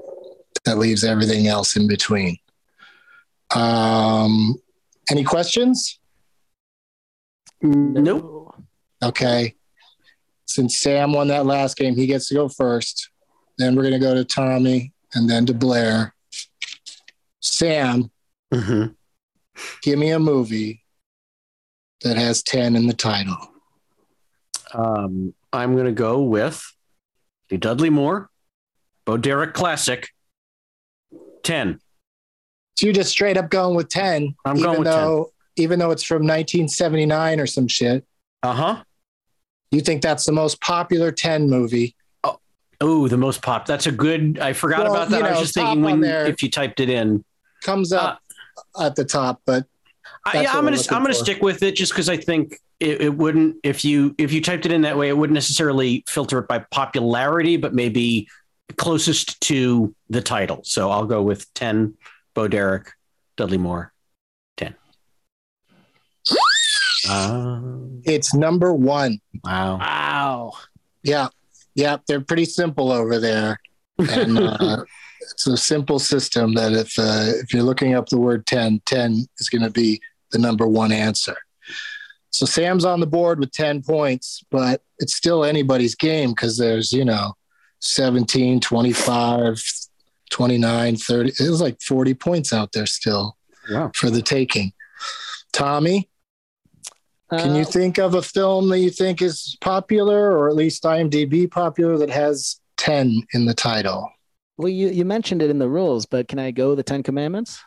that 0.65 0.79
leaves 0.79 1.05
everything 1.05 1.47
else 1.47 1.77
in 1.77 1.87
between. 1.87 2.39
Um, 3.55 4.57
any 5.11 5.25
questions? 5.25 5.99
Nope. 7.63 8.55
Okay. 9.03 9.55
Since 10.47 10.79
Sam 10.79 11.13
won 11.13 11.29
that 11.29 11.47
last 11.47 11.77
game, 11.77 11.95
he 11.95 12.07
gets 12.07 12.29
to 12.29 12.35
go 12.35 12.49
first. 12.49 13.11
Then 13.59 13.75
we're 13.75 13.83
going 13.83 13.95
to 13.95 13.99
go 13.99 14.15
to 14.15 14.25
Tommy 14.25 14.93
and 15.15 15.29
then 15.29 15.47
to 15.47 15.55
Blair. 15.55 16.15
Sam, 17.41 18.11
mm-hmm. 18.53 18.93
Give 19.83 19.99
me 19.99 20.11
a 20.11 20.19
movie 20.19 20.85
that 22.03 22.17
has 22.17 22.43
10 22.43 22.77
in 22.77 22.87
the 22.87 22.95
title. 22.95 23.37
Um, 24.73 25.35
I'm 25.53 25.75
going 25.75 25.87
to 25.87 25.93
go 25.93 26.23
with 26.23 26.65
the 27.49 27.59
Dudley 27.59 27.91
Moore, 27.91 28.31
Bo 29.05 29.17
Derek 29.17 29.55
Classic, 29.55 30.09
10. 31.45 31.81
So 32.77 32.87
you're 32.87 32.95
just 32.95 33.11
straight 33.11 33.37
up 33.37 33.51
going 33.51 33.77
with 33.77 33.89
10. 33.89 34.35
I'm 34.45 34.61
going 34.61 34.81
with 34.81 34.89
though, 34.89 35.33
10. 35.57 35.65
Even 35.65 35.79
though 35.79 35.91
it's 35.91 36.03
from 36.03 36.23
1979 36.23 37.41
or 37.41 37.47
some 37.47 37.69
shit. 37.69 38.05
Uh 38.43 38.53
huh. 38.53 38.83
You 39.71 39.81
think 39.81 40.03
that's 40.03 40.25
the 40.25 40.33
most 40.33 40.61
popular 40.61 41.13
10 41.13 41.49
movie? 41.49 41.95
Oh, 42.23 42.39
oh 42.81 43.09
the 43.09 43.17
most 43.17 43.43
pop. 43.43 43.67
That's 43.67 43.87
a 43.87 43.93
good. 43.93 44.39
I 44.39 44.53
forgot 44.53 44.85
well, 44.85 44.95
about 44.95 45.09
that. 45.11 45.17
You 45.17 45.23
know, 45.23 45.29
I 45.29 45.33
was 45.33 45.41
just 45.41 45.55
thinking 45.55 45.83
when 45.83 46.01
there, 46.01 46.27
if 46.27 46.43
you 46.43 46.51
typed 46.51 46.81
it 46.81 46.91
in. 46.91 47.25
Comes 47.63 47.93
up 47.93 48.21
at 48.79 48.95
the 48.95 49.05
top, 49.05 49.41
but 49.47 49.67
I, 50.27 50.45
am 50.45 50.65
gonna 50.65 50.79
I'm 50.91 51.03
gonna 51.03 51.15
stick 51.15 51.43
with 51.43 51.63
it 51.63 51.77
just 51.77 51.93
because 51.93 52.09
I 52.09 52.17
think 52.17 52.59
it, 52.81 53.01
it, 53.03 53.15
wouldn't 53.15 53.57
if 53.63 53.85
you 53.85 54.15
if 54.19 54.33
you 54.33 54.41
typed 54.41 54.67
it 54.67 54.73
in 54.73 54.83
that 54.83 54.97
way, 54.97 55.09
it 55.09 55.17
wouldn't 55.17 55.35
necessarily 55.35 56.05
filter 56.07 56.39
it 56.39 56.49
by 56.49 56.61
popularity, 56.71 57.57
but 57.57 57.75
maybe 57.75 58.29
closest 58.77 59.41
to 59.43 59.95
the 60.09 60.21
title. 60.21 60.61
So 60.65 60.91
I'll 60.91 61.07
go 61.07 61.23
with 61.23 61.53
ten. 61.55 61.95
Bo 62.35 62.49
Derek, 62.49 62.93
Dudley 63.37 63.59
Moore, 63.59 63.93
ten. 64.57 64.75
Uh, 67.09 67.61
it's 68.05 68.35
number 68.35 68.73
one. 68.73 69.21
Wow. 69.45 69.79
Wow. 69.79 70.53
Yeah. 71.03 71.29
Yeah. 71.75 71.99
They're 72.09 72.23
pretty 72.23 72.47
simple 72.47 72.91
over 72.91 73.19
there. 73.19 73.61
And 73.99 74.39
uh, 74.39 74.85
It's 75.33 75.47
a 75.47 75.57
simple 75.57 75.99
system 75.99 76.55
that 76.55 76.73
if 76.73 76.99
uh, 76.99 77.33
if 77.43 77.53
you're 77.53 77.63
looking 77.63 77.95
up 77.95 78.09
the 78.09 78.19
word 78.19 78.47
10, 78.47 78.83
10 78.85 79.27
is 79.39 79.49
going 79.49 79.63
to 79.63 79.71
be 79.71 80.01
the 80.33 80.39
number 80.39 80.67
one 80.67 80.93
answer. 80.93 81.37
So 82.31 82.47
Sam's 82.47 82.85
on 82.85 83.01
the 83.01 83.07
board 83.07 83.39
with 83.39 83.53
10 83.53 83.83
points, 83.83 84.45
but 84.51 84.83
it's 84.99 85.15
still 85.15 85.45
anybody's 85.45 85.95
game 85.95 86.31
because 86.31 86.59
there's, 86.59 86.93
you 86.93 87.05
know, 87.05 87.35
17, 87.81 88.61
25, 88.61 89.63
29, 90.31 90.97
30. 90.97 91.31
It 91.41 91.51
was 91.51 91.61
like 91.61 91.81
40 91.81 92.15
points 92.15 92.53
out 92.53 92.73
there 92.73 92.87
still 92.87 93.37
Wow. 93.71 93.91
for 93.95 94.11
the 94.11 94.23
taking. 94.23 94.73
Tommy, 95.53 96.09
can 97.31 97.55
you 97.55 97.63
Uh, 97.63 97.67
think 97.67 97.99
of 97.99 98.15
a 98.15 98.23
film 98.23 98.69
that 98.69 98.79
you 98.81 98.91
think 98.91 99.23
is 99.23 99.57
popular 99.61 100.31
or 100.37 100.49
at 100.49 100.55
least 100.55 100.85
IMDb 100.85 101.51
popular 101.51 101.97
that 101.99 102.11
has 102.11 102.61
10 102.77 103.23
in 103.33 103.47
the 103.47 103.55
title? 103.55 104.11
well, 104.57 104.69
you, 104.69 104.89
you 104.89 105.05
mentioned 105.05 105.43
it 105.43 105.51
in 105.51 105.59
the 105.59 105.69
rules, 105.69 106.07
but 106.07 106.29
can 106.29 106.39
I 106.39 106.53
go 106.53 106.77
the 106.77 106.83
Ten 106.85 107.03
Commandments? 107.03 107.59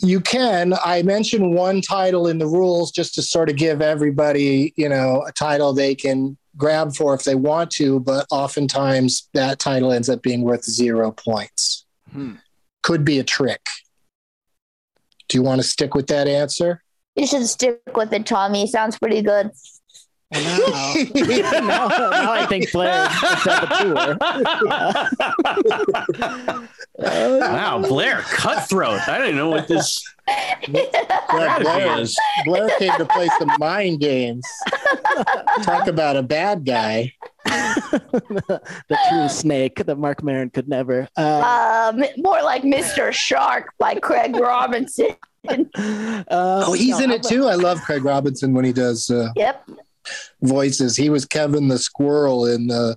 You 0.00 0.20
can. 0.20 0.74
I 0.84 1.02
mentioned 1.02 1.54
one 1.54 1.80
title 1.80 2.26
in 2.26 2.38
the 2.38 2.46
rules 2.48 2.90
just 2.90 3.14
to 3.14 3.22
sort 3.22 3.48
of 3.48 3.54
give 3.54 3.80
everybody, 3.80 4.72
you 4.76 4.88
know, 4.88 5.22
a 5.28 5.30
title 5.30 5.72
they 5.72 5.94
can 5.94 6.36
grab 6.58 6.94
for 6.94 7.14
if 7.14 7.24
they 7.24 7.34
want 7.34 7.70
to, 7.70 8.00
but 8.00 8.26
oftentimes 8.30 9.28
that 9.32 9.58
title 9.58 9.92
ends 9.92 10.08
up 10.08 10.22
being 10.22 10.42
worth 10.42 10.64
zero 10.64 11.12
points. 11.12 11.86
Hmm. 12.12 12.34
Could 12.82 13.04
be 13.04 13.18
a 13.18 13.24
trick. 13.24 13.64
Do 15.28 15.38
you 15.38 15.42
want 15.42 15.60
to 15.60 15.66
stick 15.66 15.94
with 15.94 16.08
that 16.08 16.26
answer? 16.26 16.82
You 17.14 17.26
should 17.26 17.46
stick 17.46 17.80
with 17.94 18.12
it, 18.12 18.26
Tommy. 18.26 18.66
Sounds 18.66 18.98
pretty 18.98 19.22
good. 19.22 19.50
Well, 20.30 20.94
now, 21.14 21.88
now, 21.88 21.88
now 22.10 22.32
I 22.32 22.44
think 22.48 22.70
Blair 22.70 23.06
has 23.08 23.44
the 23.44 24.18
tour. 26.98 27.40
wow, 27.40 27.78
Blair, 27.88 28.20
cutthroat. 28.22 29.00
I 29.08 29.18
didn't 29.18 29.36
know 29.36 29.48
what 29.48 29.68
this 29.68 30.04
Blair, 30.68 30.86
strategy 31.28 31.62
Blair, 31.64 31.98
is. 32.00 32.16
Blair 32.44 32.68
came 32.78 32.92
to 32.98 33.06
play 33.06 33.28
some 33.38 33.50
mind 33.58 34.00
games. 34.00 34.44
Talk 35.62 35.86
about 35.86 36.16
a 36.16 36.22
bad 36.22 36.64
guy. 36.66 37.12
the 37.46 38.98
true 39.08 39.28
snake 39.28 39.76
that 39.86 39.96
Marc 39.96 40.22
Maron 40.22 40.50
could 40.50 40.68
never. 40.68 41.08
Uh, 41.16 41.90
Um, 41.94 42.04
more 42.18 42.42
like 42.42 42.62
Mr. 42.62 43.10
Shark 43.12 43.72
by 43.78 43.94
Craig 43.94 44.36
Robinson. 44.36 45.16
uh, 45.48 46.24
Oh, 46.28 46.74
he's 46.74 46.98
no, 46.98 47.04
in 47.04 47.10
how 47.10 47.16
it 47.16 47.22
too. 47.22 47.46
I 47.46 47.54
love 47.54 47.80
Craig 47.80 48.04
Robinson 48.04 48.52
when 48.52 48.66
he 48.66 48.72
does 48.74 49.08
uh, 49.08 49.30
Yep. 49.36 49.70
Voices. 50.42 50.96
He 50.96 51.10
was 51.10 51.24
Kevin 51.24 51.68
the 51.68 51.78
Squirrel 51.78 52.46
in 52.46 52.70
uh, 52.70 52.94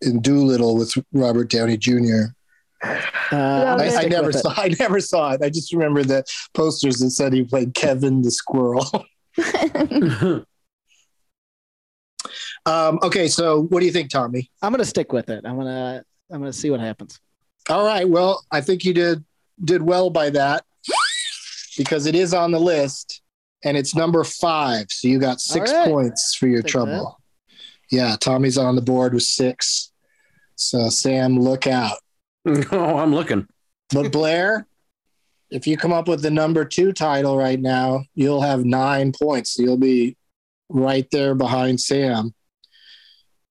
in 0.00 0.20
Dolittle 0.20 0.76
with 0.76 0.94
Robert 1.12 1.50
Downey 1.50 1.76
Jr. 1.76 2.34
Uh, 2.82 2.96
I'm 3.32 3.80
I, 3.80 3.96
I 3.96 4.04
never 4.06 4.26
with 4.28 4.36
it. 4.36 4.40
saw. 4.40 4.54
I 4.56 4.74
never 4.78 5.00
saw 5.00 5.32
it. 5.32 5.42
I 5.42 5.48
just 5.48 5.72
remember 5.72 6.02
the 6.02 6.24
posters 6.52 6.98
that 6.98 7.10
said 7.10 7.32
he 7.32 7.44
played 7.44 7.74
Kevin 7.74 8.22
the 8.22 8.30
Squirrel. 8.30 8.86
um, 12.66 12.98
okay, 13.02 13.28
so 13.28 13.62
what 13.62 13.80
do 13.80 13.86
you 13.86 13.92
think, 13.92 14.10
Tommy? 14.10 14.50
I'm 14.60 14.72
gonna 14.72 14.84
stick 14.84 15.12
with 15.12 15.30
it. 15.30 15.44
I'm 15.46 15.56
gonna 15.56 16.04
I'm 16.30 16.40
gonna 16.40 16.52
see 16.52 16.70
what 16.70 16.80
happens. 16.80 17.20
All 17.68 17.84
right. 17.84 18.08
Well, 18.08 18.44
I 18.50 18.60
think 18.60 18.84
you 18.84 18.92
did 18.92 19.24
did 19.64 19.82
well 19.82 20.10
by 20.10 20.30
that 20.30 20.64
because 21.76 22.06
it 22.06 22.14
is 22.14 22.34
on 22.34 22.50
the 22.50 22.60
list 22.60 23.21
and 23.64 23.76
it's 23.76 23.94
number 23.94 24.24
five. 24.24 24.86
So 24.90 25.08
you 25.08 25.18
got 25.18 25.40
six 25.40 25.70
All 25.70 25.78
right. 25.78 25.88
points 25.88 26.34
for 26.34 26.46
your 26.46 26.62
Take 26.62 26.72
trouble. 26.72 27.18
Yeah, 27.90 28.16
Tommy's 28.18 28.58
on 28.58 28.74
the 28.76 28.82
board 28.82 29.14
with 29.14 29.22
six. 29.24 29.92
So 30.56 30.88
Sam, 30.88 31.38
look 31.38 31.66
out. 31.66 31.98
oh, 32.46 32.96
I'm 32.96 33.14
looking. 33.14 33.46
But 33.92 34.10
Blair, 34.12 34.66
if 35.50 35.66
you 35.66 35.76
come 35.76 35.92
up 35.92 36.08
with 36.08 36.22
the 36.22 36.30
number 36.30 36.64
two 36.64 36.92
title 36.92 37.36
right 37.36 37.60
now, 37.60 38.04
you'll 38.14 38.40
have 38.40 38.64
nine 38.64 39.12
points. 39.12 39.58
You'll 39.58 39.76
be 39.76 40.16
right 40.70 41.06
there 41.12 41.34
behind 41.34 41.80
Sam. 41.80 42.34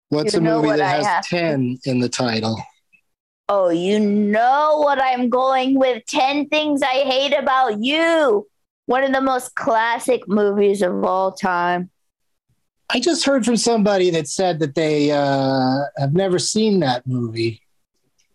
What's 0.09 0.33
You 0.33 0.39
a 0.39 0.43
movie 0.43 0.67
what 0.67 0.77
that 0.77 0.85
I 0.85 0.97
has 0.97 1.05
have 1.05 1.23
to- 1.25 1.29
10 1.29 1.79
in 1.85 1.99
the 1.99 2.09
title? 2.09 2.59
Oh, 3.49 3.69
you 3.69 3.99
know 3.99 4.79
what 4.83 5.01
I'm 5.03 5.29
going 5.29 5.77
with 5.77 6.03
10 6.07 6.47
Things 6.49 6.81
I 6.81 7.03
Hate 7.03 7.33
About 7.37 7.83
You. 7.83 8.47
One 8.85 9.03
of 9.03 9.13
the 9.13 9.21
most 9.21 9.55
classic 9.55 10.27
movies 10.27 10.81
of 10.81 11.03
all 11.03 11.31
time. 11.31 11.89
I 12.89 12.99
just 12.99 13.25
heard 13.25 13.45
from 13.45 13.57
somebody 13.57 14.09
that 14.11 14.27
said 14.27 14.59
that 14.59 14.75
they 14.75 15.11
uh, 15.11 15.79
have 15.97 16.13
never 16.13 16.37
seen 16.37 16.81
that 16.81 17.07
movie. 17.07 17.61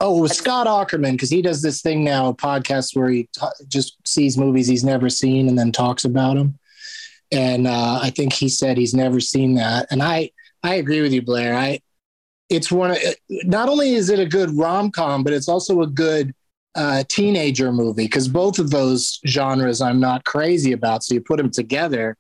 Oh, 0.00 0.18
it 0.18 0.22
was 0.22 0.38
Scott 0.38 0.66
Aukerman 0.66 1.12
because 1.12 1.30
he 1.30 1.42
does 1.42 1.60
this 1.60 1.82
thing 1.82 2.02
now, 2.02 2.28
a 2.28 2.34
podcast 2.34 2.96
where 2.96 3.08
he 3.08 3.28
t- 3.32 3.46
just 3.68 3.96
sees 4.06 4.38
movies 4.38 4.66
he's 4.66 4.84
never 4.84 5.10
seen 5.10 5.48
and 5.48 5.58
then 5.58 5.72
talks 5.72 6.04
about 6.04 6.36
them. 6.36 6.58
And 7.30 7.66
uh, 7.66 8.00
I 8.02 8.10
think 8.10 8.32
he 8.32 8.48
said 8.48 8.78
he's 8.78 8.94
never 8.94 9.20
seen 9.20 9.56
that. 9.56 9.86
And 9.90 10.02
I, 10.02 10.30
I 10.62 10.76
agree 10.76 11.02
with 11.02 11.12
you, 11.12 11.20
Blair. 11.20 11.54
I, 11.54 11.80
it's 12.48 12.72
one. 12.72 12.92
Of, 12.92 12.98
not 13.28 13.68
only 13.68 13.94
is 13.94 14.08
it 14.08 14.18
a 14.18 14.26
good 14.26 14.56
rom 14.56 14.90
com, 14.90 15.22
but 15.24 15.32
it's 15.32 15.48
also 15.48 15.82
a 15.82 15.86
good 15.86 16.34
uh, 16.74 17.02
teenager 17.08 17.72
movie 17.72 18.04
because 18.04 18.28
both 18.28 18.58
of 18.58 18.70
those 18.70 19.18
genres 19.26 19.80
I'm 19.80 20.00
not 20.00 20.24
crazy 20.24 20.72
about. 20.72 21.02
So 21.04 21.14
you 21.14 21.20
put 21.20 21.38
them 21.38 21.50
together, 21.50 22.16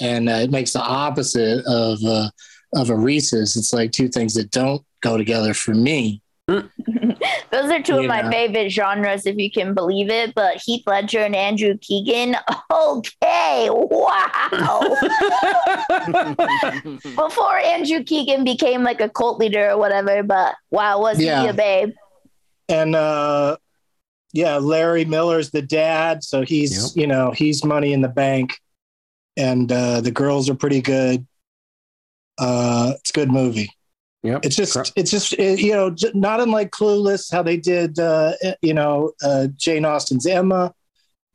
and 0.00 0.28
uh, 0.28 0.32
it 0.34 0.50
makes 0.50 0.72
the 0.72 0.82
opposite 0.82 1.64
of 1.66 1.98
uh, 2.04 2.28
of 2.74 2.90
a 2.90 2.96
Reese's. 2.96 3.56
It's 3.56 3.72
like 3.72 3.92
two 3.92 4.08
things 4.08 4.34
that 4.34 4.50
don't 4.50 4.82
go 5.00 5.16
together 5.16 5.54
for 5.54 5.74
me. 5.74 6.20
Those 6.48 7.70
are 7.70 7.82
two 7.82 7.98
of 7.98 8.06
my 8.06 8.20
Yeah. 8.20 8.30
favorite 8.30 8.70
genres, 8.70 9.26
if 9.26 9.36
you 9.36 9.50
can 9.50 9.74
believe 9.74 10.10
it. 10.10 10.32
But 10.34 10.58
Heath 10.62 10.84
Ledger 10.86 11.20
and 11.20 11.34
Andrew 11.34 11.76
Keegan, 11.80 12.36
okay, 12.72 13.68
wow. 13.70 14.96
Before 17.16 17.56
Andrew 17.58 18.04
Keegan 18.04 18.44
became 18.44 18.82
like 18.84 19.00
a 19.00 19.08
cult 19.08 19.38
leader 19.40 19.70
or 19.70 19.78
whatever, 19.78 20.22
but 20.22 20.54
wow, 20.70 21.00
was 21.00 21.18
he 21.18 21.28
a 21.28 21.52
babe? 21.52 21.90
And 22.68 22.94
uh, 22.94 23.56
yeah, 24.32 24.56
Larry 24.56 25.04
Miller's 25.04 25.50
the 25.50 25.62
dad, 25.62 26.22
so 26.24 26.42
he's 26.42 26.96
you 26.96 27.06
know 27.06 27.30
he's 27.30 27.64
money 27.64 27.92
in 27.92 28.00
the 28.00 28.08
bank, 28.08 28.58
and 29.36 29.70
uh, 29.70 30.00
the 30.00 30.10
girls 30.10 30.50
are 30.50 30.54
pretty 30.54 30.82
good. 30.82 31.26
Uh, 32.38 32.92
it's 32.96 33.10
a 33.10 33.12
good 33.14 33.30
movie. 33.30 33.70
Yep. 34.22 34.44
It's 34.44 34.56
just, 34.56 34.72
Correct. 34.72 34.92
it's 34.96 35.10
just, 35.10 35.32
it, 35.34 35.60
you 35.60 35.72
know, 35.72 35.88
j- 35.90 36.10
not 36.12 36.40
unlike 36.40 36.70
Clueless, 36.70 37.30
how 37.32 37.42
they 37.42 37.56
did, 37.56 37.98
uh, 37.98 38.32
you 38.60 38.74
know, 38.74 39.12
uh, 39.22 39.46
Jane 39.56 39.84
Austen's 39.84 40.26
Emma. 40.26 40.74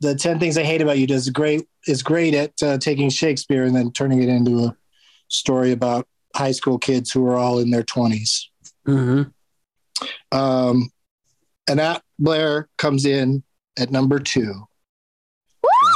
The 0.01 0.13
Ten 0.13 0.39
Things 0.39 0.57
I 0.57 0.63
Hate 0.63 0.81
About 0.81 0.97
You 0.97 1.07
does 1.07 1.29
great 1.29 1.67
is 1.87 2.03
great 2.03 2.33
at 2.33 2.51
uh, 2.61 2.77
taking 2.79 3.09
Shakespeare 3.09 3.63
and 3.63 3.75
then 3.75 3.91
turning 3.91 4.21
it 4.21 4.29
into 4.29 4.65
a 4.65 4.75
story 5.27 5.71
about 5.71 6.07
high 6.35 6.51
school 6.51 6.77
kids 6.77 7.11
who 7.11 7.25
are 7.27 7.37
all 7.37 7.59
in 7.59 7.71
their 7.71 7.83
twenties. 7.83 8.49
hmm 8.85 9.23
Um, 10.31 10.89
and 11.71 11.79
that 11.79 12.03
Blair 12.19 12.67
comes 12.77 13.05
in 13.05 13.43
at 13.79 13.91
number 13.91 14.19
two. 14.19 14.67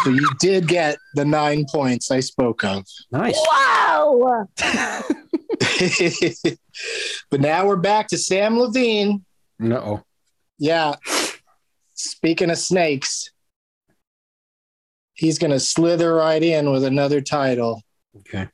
So 0.06 0.10
you 0.10 0.26
did 0.40 0.70
get 0.70 0.96
the 1.16 1.26
nine 1.26 1.66
points 1.70 2.12
I 2.12 2.22
spoke 2.22 2.64
of. 2.64 2.86
Nice. 3.12 3.38
Wow. 3.52 4.48
but 7.30 7.42
now 7.42 7.68
we're 7.68 7.76
back 7.76 8.08
to 8.08 8.18
Sam 8.18 8.58
Levine. 8.58 9.26
No. 9.60 10.06
Yeah. 10.58 10.96
Speaking 11.94 12.50
of 12.50 12.58
snakes, 12.58 13.32
he's 15.14 15.38
going 15.38 15.52
to 15.52 15.60
slither 15.60 16.16
right 16.16 16.42
in 16.42 16.72
with 16.72 16.86
another 16.86 17.20
title. 17.20 17.82
Okay. 18.20 18.48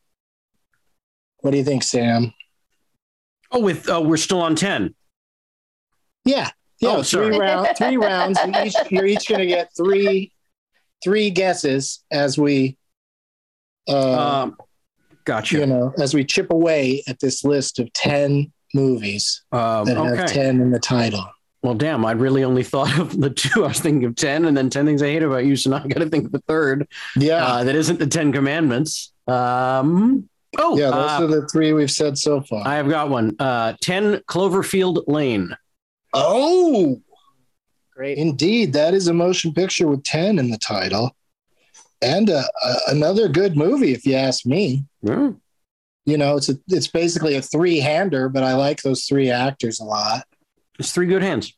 What 1.41 1.51
do 1.51 1.57
you 1.57 1.63
think, 1.63 1.83
Sam? 1.83 2.33
Oh, 3.51 3.59
with 3.59 3.87
uh, 3.87 4.01
we're 4.01 4.17
still 4.17 4.41
on 4.41 4.55
ten. 4.55 4.95
Yeah. 6.25 6.49
Yeah. 6.81 6.89
Oh, 6.89 7.03
three, 7.03 7.03
sorry. 7.33 7.37
round, 7.39 7.67
three 7.77 7.97
rounds. 7.97 8.39
Each, 8.63 8.75
you're 8.89 9.05
each 9.05 9.27
going 9.27 9.39
to 9.39 9.47
get 9.47 9.69
three 9.75 10.33
three 11.03 11.29
guesses 11.29 12.03
as 12.11 12.37
we 12.37 12.77
uh, 13.87 14.43
Um, 14.43 14.57
gotcha. 15.25 15.57
you 15.59 15.65
know, 15.65 15.93
as 15.99 16.13
we 16.13 16.23
chip 16.23 16.51
away 16.51 17.03
at 17.07 17.19
this 17.19 17.43
list 17.43 17.79
of 17.79 17.91
10 17.93 18.51
movies 18.73 19.43
Um, 19.51 19.85
that 19.85 19.97
have 19.97 20.27
10 20.27 20.61
in 20.61 20.71
the 20.71 20.79
title. 20.79 21.25
Well, 21.63 21.73
damn, 21.75 22.05
I'd 22.05 22.19
really 22.19 22.43
only 22.43 22.63
thought 22.63 22.97
of 22.99 23.19
the 23.19 23.29
two. 23.29 23.63
I 23.63 23.67
was 23.69 23.79
thinking 23.79 24.05
of 24.05 24.15
10 24.15 24.45
and 24.45 24.55
then 24.55 24.69
10 24.69 24.85
things 24.85 25.01
I 25.03 25.07
hate 25.07 25.23
about 25.23 25.45
you. 25.45 25.55
So 25.55 25.69
now 25.71 25.77
I 25.83 25.87
got 25.87 25.99
to 25.99 26.09
think 26.09 26.25
of 26.25 26.31
the 26.31 26.41
third. 26.47 26.87
Yeah. 27.15 27.45
Uh, 27.45 27.63
that 27.63 27.75
isn't 27.75 27.99
the 27.99 28.07
10 28.07 28.31
commandments. 28.31 29.11
Um, 29.27 30.27
oh, 30.57 30.77
yeah, 30.77 30.89
those 30.91 31.09
uh, 31.11 31.23
are 31.23 31.27
the 31.27 31.47
three 31.47 31.73
we've 31.73 31.91
said 31.91 32.17
so 32.17 32.41
far. 32.41 32.67
I've 32.67 32.89
got 32.89 33.09
one. 33.09 33.35
Uh, 33.39 33.73
10 33.81 34.17
Cloverfield 34.27 35.03
Lane. 35.07 35.55
Oh, 36.13 37.01
Great. 37.95 38.17
indeed. 38.17 38.73
That 38.73 38.93
is 38.93 39.07
a 39.07 39.13
motion 39.13 39.53
picture 39.53 39.87
with 39.87 40.03
10 40.03 40.39
in 40.39 40.51
the 40.51 40.57
title. 40.57 41.15
And 42.01 42.29
uh, 42.29 42.43
uh, 42.63 42.75
another 42.87 43.27
good 43.27 43.55
movie, 43.55 43.93
if 43.93 44.05
you 44.05 44.15
ask 44.15 44.45
me. 44.45 44.85
Hmm. 45.05 45.31
You 46.05 46.17
know, 46.17 46.35
it's 46.35 46.49
a, 46.49 46.55
it's 46.67 46.87
basically 46.87 47.35
a 47.35 47.41
three 47.43 47.79
hander, 47.79 48.27
but 48.27 48.43
I 48.43 48.53
like 48.55 48.81
those 48.81 49.05
three 49.05 49.29
actors 49.29 49.79
a 49.79 49.83
lot. 49.83 50.25
It's 50.79 50.91
three 50.91 51.05
good 51.05 51.21
hands. 51.21 51.53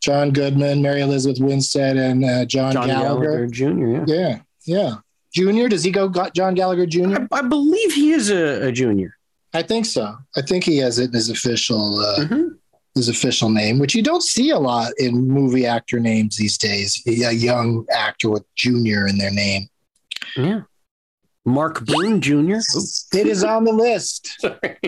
John 0.00 0.32
Goodman, 0.32 0.82
Mary 0.82 1.00
Elizabeth 1.02 1.40
Winstead, 1.40 1.96
and 1.96 2.24
uh, 2.24 2.44
John, 2.46 2.72
John 2.72 2.88
Gallagher. 2.88 3.46
Gallagher 3.46 3.46
Jr. 3.46 3.86
Yeah. 3.86 4.04
Yeah, 4.06 4.38
yeah. 4.66 4.94
Junior, 5.32 5.68
does 5.68 5.84
he 5.84 5.90
go 5.92 6.08
got 6.08 6.34
John 6.34 6.54
Gallagher 6.54 6.86
Jr.? 6.86 7.26
I, 7.30 7.38
I 7.38 7.42
believe 7.42 7.92
he 7.92 8.10
is 8.12 8.30
a, 8.30 8.66
a 8.68 8.72
junior. 8.72 9.16
I 9.54 9.62
think 9.62 9.86
so. 9.86 10.16
I 10.36 10.42
think 10.42 10.64
he 10.64 10.78
has 10.78 10.98
it 10.98 11.06
in 11.08 11.12
his 11.12 11.30
official 11.30 12.00
uh, 12.00 12.16
Mhm. 12.24 12.58
His 12.96 13.08
official 13.08 13.50
name, 13.50 13.78
which 13.78 13.94
you 13.94 14.02
don't 14.02 14.22
see 14.22 14.50
a 14.50 14.58
lot 14.58 14.92
in 14.98 15.28
movie 15.28 15.66
actor 15.66 16.00
names 16.00 16.36
these 16.36 16.58
days. 16.58 17.00
A 17.06 17.32
young 17.32 17.86
actor 17.92 18.30
with 18.30 18.42
junior 18.56 19.06
in 19.06 19.18
their 19.18 19.30
name. 19.30 19.68
Yeah. 20.36 20.62
Mark 21.44 21.84
Boone 21.84 22.20
Jr. 22.20 22.56
It 23.12 23.26
is 23.26 23.44
on 23.44 23.64
the 23.64 23.72
list. 23.72 24.34
Sorry. 24.40 24.78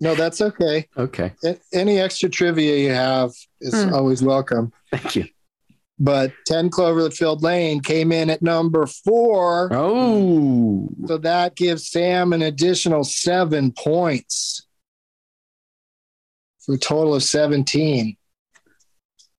No, 0.00 0.14
that's 0.14 0.40
okay. 0.40 0.86
Okay. 0.96 1.32
Any 1.72 1.98
extra 1.98 2.28
trivia 2.28 2.76
you 2.76 2.90
have 2.92 3.32
is 3.60 3.74
Hmm. 3.84 3.92
always 3.94 4.22
welcome. 4.22 4.72
Thank 4.92 5.16
you. 5.16 5.24
But 5.98 6.32
10 6.46 6.70
Cloverfield 6.70 7.42
Lane 7.42 7.80
came 7.80 8.10
in 8.12 8.30
at 8.30 8.40
number 8.40 8.86
four. 8.86 9.68
Oh. 9.72 10.88
So 11.06 11.18
that 11.18 11.56
gives 11.56 11.90
Sam 11.90 12.32
an 12.32 12.40
additional 12.42 13.04
seven 13.04 13.72
points 13.72 14.66
for 16.70 16.76
a 16.76 16.78
total 16.78 17.14
of 17.14 17.22
17. 17.22 18.16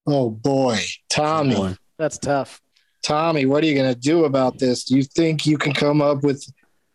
Oh 0.06 0.30
boy. 0.30 0.78
Tommy, 1.08 1.54
Boy. 1.54 1.76
That's 1.98 2.18
tough. 2.18 2.60
Tommy, 3.02 3.46
what 3.46 3.64
are 3.64 3.66
you 3.66 3.74
going 3.74 3.92
to 3.92 3.98
do 3.98 4.24
about 4.26 4.58
this? 4.58 4.84
Do 4.84 4.96
you 4.96 5.02
think 5.02 5.46
you 5.46 5.56
can 5.56 5.72
come 5.72 6.02
up 6.02 6.22
with? 6.22 6.44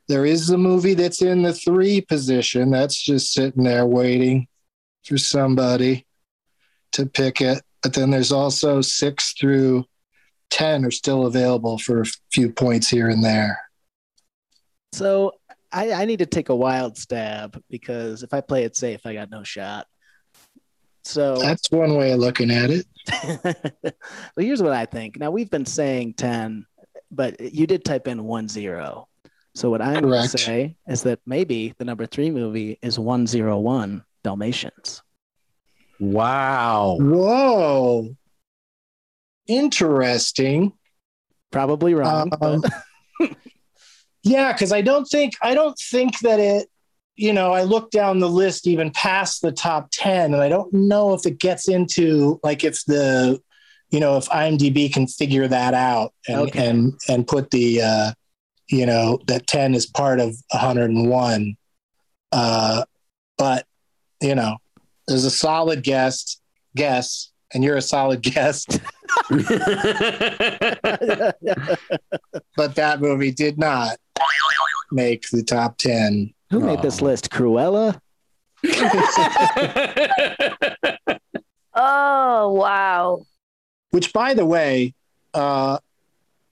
There 0.07 0.25
is 0.25 0.49
a 0.49 0.57
movie 0.57 0.93
that's 0.93 1.21
in 1.21 1.41
the 1.41 1.53
three 1.53 2.01
position 2.01 2.69
that's 2.69 3.01
just 3.01 3.33
sitting 3.33 3.63
there 3.63 3.85
waiting 3.85 4.47
for 5.05 5.17
somebody 5.17 6.05
to 6.93 7.05
pick 7.05 7.41
it. 7.41 7.61
But 7.81 7.93
then 7.93 8.11
there's 8.11 8.31
also 8.31 8.81
six 8.81 9.33
through 9.33 9.85
10 10.51 10.85
are 10.85 10.91
still 10.91 11.25
available 11.25 11.77
for 11.77 12.01
a 12.01 12.05
few 12.31 12.51
points 12.51 12.89
here 12.89 13.09
and 13.09 13.23
there. 13.23 13.59
So 14.93 15.33
I, 15.71 15.91
I 15.91 16.05
need 16.05 16.19
to 16.19 16.25
take 16.25 16.49
a 16.49 16.55
wild 16.55 16.97
stab 16.97 17.61
because 17.69 18.23
if 18.23 18.33
I 18.33 18.39
play 18.41 18.63
it 18.63 18.77
safe, 18.77 19.05
I 19.05 19.13
got 19.13 19.29
no 19.29 19.43
shot. 19.43 19.87
So 21.07 21.37
That's 21.37 21.71
one 21.71 21.95
way 21.95 22.11
of 22.11 22.19
looking 22.19 22.51
at 22.51 22.69
it. 22.69 22.85
well, 23.43 24.45
here's 24.45 24.61
what 24.61 24.73
I 24.73 24.85
think. 24.85 25.17
Now 25.17 25.31
we've 25.31 25.49
been 25.49 25.65
saying 25.65 26.15
10, 26.15 26.65
but 27.11 27.39
you 27.39 27.65
did 27.65 27.85
type 27.85 28.07
in 28.07 28.25
one 28.25 28.47
zero. 28.49 29.07
So 29.55 29.69
what 29.69 29.81
I'm 29.81 30.03
going 30.03 30.29
to 30.29 30.37
say 30.37 30.75
is 30.87 31.03
that 31.03 31.19
maybe 31.25 31.73
the 31.77 31.85
number 31.85 32.05
three 32.05 32.29
movie 32.29 32.77
is 32.81 32.99
101 32.99 34.03
Dalmatians. 34.23 35.01
Wow. 35.99 36.97
Whoa. 36.99 38.15
Interesting. 39.47 40.73
Probably 41.51 41.93
wrong. 41.95 42.29
Um, 42.39 42.61
but 42.61 43.31
Yeah, 44.23 44.51
because 44.51 44.73
I 44.73 44.81
don't 44.81 45.05
think 45.05 45.35
I 45.41 45.53
don't 45.53 45.77
think 45.79 46.19
that 46.19 46.39
it. 46.39 46.67
You 47.17 47.33
know, 47.33 47.51
I 47.51 47.63
look 47.63 47.89
down 47.91 48.19
the 48.19 48.29
list 48.29 48.67
even 48.67 48.91
past 48.91 49.41
the 49.41 49.51
top 49.51 49.89
ten, 49.91 50.33
and 50.33 50.41
I 50.41 50.49
don't 50.49 50.71
know 50.71 51.13
if 51.13 51.25
it 51.25 51.39
gets 51.39 51.67
into 51.67 52.39
like 52.43 52.63
if 52.63 52.85
the, 52.85 53.41
you 53.89 53.99
know, 53.99 54.17
if 54.17 54.25
IMDb 54.27 54.93
can 54.93 55.07
figure 55.07 55.47
that 55.47 55.73
out 55.73 56.13
and 56.27 56.41
Okay. 56.41 56.67
and 56.67 56.93
and 57.09 57.27
put 57.27 57.49
the, 57.51 57.81
uh, 57.81 58.11
you 58.69 58.85
know, 58.85 59.19
that 59.27 59.47
ten 59.47 59.73
is 59.73 59.87
part 59.87 60.19
of 60.19 60.35
101. 60.51 61.57
Uh, 62.31 62.83
but 63.37 63.65
you 64.21 64.35
know, 64.35 64.57
there's 65.07 65.25
a 65.25 65.31
solid 65.31 65.81
guest 65.83 66.39
guess, 66.75 67.31
and 67.53 67.63
you're 67.63 67.77
a 67.77 67.81
solid 67.81 68.21
guest. 68.21 68.79
but 72.55 72.75
that 72.75 72.97
movie 72.99 73.31
did 73.31 73.57
not 73.57 73.97
make 74.91 75.27
the 75.31 75.41
top 75.43 75.77
10. 75.77 76.33
Who 76.49 76.59
made 76.59 76.81
this 76.81 77.01
list? 77.01 77.29
Cruella? 77.29 77.99
Oh 81.79 82.53
wow. 82.53 83.25
Which, 83.91 84.11
by 84.11 84.33
the 84.33 84.45
way, 84.45 84.95
uh, 85.35 85.77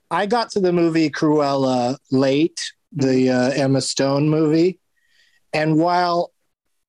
I 0.08 0.26
got 0.26 0.50
to 0.50 0.60
the 0.60 0.72
movie 0.72 1.10
Cruella 1.10 1.98
late, 2.12 2.60
the 2.92 3.30
uh, 3.30 3.50
Emma 3.50 3.80
Stone 3.80 4.28
movie. 4.28 4.78
And 5.52 5.78
while 5.78 6.32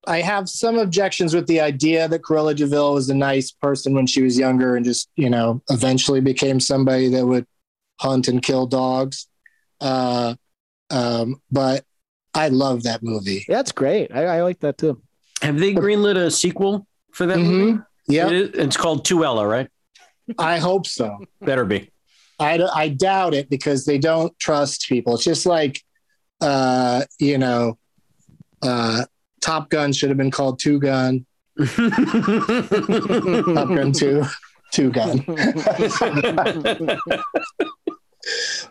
I 0.05 0.21
have 0.21 0.47
some 0.47 0.77
objections 0.77 1.33
with 1.33 1.47
the 1.47 1.61
idea 1.61 2.07
that 2.07 2.21
Cruella 2.21 2.55
de 2.55 2.67
Vil 2.67 2.93
was 2.93 3.09
a 3.09 3.15
nice 3.15 3.51
person 3.51 3.95
when 3.95 4.05
she 4.05 4.21
was 4.21 4.37
younger 4.37 4.75
and 4.75 4.85
just, 4.85 5.09
you 5.15 5.31
know, 5.31 5.63
eventually 5.71 6.21
became 6.21 6.59
somebody 6.59 7.09
that 7.09 7.25
would 7.25 7.47
hunt 7.99 8.27
and 8.27 8.43
kill 8.43 8.67
dogs. 8.67 9.27
Uh, 9.81 10.35
um, 10.91 11.41
but 11.51 11.85
I 12.37 12.47
love 12.49 12.83
that 12.83 13.01
movie. 13.03 13.43
That's 13.47 13.71
great. 13.71 14.11
I, 14.13 14.25
I 14.25 14.41
like 14.43 14.59
that 14.59 14.77
too. 14.77 15.01
Have 15.41 15.59
they 15.59 15.73
greenlit 15.73 16.15
a 16.17 16.29
sequel 16.31 16.87
for 17.11 17.25
that 17.25 17.37
movie? 17.39 17.73
Mhm. 17.73 17.85
Yeah, 18.07 18.27
It 18.27 18.33
is- 18.33 18.49
it's 18.53 18.77
called 18.77 19.05
Tuella, 19.05 19.49
right? 19.49 19.67
I 20.37 20.57
hope 20.59 20.85
so. 20.87 21.17
Better 21.41 21.65
be. 21.65 21.89
I, 22.39 22.61
I 22.73 22.89
doubt 22.89 23.33
it 23.33 23.49
because 23.49 23.85
they 23.85 23.97
don't 23.97 24.37
trust 24.39 24.87
people. 24.87 25.15
It's 25.15 25.23
just 25.23 25.45
like, 25.45 25.81
uh, 26.41 27.03
you 27.19 27.37
know, 27.37 27.77
uh, 28.61 29.05
Top 29.41 29.69
Gun 29.69 29.91
should 29.93 30.09
have 30.09 30.17
been 30.17 30.31
called 30.31 30.59
Two 30.59 30.79
Gun. 30.79 31.25
Top 31.57 31.75
Gun 33.69 33.91
Two, 33.91 34.23
Two 34.73 34.91
Gun. 34.91 35.25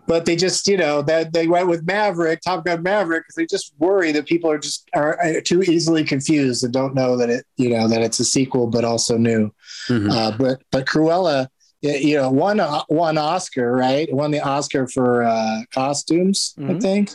but 0.07 0.25
they 0.27 0.37
just, 0.37 0.67
you 0.69 0.77
know, 0.77 1.03
that 1.03 1.33
they 1.33 1.47
went 1.47 1.69
with 1.69 1.87
Maverick, 1.87 2.41
Top 2.41 2.65
Gun 2.65 2.83
Maverick, 2.83 3.25
because 3.25 3.35
they 3.37 3.47
just 3.47 3.73
worry 3.79 4.13
that 4.13 4.27
people 4.27 4.51
are 4.51 4.59
just 4.59 4.89
are, 4.95 5.19
are 5.23 5.41
too 5.41 5.63
easily 5.63 6.05
confused 6.05 6.65
and 6.65 6.73
don't 6.73 6.95
know 6.95 7.17
that 7.17 7.31
it, 7.31 7.45
you 7.57 7.71
know, 7.71 7.89
that 7.89 8.03
it's 8.03 8.21
a 8.21 8.25
sequel 8.25 8.67
but 8.67 8.85
also 8.85 9.17
new. 9.17 9.51
Mhm. 9.89 10.11
Uh, 10.11 10.37
but 10.37 10.63
but 10.71 10.87
Cruella, 10.87 11.49
you 11.83 12.17
know, 12.17 12.31
won 12.31 12.61
a- 12.61 12.85
won 12.89 13.19
Oscar, 13.19 13.73
right? 13.73 14.13
Won 14.13 14.31
the 14.31 14.41
Oscar 14.41 14.89
for 14.89 15.23
uh, 15.25 15.61
costumes, 15.73 16.55
I 16.59 16.63
Mhm. 16.63 16.81
think. 16.83 17.11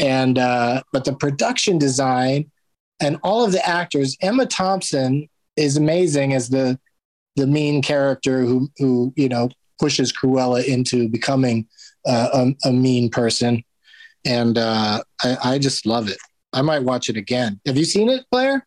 And 0.00 0.38
uh, 0.38 0.82
but 0.92 1.04
the 1.04 1.14
production 1.14 1.78
design 1.78 2.50
and 3.00 3.18
all 3.22 3.44
of 3.44 3.52
the 3.52 3.66
actors, 3.66 4.16
Emma 4.20 4.46
Thompson 4.46 5.28
is 5.56 5.76
amazing 5.76 6.32
as 6.34 6.48
the 6.48 6.78
the 7.36 7.46
mean 7.46 7.80
character 7.82 8.40
who 8.42 8.68
who 8.78 9.12
you 9.16 9.28
know 9.28 9.48
pushes 9.78 10.12
Cruella 10.12 10.64
into 10.64 11.08
becoming 11.08 11.66
uh, 12.06 12.28
a, 12.64 12.68
a 12.68 12.72
mean 12.72 13.10
person, 13.10 13.62
and 14.24 14.58
uh, 14.58 15.02
I, 15.22 15.36
I 15.44 15.58
just 15.58 15.86
love 15.86 16.08
it. 16.08 16.18
I 16.52 16.62
might 16.62 16.82
watch 16.82 17.08
it 17.08 17.16
again. 17.16 17.60
Have 17.66 17.76
you 17.76 17.84
seen 17.84 18.08
it, 18.08 18.24
Blair? 18.30 18.66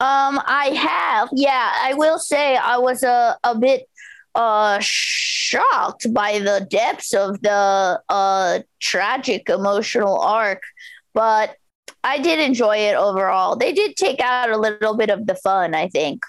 Um, 0.00 0.40
I 0.46 0.66
have. 0.74 1.28
Yeah, 1.32 1.72
I 1.80 1.94
will 1.94 2.18
say 2.18 2.56
I 2.56 2.76
was 2.78 3.02
a 3.02 3.38
a 3.44 3.56
bit 3.56 3.88
uh 4.34 4.78
shocked 4.80 6.12
by 6.12 6.38
the 6.38 6.66
depths 6.70 7.12
of 7.14 7.40
the 7.42 8.00
uh 8.08 8.58
tragic 8.80 9.48
emotional 9.48 10.18
arc, 10.18 10.62
but 11.14 11.56
I 12.02 12.18
did 12.18 12.40
enjoy 12.40 12.78
it 12.78 12.96
overall. 12.96 13.54
They 13.56 13.72
did 13.72 13.94
take 13.96 14.20
out 14.20 14.50
a 14.50 14.56
little 14.56 14.96
bit 14.96 15.10
of 15.10 15.26
the 15.26 15.36
fun, 15.36 15.74
I 15.74 15.88
think. 15.88 16.24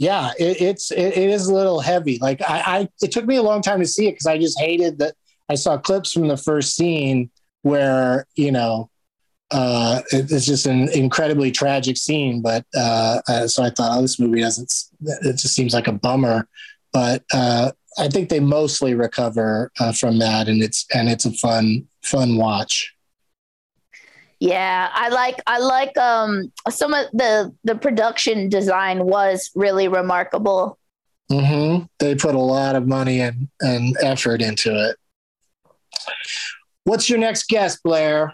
Yeah 0.00 0.32
it, 0.38 0.60
it's 0.62 0.90
it, 0.90 1.16
it 1.16 1.30
is 1.30 1.46
a 1.46 1.54
little 1.54 1.78
heavy. 1.78 2.18
Like 2.20 2.40
I, 2.42 2.62
I 2.66 2.88
it 3.02 3.12
took 3.12 3.26
me 3.26 3.36
a 3.36 3.42
long 3.42 3.60
time 3.60 3.80
to 3.80 3.86
see 3.86 4.08
it 4.08 4.12
because 4.12 4.26
i 4.26 4.38
just 4.38 4.58
hated 4.58 4.98
that 4.98 5.14
i 5.48 5.54
saw 5.54 5.76
clips 5.76 6.12
from 6.12 6.26
the 6.26 6.38
first 6.38 6.74
scene 6.74 7.30
where 7.62 8.26
you 8.34 8.50
know 8.50 8.90
uh 9.50 10.00
it, 10.10 10.32
it's 10.32 10.46
just 10.46 10.66
an 10.66 10.88
incredibly 10.92 11.50
tragic 11.50 11.98
scene 11.98 12.40
but 12.40 12.64
uh, 12.74 13.20
uh 13.28 13.46
so 13.46 13.62
i 13.62 13.68
thought 13.68 13.98
oh 13.98 14.00
this 14.00 14.18
movie 14.18 14.40
doesn't 14.40 14.72
it 15.02 15.36
just 15.36 15.54
seems 15.54 15.74
like 15.74 15.86
a 15.86 15.92
bummer. 15.92 16.48
But 16.92 17.22
uh 17.32 17.72
i 17.98 18.08
think 18.08 18.30
they 18.30 18.40
mostly 18.40 18.94
recover 18.94 19.70
uh, 19.80 19.92
from 19.92 20.18
that 20.18 20.48
and 20.48 20.62
it's 20.62 20.86
and 20.94 21.08
it's 21.08 21.26
a 21.26 21.32
fun 21.32 21.86
fun 22.02 22.36
watch 22.36 22.94
Yeah, 24.40 24.88
I 24.90 25.10
like 25.10 25.40
I 25.46 25.58
like 25.58 25.96
um 25.98 26.50
some 26.70 26.94
of 26.94 27.06
the 27.12 27.54
the 27.64 27.74
production 27.74 28.48
design 28.48 29.04
was 29.04 29.50
really 29.54 29.86
remarkable. 29.86 30.78
hmm 31.30 31.80
They 31.98 32.14
put 32.14 32.34
a 32.34 32.40
lot 32.40 32.74
of 32.74 32.88
money 32.88 33.20
and, 33.20 33.48
and 33.60 33.94
effort 34.02 34.40
into 34.40 34.70
it. 34.88 34.96
What's 36.84 37.10
your 37.10 37.18
next 37.18 37.48
guest, 37.48 37.82
Blair? 37.84 38.32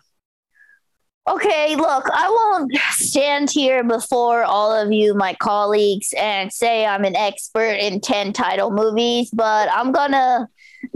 Okay, 1.29 1.75
look, 1.75 2.05
I 2.13 2.29
won't 2.31 2.73
stand 2.93 3.51
here 3.51 3.83
before 3.83 4.45
all 4.45 4.73
of 4.73 4.93
you, 4.93 5.13
my 5.13 5.35
colleagues, 5.35 6.15
and 6.17 6.53
say 6.53 6.87
I'm 6.87 7.05
an 7.05 7.17
expert 7.17 7.73
in 7.81 8.01
10 8.01 8.33
title 8.33 8.71
movies, 8.71 9.31
but 9.33 9.69
I'm 9.73 9.91
gonna 9.91 10.47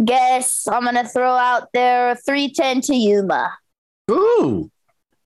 guess, 0.05 0.69
I'm 0.69 0.85
gonna 0.85 1.09
throw 1.09 1.33
out 1.33 1.71
there 1.75 2.15
310 2.15 2.81
to 2.83 2.95
Yuma. 2.95 3.53
Ooh. 4.09 4.71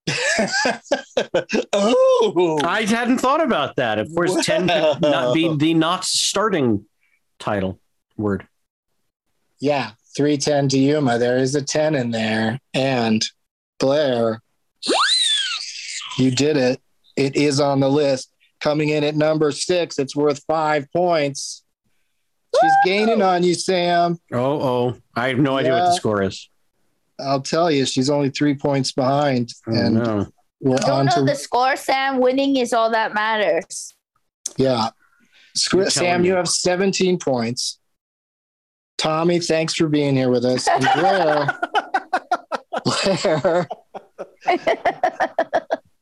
oh, 1.73 2.59
I 2.63 2.83
hadn't 2.83 3.17
thought 3.17 3.41
about 3.41 3.75
that. 3.77 3.99
Of 3.99 4.13
course, 4.13 4.45
10 4.45 4.67
could 4.67 5.01
not 5.01 5.33
be 5.33 5.55
the 5.55 5.73
not 5.73 6.05
starting 6.05 6.85
title 7.39 7.79
word. 8.17 8.47
yeah, 9.59 9.91
310 10.15 10.69
to 10.69 10.77
Yuma. 10.77 11.17
There 11.17 11.37
is 11.37 11.55
a 11.55 11.61
10 11.61 11.95
in 11.95 12.11
there. 12.11 12.59
And 12.73 13.25
Blair, 13.79 14.41
you 16.17 16.31
did 16.31 16.57
it. 16.57 16.81
It 17.15 17.35
is 17.35 17.59
on 17.59 17.79
the 17.79 17.89
list. 17.89 18.31
Coming 18.61 18.89
in 18.89 19.03
at 19.03 19.15
number 19.15 19.51
six, 19.51 19.99
it's 19.99 20.15
worth 20.15 20.43
five 20.47 20.87
points. 20.91 21.63
She's 22.61 22.71
gaining 22.85 23.21
on 23.21 23.43
you, 23.43 23.53
Sam. 23.53 24.17
Oh, 24.31 24.61
oh. 24.61 24.97
I 25.15 25.27
have 25.29 25.39
no 25.39 25.57
idea 25.57 25.73
what 25.73 25.85
the 25.85 25.93
score 25.93 26.23
is. 26.23 26.49
I'll 27.19 27.41
tell 27.41 27.71
you, 27.71 27.85
she's 27.85 28.09
only 28.09 28.29
three 28.29 28.55
points 28.55 28.91
behind. 28.91 29.51
Oh, 29.67 29.71
and 29.73 29.95
no. 29.95 30.27
we're 30.61 30.77
Don't 30.77 30.89
on 30.91 31.05
know 31.07 31.11
to 31.15 31.21
the 31.23 31.35
score, 31.35 31.75
Sam. 31.75 32.19
Winning 32.19 32.57
is 32.57 32.73
all 32.73 32.89
that 32.91 33.13
matters. 33.13 33.93
Yeah. 34.57 34.89
Squ- 35.57 35.91
Sam, 35.91 36.21
me. 36.21 36.27
you 36.29 36.35
have 36.35 36.49
17 36.49 37.17
points. 37.19 37.79
Tommy, 38.97 39.39
thanks 39.39 39.73
for 39.73 39.87
being 39.87 40.15
here 40.15 40.29
with 40.29 40.45
us. 40.45 40.67
And 40.67 40.87
Blair, 40.95 41.59
Blair, 42.85 43.67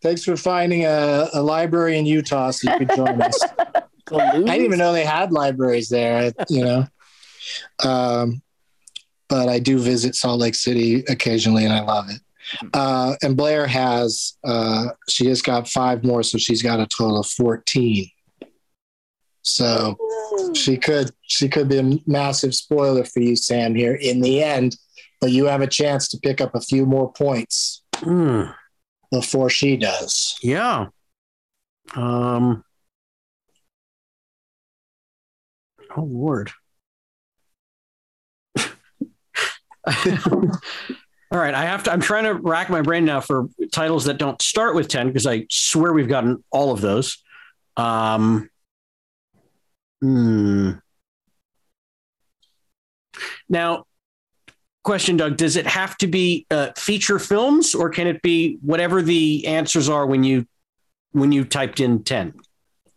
thanks 0.01 0.24
for 0.24 0.38
finding 0.38 0.86
a, 0.86 1.28
a 1.34 1.41
library 1.41 1.97
in 1.97 2.05
Utah 2.05 2.51
so 2.51 2.72
you 2.72 2.78
could 2.80 2.95
join 2.95 3.22
us. 3.22 3.39
I 4.11 4.32
didn't 4.34 4.49
even 4.49 4.78
know 4.78 4.93
they 4.93 5.05
had 5.05 5.32
libraries 5.32 5.89
there, 5.89 6.32
you 6.49 6.64
know. 6.64 6.86
Um, 7.84 8.42
but 9.30 9.49
I 9.49 9.59
do 9.59 9.80
visit 9.80 10.15
Salt 10.15 10.39
Lake 10.39 10.55
City 10.55 11.03
occasionally 11.07 11.63
and 11.65 11.74
I 11.74 11.82
love 11.82 12.09
it. 12.09 12.19
Uh, 12.74 13.15
and 13.24 13.38
Blair 13.38 13.65
has, 13.65 14.34
uh, 14.43 14.89
she 15.09 15.28
has 15.28 15.41
got 15.41 15.67
five 15.69 16.03
more, 16.03 16.24
so 16.24 16.38
she's 16.38 16.61
got 16.61 16.80
a 16.80 16.86
total 16.88 17.19
of 17.21 17.28
14. 17.28 18.09
So 19.43 19.97
she 20.53 20.78
could 20.78 21.11
she 21.24 21.49
could 21.49 21.67
be 21.67 21.78
a 21.78 21.99
massive 22.07 22.55
spoiler 22.55 23.03
for 23.03 23.19
you, 23.19 23.36
Sam, 23.36 23.76
here 23.76 23.95
in 23.95 24.21
the 24.21 24.41
end, 24.41 24.78
but 25.19 25.32
you 25.32 25.45
have 25.45 25.61
a 25.61 25.67
chance 25.67 26.07
to 26.09 26.17
pick 26.19 26.39
up 26.39 26.55
a 26.55 26.61
few 26.61 26.86
more 26.86 27.11
points 27.11 27.84
Hmm. 27.97 28.43
before 29.11 29.49
she 29.49 29.76
does. 29.78 30.38
Yeah. 30.41 30.88
Um. 31.95 32.63
Oh 35.95 36.03
Lord. 36.03 36.51
All 41.34 41.39
right, 41.39 41.53
I 41.53 41.63
have 41.63 41.84
to. 41.84 41.91
I'm 41.91 41.99
trying 41.99 42.25
to 42.25 42.36
rack 42.36 42.69
my 42.69 42.81
brain 42.81 43.05
now 43.05 43.19
for 43.19 43.47
titles 43.71 44.05
that 44.05 44.19
don't 44.19 44.39
start 44.41 44.75
with 44.75 44.88
ten 44.88 45.07
because 45.07 45.25
I 45.25 45.47
swear 45.49 45.91
we've 45.91 46.07
gotten 46.07 46.43
all 46.51 46.71
of 46.71 46.79
those. 46.79 47.23
Um. 47.75 48.49
Hmm. 49.99 50.71
Now, 53.49 53.86
question, 54.84 55.17
Doug: 55.17 55.38
Does 55.38 55.55
it 55.55 55.65
have 55.65 55.97
to 55.97 56.07
be 56.07 56.45
uh, 56.51 56.71
feature 56.77 57.17
films, 57.17 57.73
or 57.73 57.89
can 57.89 58.05
it 58.05 58.21
be 58.21 58.59
whatever 58.61 59.01
the 59.01 59.47
answers 59.47 59.89
are 59.89 60.05
when 60.05 60.23
you 60.23 60.45
when 61.13 61.31
you 61.31 61.45
typed 61.45 61.79
in 61.79 62.03
ten? 62.03 62.34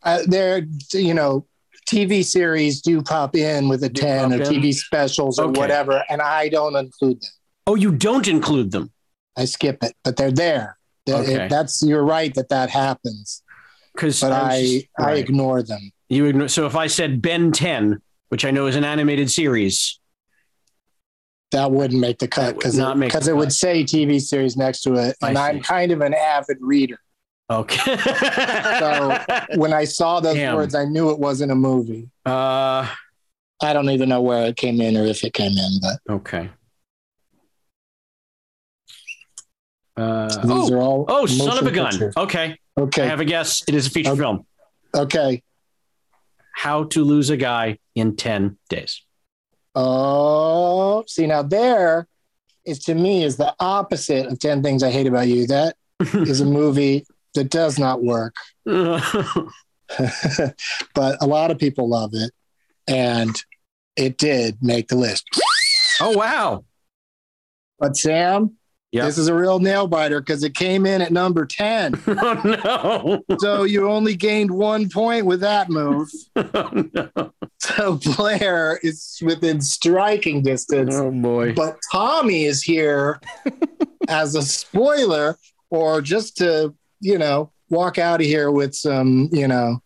Uh, 0.03 0.21
there, 0.27 0.67
you 0.93 1.15
know, 1.15 1.47
TV 1.89 2.25
series 2.25 2.81
do 2.81 3.01
pop 3.01 3.37
in 3.37 3.69
with 3.69 3.85
a 3.85 3.89
Do 3.89 4.03
10 4.03 4.33
or 4.33 4.37
in? 4.37 4.43
TV 4.43 4.75
specials 4.75 5.39
or 5.39 5.49
whatever, 5.49 6.03
and 6.09 6.21
I 6.21 6.49
don't 6.49 6.75
include 6.77 7.21
them. 7.21 7.31
Oh, 7.67 7.75
you 7.75 7.93
don't 7.93 8.27
include 8.29 8.73
them. 8.73 8.91
I 9.37 9.45
skip 9.45 9.83
it, 9.83 9.95
but 10.05 10.17
they're 10.17 10.33
there. 10.33 10.79
Okay. 11.09 11.47
That's 11.49 11.83
you're 11.83 12.05
right 12.05 12.35
that 12.35 12.49
that 12.49 12.71
happens, 12.71 13.43
because 13.95 14.21
but 14.21 14.33
I 14.33 14.83
I 14.99 15.15
ignore 15.15 15.63
them. 15.63 15.93
you 16.09 16.25
ignore. 16.27 16.49
So 16.49 16.67
if 16.67 16.75
I 16.75 16.89
said 16.89 17.23
Ben 17.23 17.53
Ten, 17.53 18.01
which 18.29 18.45
I 18.45 18.51
know 18.51 18.67
is 18.67 18.75
an 18.75 18.83
animated 18.83 19.31
series, 19.31 20.01
That 21.53 21.71
wouldn't 21.71 22.01
make 22.01 22.19
the 22.19 22.27
cut 22.27 22.57
because 22.57 22.77
not 22.77 22.99
make 22.99 23.11
because 23.11 23.27
the 23.27 23.31
it 23.33 23.37
would 23.37 23.53
say 23.53 23.85
TV 23.85 24.21
series 24.21 24.57
next 24.57 24.81
to 24.83 24.95
it, 24.95 25.17
and 25.23 25.39
I'm 25.39 25.61
kind 25.61 25.93
of 25.93 26.01
an 26.01 26.13
avid 26.13 26.59
reader. 26.61 26.99
Okay. 27.51 27.97
So 28.79 29.19
when 29.57 29.73
I 29.73 29.85
saw 29.85 30.21
those 30.21 30.35
Damn. 30.37 30.57
words, 30.57 30.75
I 30.75 30.85
knew 30.85 31.11
it 31.11 31.19
wasn't 31.19 31.53
a 31.53 31.55
movie. 31.55 32.09
uh, 32.25 32.89
I 33.63 33.73
don't 33.73 33.89
even 33.89 34.09
know 34.11 34.21
where 34.21 34.45
it 34.47 34.57
came 34.57 34.81
in 34.83 34.97
or 34.99 35.05
if 35.05 35.25
it 35.25 35.33
came 35.33 35.53
in, 35.53 35.81
but 35.81 36.01
okay. 36.11 36.51
Uh, 39.97 40.27
these 40.47 40.71
oh, 40.71 40.75
are 40.75 40.81
all. 40.83 41.05
oh, 41.09 41.25
son 41.27 41.57
of 41.57 41.67
a 41.67 41.71
gun. 41.71 41.91
pictures. 41.91 42.15
Okay, 42.17 42.57
I 42.79 43.01
have 43.07 43.21
a 43.21 43.25
guess. 43.25 43.63
It 43.67 43.75
is 43.75 43.87
a 43.87 43.91
feature 43.91 44.11
Okay. 44.11 44.21
film. 44.21 44.47
Okay. 44.95 45.43
How 46.55 46.85
to 46.85 47.03
lose 47.03 47.31
a 47.31 47.37
guy 47.39 47.79
in 47.95 48.17
ten 48.17 48.59
days. 48.69 49.03
Oh, 49.75 51.05
see 51.07 51.27
now 51.27 51.43
there 51.43 52.07
is 52.67 52.81
to 52.81 52.95
me 52.95 53.25
is 53.25 53.37
the 53.37 53.55
opposite 53.61 54.27
of 54.27 54.39
10 54.39 54.63
things 54.63 54.83
I 54.83 54.91
hate 54.91 55.07
about 55.07 55.29
you. 55.29 55.47
That 55.47 55.77
is 56.01 56.41
a 56.41 56.47
movie 56.47 57.07
that 57.37 57.51
does 57.51 57.79
not 57.79 58.03
work. 58.03 58.35
but 58.67 59.47
a 61.21 61.27
lot 61.27 61.51
of 61.51 61.59
people 61.59 61.89
love 61.89 62.11
it 62.13 62.33
and 62.89 63.41
it 63.97 64.19
did 64.19 64.59
make 64.61 64.89
the 64.89 64.97
list. 64.97 65.25
oh 66.01 66.17
wow. 66.17 66.65
But 67.79 67.97
Sam, 67.97 68.57
Yeah. 68.91 69.05
this 69.05 69.19
is 69.19 69.29
a 69.29 69.35
real 69.35 69.59
nail 69.59 69.87
biter 69.87 70.21
because 70.21 70.43
it 70.43 70.55
came 70.55 70.87
in 70.87 71.03
at 71.03 71.13
number 71.13 71.47
10. 71.47 71.95
Oh 72.09 73.23
no. 73.29 73.37
So 73.39 73.63
you 73.65 73.89
only 73.89 74.17
gained 74.17 74.51
one 74.51 74.89
point 74.89 75.27
with 75.27 75.41
that 75.41 75.69
move. 75.71 76.09
Oh, 76.37 76.71
no. 76.95 77.33
So 77.59 77.95
Blair 78.17 78.79
is 78.83 79.19
within 79.25 79.61
striking 79.61 80.43
distance. 80.43 80.95
Oh 80.95 81.11
boy. 81.11 81.53
But 81.55 81.79
Tommy 81.93 82.45
is 82.45 82.63
here 82.63 83.21
as 84.09 84.35
a 84.35 84.43
spoiler 84.43 85.37
or 85.71 86.01
just 86.01 86.37
to, 86.39 86.75
you 87.01 87.19
know, 87.19 87.53
walk 87.71 87.99
out 87.99 88.21
of 88.21 88.27
here 88.27 88.51
with 88.51 88.75
some, 88.75 89.29
you 89.33 89.47
know, 89.49 89.79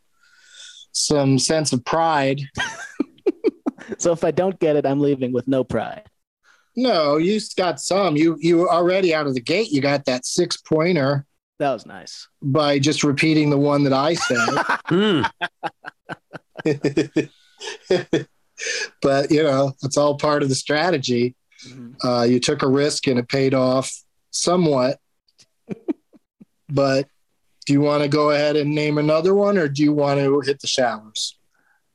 some 0.93 1.39
sense 1.39 1.73
of 1.73 1.85
pride. 1.85 2.41
So 3.99 4.13
if 4.13 4.23
I 4.25 4.31
don't 4.31 4.57
get 4.61 4.77
it, 4.77 4.87
I'm 4.87 5.01
leaving 5.01 5.33
with 5.33 5.49
no 5.49 5.65
pride. 5.65 6.05
No, 6.77 7.17
you 7.17 7.41
got 7.57 7.81
some. 7.81 8.17
You 8.17 8.37
you 8.39 8.69
already 8.69 9.13
out 9.13 9.27
of 9.27 9.35
the 9.35 9.41
gate. 9.41 9.71
You 9.73 9.81
got 9.81 10.05
that 10.05 10.25
six 10.25 10.57
pointer 10.59 11.27
That 11.59 11.73
was 11.73 11.87
nice. 11.87 12.29
by 12.41 12.79
just 12.79 13.03
repeating 13.03 13.51
the 13.51 13.59
one 13.59 13.83
that 13.85 13.93
I 13.93 14.15
Hmm. 14.89 15.23
said. 16.65 17.31
but 19.03 19.31
you 19.31 19.43
know, 19.43 19.73
it's 19.83 19.97
all 19.97 20.17
part 20.17 20.43
of 20.43 20.49
the 20.49 20.55
strategy. 20.55 21.35
Mhm. 21.67 21.95
Uh, 22.05 22.23
you 22.23 22.39
took 22.41 22.63
a 22.63 22.69
risk 22.69 23.07
and 23.09 23.19
it 23.19 23.29
paid 23.29 23.55
off 23.55 23.91
somewhat. 24.31 24.99
But 26.73 27.09
do 27.67 27.73
you 27.73 27.81
want 27.81 28.03
to 28.03 28.09
go 28.09 28.31
ahead 28.31 28.57
and 28.57 28.75
name 28.75 28.99
another 28.99 29.35
one, 29.35 29.59
or 29.59 29.69
do 29.69 29.83
you 29.83 29.93
want 29.93 30.21
to 30.21 30.41
hit 30.41 30.61
the 30.61 30.67
showers? 30.67 31.39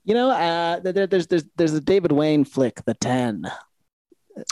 You 0.03 0.13
know, 0.13 0.29
uh, 0.29 0.79
there, 0.79 1.07
there's 1.07 1.27
there's 1.27 1.45
there's 1.55 1.73
a 1.73 1.81
David 1.81 2.11
Wain 2.11 2.45
flick, 2.45 2.83
The 2.85 2.93
Ten. 2.93 3.45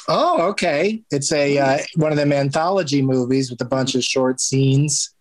Oh, 0.08 0.48
okay. 0.50 1.04
It's 1.12 1.32
a 1.32 1.58
uh, 1.58 1.78
one 1.96 2.12
of 2.12 2.18
them 2.18 2.32
anthology 2.32 3.02
movies 3.02 3.52
with 3.52 3.62
a 3.62 3.66
bunch 3.66 3.96
of 3.96 4.04
short 4.04 4.40
scenes 4.40 5.14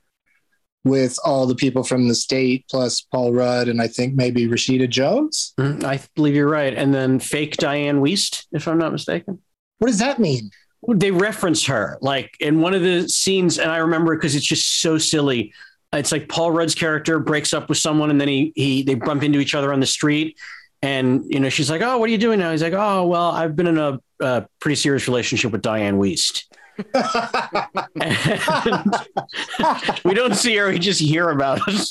with 0.84 1.18
all 1.24 1.46
the 1.46 1.54
people 1.54 1.84
from 1.84 2.08
the 2.08 2.14
state, 2.14 2.64
plus 2.70 3.00
Paul 3.00 3.32
Rudd 3.32 3.68
and 3.68 3.80
I 3.80 3.88
think 3.88 4.14
maybe 4.14 4.46
Rashida 4.46 4.88
Jones. 4.88 5.54
Mm, 5.58 5.84
I 5.84 6.00
believe 6.16 6.34
you're 6.34 6.48
right. 6.48 6.74
And 6.74 6.92
then 6.92 7.20
fake 7.20 7.56
Dianne 7.56 8.00
Wiest, 8.00 8.46
if 8.52 8.66
I'm 8.66 8.78
not 8.78 8.92
mistaken. 8.92 9.40
What 9.78 9.88
does 9.88 10.00
that 10.00 10.18
mean? 10.18 10.50
They 10.88 11.10
reference 11.10 11.66
her 11.66 11.98
like 12.00 12.36
in 12.40 12.60
one 12.60 12.74
of 12.74 12.82
the 12.82 13.08
scenes, 13.08 13.58
and 13.58 13.70
I 13.70 13.78
remember 13.78 14.16
because 14.16 14.34
it's 14.34 14.46
just 14.46 14.80
so 14.80 14.98
silly. 14.98 15.52
It's 15.92 16.10
like 16.10 16.28
Paul 16.28 16.50
Rudd's 16.50 16.74
character 16.74 17.18
breaks 17.18 17.52
up 17.52 17.68
with 17.68 17.78
someone, 17.78 18.10
and 18.10 18.20
then 18.20 18.28
he 18.28 18.52
he 18.56 18.82
they 18.82 18.94
bump 18.94 19.22
into 19.22 19.38
each 19.38 19.54
other 19.54 19.72
on 19.72 19.80
the 19.80 19.86
street, 19.86 20.38
and 20.82 21.24
you 21.28 21.38
know 21.38 21.48
she's 21.48 21.70
like, 21.70 21.82
"Oh, 21.82 21.98
what 21.98 22.08
are 22.08 22.12
you 22.12 22.18
doing 22.18 22.40
now?" 22.40 22.50
He's 22.50 22.62
like, 22.62 22.72
"Oh, 22.72 23.06
well, 23.06 23.30
I've 23.30 23.54
been 23.54 23.68
in 23.68 23.78
a, 23.78 24.00
a 24.20 24.46
pretty 24.58 24.74
serious 24.74 25.06
relationship 25.06 25.52
with 25.52 25.62
Dianne 25.62 25.98
Wiest." 25.98 26.44
We 30.04 30.14
don't 30.14 30.34
see 30.34 30.56
her; 30.56 30.68
we 30.68 30.78
just 30.78 31.00
hear 31.00 31.28
about 31.28 31.60
it. 31.68 31.88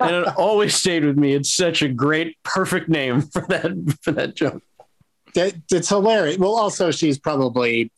and 0.00 0.16
it 0.16 0.28
always 0.36 0.74
stayed 0.74 1.04
with 1.04 1.16
me. 1.16 1.34
It's 1.34 1.52
such 1.52 1.82
a 1.82 1.88
great, 1.88 2.36
perfect 2.42 2.88
name 2.88 3.22
for 3.22 3.42
that 3.48 3.98
for 4.02 4.12
that 4.12 4.36
joke. 4.36 4.62
That, 5.36 5.54
it's 5.70 5.88
hilarious. 5.88 6.36
Well, 6.38 6.56
also 6.56 6.90
she's 6.90 7.18
probably 7.18 7.90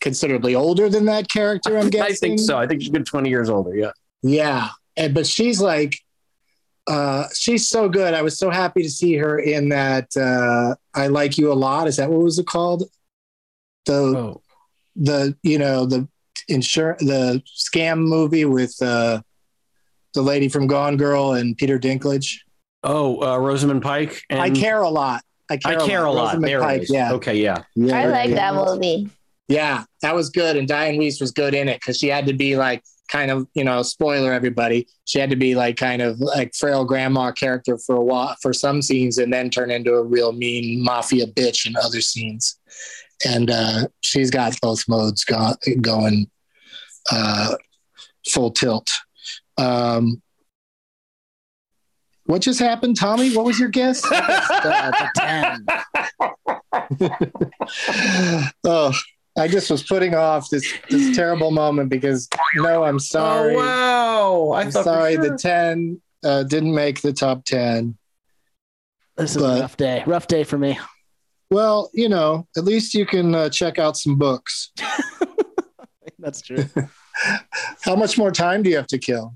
considerably 0.00 0.54
older 0.54 0.88
than 0.88 1.04
that 1.06 1.30
character. 1.30 1.78
I'm 1.78 1.88
guessing. 1.90 2.12
I 2.12 2.14
think 2.14 2.40
so. 2.40 2.58
I 2.58 2.66
think 2.66 2.82
she's 2.82 2.90
good 2.90 3.06
twenty 3.06 3.30
years 3.30 3.48
older. 3.48 3.74
Yeah. 3.76 3.92
Yeah, 4.22 4.68
and 4.96 5.14
but 5.14 5.26
she's 5.26 5.60
like, 5.60 5.96
uh, 6.88 7.24
she's 7.34 7.68
so 7.68 7.88
good. 7.88 8.12
I 8.14 8.22
was 8.22 8.38
so 8.38 8.50
happy 8.50 8.82
to 8.82 8.90
see 8.90 9.14
her 9.16 9.38
in 9.38 9.68
that. 9.68 10.08
Uh, 10.16 10.74
I 10.94 11.06
like 11.08 11.38
you 11.38 11.52
a 11.52 11.54
lot. 11.54 11.86
Is 11.86 11.96
that 11.96 12.10
what 12.10 12.22
was 12.22 12.38
it 12.38 12.46
called? 12.46 12.84
The 13.84 13.92
Oh. 13.94 14.42
the 14.96 15.36
you 15.42 15.58
know 15.58 15.86
the 15.86 16.08
insur- 16.50 16.98
the 16.98 17.42
scam 17.56 17.98
movie 17.98 18.44
with 18.46 18.74
uh, 18.82 19.20
the 20.14 20.22
lady 20.22 20.48
from 20.48 20.66
Gone 20.66 20.96
Girl 20.96 21.32
and 21.34 21.56
Peter 21.56 21.78
Dinklage. 21.78 22.38
Oh, 22.82 23.20
uh, 23.22 23.36
Rosamund 23.38 23.82
Pike. 23.82 24.22
And 24.30 24.40
I 24.40 24.50
care 24.50 24.80
a 24.80 24.88
lot. 24.88 25.22
I 25.50 25.56
care, 25.56 25.80
I 25.80 25.86
care 25.86 26.04
a 26.04 26.10
lot. 26.10 26.26
Rosamund 26.26 26.48
There 26.48 26.60
Pike, 26.60 26.78
it 26.78 26.82
is. 26.84 26.90
yeah. 26.90 27.12
Okay, 27.12 27.36
yeah. 27.36 27.62
yeah. 27.74 27.98
I 27.98 28.06
like 28.06 28.30
yeah. 28.30 28.52
that 28.52 28.54
movie. 28.54 29.08
Yeah, 29.48 29.84
that 30.02 30.14
was 30.14 30.30
good. 30.30 30.56
And 30.56 30.68
Dianne 30.68 30.98
Wiest 30.98 31.20
was 31.20 31.30
good 31.30 31.54
in 31.54 31.68
it 31.68 31.80
because 31.80 31.98
she 31.98 32.08
had 32.08 32.26
to 32.26 32.32
be 32.32 32.56
like 32.56 32.82
kind 33.08 33.30
of, 33.30 33.46
you 33.54 33.62
know, 33.62 33.82
spoiler 33.82 34.32
everybody. 34.32 34.88
She 35.04 35.20
had 35.20 35.30
to 35.30 35.36
be 35.36 35.54
like 35.54 35.76
kind 35.76 36.02
of 36.02 36.18
like 36.18 36.54
frail 36.54 36.84
grandma 36.84 37.30
character 37.30 37.78
for 37.78 37.94
a 37.96 38.02
while 38.02 38.34
for 38.42 38.52
some 38.52 38.82
scenes 38.82 39.18
and 39.18 39.32
then 39.32 39.50
turn 39.50 39.70
into 39.70 39.94
a 39.94 40.02
real 40.02 40.32
mean 40.32 40.82
mafia 40.82 41.26
bitch 41.28 41.66
in 41.66 41.76
other 41.76 42.00
scenes. 42.00 42.58
And 43.24 43.50
uh, 43.50 43.86
she's 44.02 44.30
got 44.30 44.60
both 44.60 44.88
modes 44.88 45.24
go- 45.24 45.54
going 45.80 46.28
uh, 47.10 47.54
full 48.28 48.50
tilt. 48.50 48.90
Um, 49.58 50.20
what 52.26 52.42
just 52.42 52.58
happened, 52.60 52.96
Tommy? 52.96 53.34
What 53.34 53.44
was 53.44 53.58
your 53.58 53.68
guess? 53.68 54.04
Uh, 54.10 54.90
the 54.90 55.64
10. 56.88 57.26
oh, 58.64 58.92
I 59.38 59.48
just 59.48 59.70
was 59.70 59.82
putting 59.82 60.14
off 60.14 60.48
this 60.50 60.72
this 60.88 61.14
terrible 61.16 61.50
moment 61.50 61.90
because 61.90 62.28
no, 62.54 62.84
I'm 62.84 62.98
sorry. 62.98 63.54
Oh, 63.56 63.58
wow. 63.58 64.50
I 64.52 64.62
I'm 64.62 64.70
sorry, 64.72 65.14
sure. 65.14 65.30
the 65.30 65.36
ten 65.38 66.00
uh, 66.24 66.42
didn't 66.44 66.74
make 66.74 67.02
the 67.02 67.12
top 67.12 67.44
ten. 67.44 67.96
This 69.16 69.36
is 69.36 69.42
But- 69.42 69.58
a 69.58 69.60
rough 69.62 69.76
day. 69.76 70.02
Rough 70.06 70.26
day 70.26 70.44
for 70.44 70.58
me. 70.58 70.78
Well, 71.50 71.90
you 71.94 72.08
know, 72.08 72.48
at 72.56 72.64
least 72.64 72.92
you 72.94 73.06
can 73.06 73.34
uh, 73.34 73.48
check 73.50 73.78
out 73.78 73.96
some 73.96 74.16
books. 74.18 74.72
That's 76.18 76.40
true. 76.40 76.64
How 77.82 77.94
much 77.94 78.18
more 78.18 78.32
time 78.32 78.62
do 78.64 78.70
you 78.70 78.76
have 78.76 78.88
to 78.88 78.98
kill? 78.98 79.34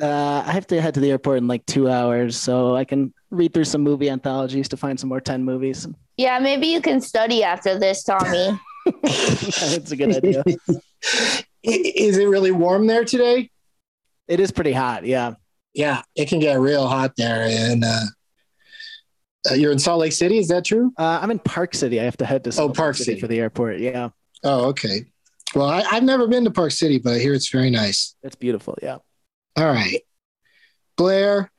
Uh, 0.00 0.42
I 0.46 0.52
have 0.52 0.66
to 0.68 0.80
head 0.80 0.94
to 0.94 1.00
the 1.00 1.10
airport 1.10 1.38
in 1.38 1.46
like 1.48 1.64
two 1.66 1.88
hours, 1.90 2.36
so 2.36 2.74
I 2.74 2.84
can 2.84 3.12
read 3.30 3.52
through 3.52 3.64
some 3.64 3.82
movie 3.82 4.08
anthologies 4.08 4.68
to 4.68 4.76
find 4.76 4.98
some 4.98 5.08
more 5.08 5.20
10 5.20 5.44
movies. 5.44 5.86
Yeah, 6.16 6.38
maybe 6.38 6.66
you 6.68 6.80
can 6.80 7.00
study 7.00 7.42
after 7.44 7.78
this, 7.78 8.02
Tommy. 8.04 8.58
It's 9.02 9.92
a 9.92 9.96
good 9.96 10.16
idea. 10.16 10.42
Is 11.62 12.16
it 12.16 12.24
really 12.24 12.50
warm 12.50 12.86
there 12.86 13.04
today? 13.04 13.50
It 14.26 14.40
is 14.40 14.50
pretty 14.50 14.72
hot. 14.72 15.04
Yeah. 15.04 15.34
Yeah, 15.74 16.02
it 16.16 16.28
can 16.28 16.40
get 16.40 16.58
real 16.58 16.88
hot 16.88 17.12
there. 17.16 17.46
And 17.48 17.84
uh, 17.84 18.00
uh, 19.50 19.54
you're 19.54 19.70
in 19.70 19.78
Salt 19.78 20.00
Lake 20.00 20.12
City, 20.12 20.38
is 20.38 20.48
that 20.48 20.64
true? 20.64 20.92
Uh, 20.98 21.18
I'm 21.22 21.30
in 21.30 21.38
Park 21.40 21.74
City. 21.74 22.00
I 22.00 22.04
have 22.04 22.16
to 22.18 22.24
head 22.24 22.42
to 22.44 22.52
Salt 22.52 22.70
Lake 22.70 22.78
Oh, 22.78 22.82
Park 22.82 22.96
City. 22.96 23.20
for 23.20 23.26
the 23.28 23.38
airport. 23.38 23.78
Yeah. 23.78 24.08
Oh, 24.42 24.66
okay. 24.70 25.04
Well, 25.54 25.68
I, 25.68 25.82
I've 25.90 26.02
never 26.02 26.26
been 26.26 26.44
to 26.44 26.50
Park 26.50 26.72
City, 26.72 26.98
but 26.98 27.12
I 27.14 27.18
hear 27.18 27.34
it's 27.34 27.50
very 27.50 27.70
nice. 27.70 28.16
It's 28.22 28.36
beautiful. 28.36 28.76
Yeah. 28.82 28.96
All 29.60 29.66
right. 29.66 30.00
Blair, 30.96 31.50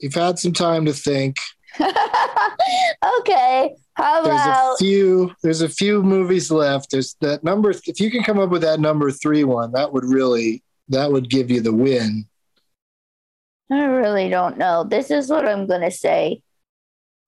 you've 0.00 0.14
had 0.14 0.40
some 0.40 0.52
time 0.52 0.86
to 0.86 0.92
think. 0.92 1.36
okay. 1.80 3.76
How 3.94 4.24
about 4.24 4.24
There's 4.24 4.46
a 4.46 4.84
few 4.84 5.34
there's 5.44 5.60
a 5.60 5.68
few 5.68 6.02
movies 6.02 6.50
left. 6.50 6.90
There's 6.90 7.14
that 7.20 7.44
number 7.44 7.70
if 7.70 8.00
you 8.00 8.10
can 8.10 8.24
come 8.24 8.40
up 8.40 8.50
with 8.50 8.62
that 8.62 8.80
number 8.80 9.12
3 9.12 9.44
one, 9.44 9.70
that 9.72 9.92
would 9.92 10.04
really 10.04 10.64
that 10.88 11.12
would 11.12 11.30
give 11.30 11.52
you 11.52 11.60
the 11.60 11.72
win. 11.72 12.26
I 13.70 13.84
really 13.84 14.28
don't 14.28 14.58
know. 14.58 14.82
This 14.82 15.12
is 15.12 15.30
what 15.30 15.48
I'm 15.48 15.68
gonna 15.68 15.92
say. 15.92 16.42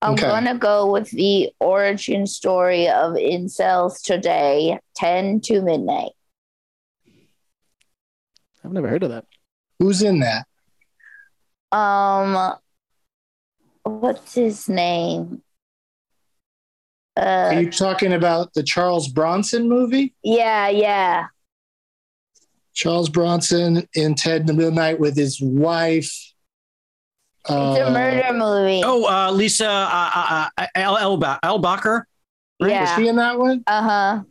I'm 0.03 0.15
Okay. 0.15 0.27
gonna 0.27 0.59
go 0.59 0.91
with 0.91 1.11
the 1.11 1.51
origin 1.61 2.27
story 2.27 2.89
of 2.89 3.13
incels 3.13 4.03
today, 4.03 4.81
10 4.97 5.43
to 5.43 5.63
midnight. 5.63 6.11
I've 8.65 8.73
never 8.73 8.89
heard 8.89 9.05
of 9.05 9.11
that. 9.11 9.27
Who's 9.79 10.03
in 10.03 10.21
that? 10.21 10.47
Um 11.73 12.55
what's 13.83 14.35
his 14.35 14.69
name? 14.69 15.43
Uh, 17.17 17.21
Are 17.21 17.53
Uh 17.55 17.61
you 17.61 17.71
talking 17.71 18.13
about 18.13 18.55
the 18.55 18.63
Charles 18.63 19.09
Bronson 19.09 19.69
movie? 19.69 20.15
yeah, 20.23 20.69
yeah. 20.69 21.27
Charles 22.73 23.09
Bronson 23.09 23.87
in 23.95 24.17
Ten 24.17 24.47
to 24.47 24.53
Midnight 24.53 24.99
with 24.99 25.17
his 25.17 25.41
wife. 25.41 26.33
It's 27.47 27.51
a 27.51 27.91
murder 27.91 28.33
movie. 28.33 28.81
Oh, 28.85 29.07
uh, 29.07 29.31
Lisa 29.31 29.69
uh, 29.69 30.49
uh, 30.59 30.67
El 30.75 30.97
Elba- 30.97 31.39
Eilbacher. 31.45 32.03
Was 32.59 32.71
yeah. 32.71 32.97
she 32.97 33.07
in 33.07 33.17
that 33.17 33.39
one? 33.39 33.63
Uh-huh. 33.67 34.23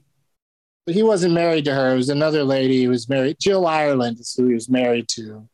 But 0.86 0.96
he 0.96 1.04
wasn't 1.04 1.34
married 1.34 1.66
to 1.66 1.74
her. 1.74 1.94
It 1.94 1.98
was 1.98 2.10
another 2.10 2.44
lady 2.44 2.78
he 2.80 2.88
was 2.88 3.08
married. 3.08 3.38
Jill 3.40 3.66
Ireland 3.66 4.20
is 4.20 4.34
who 4.38 4.48
he 4.48 4.54
was 4.54 4.70
married 4.70 5.08
to. 5.10 5.48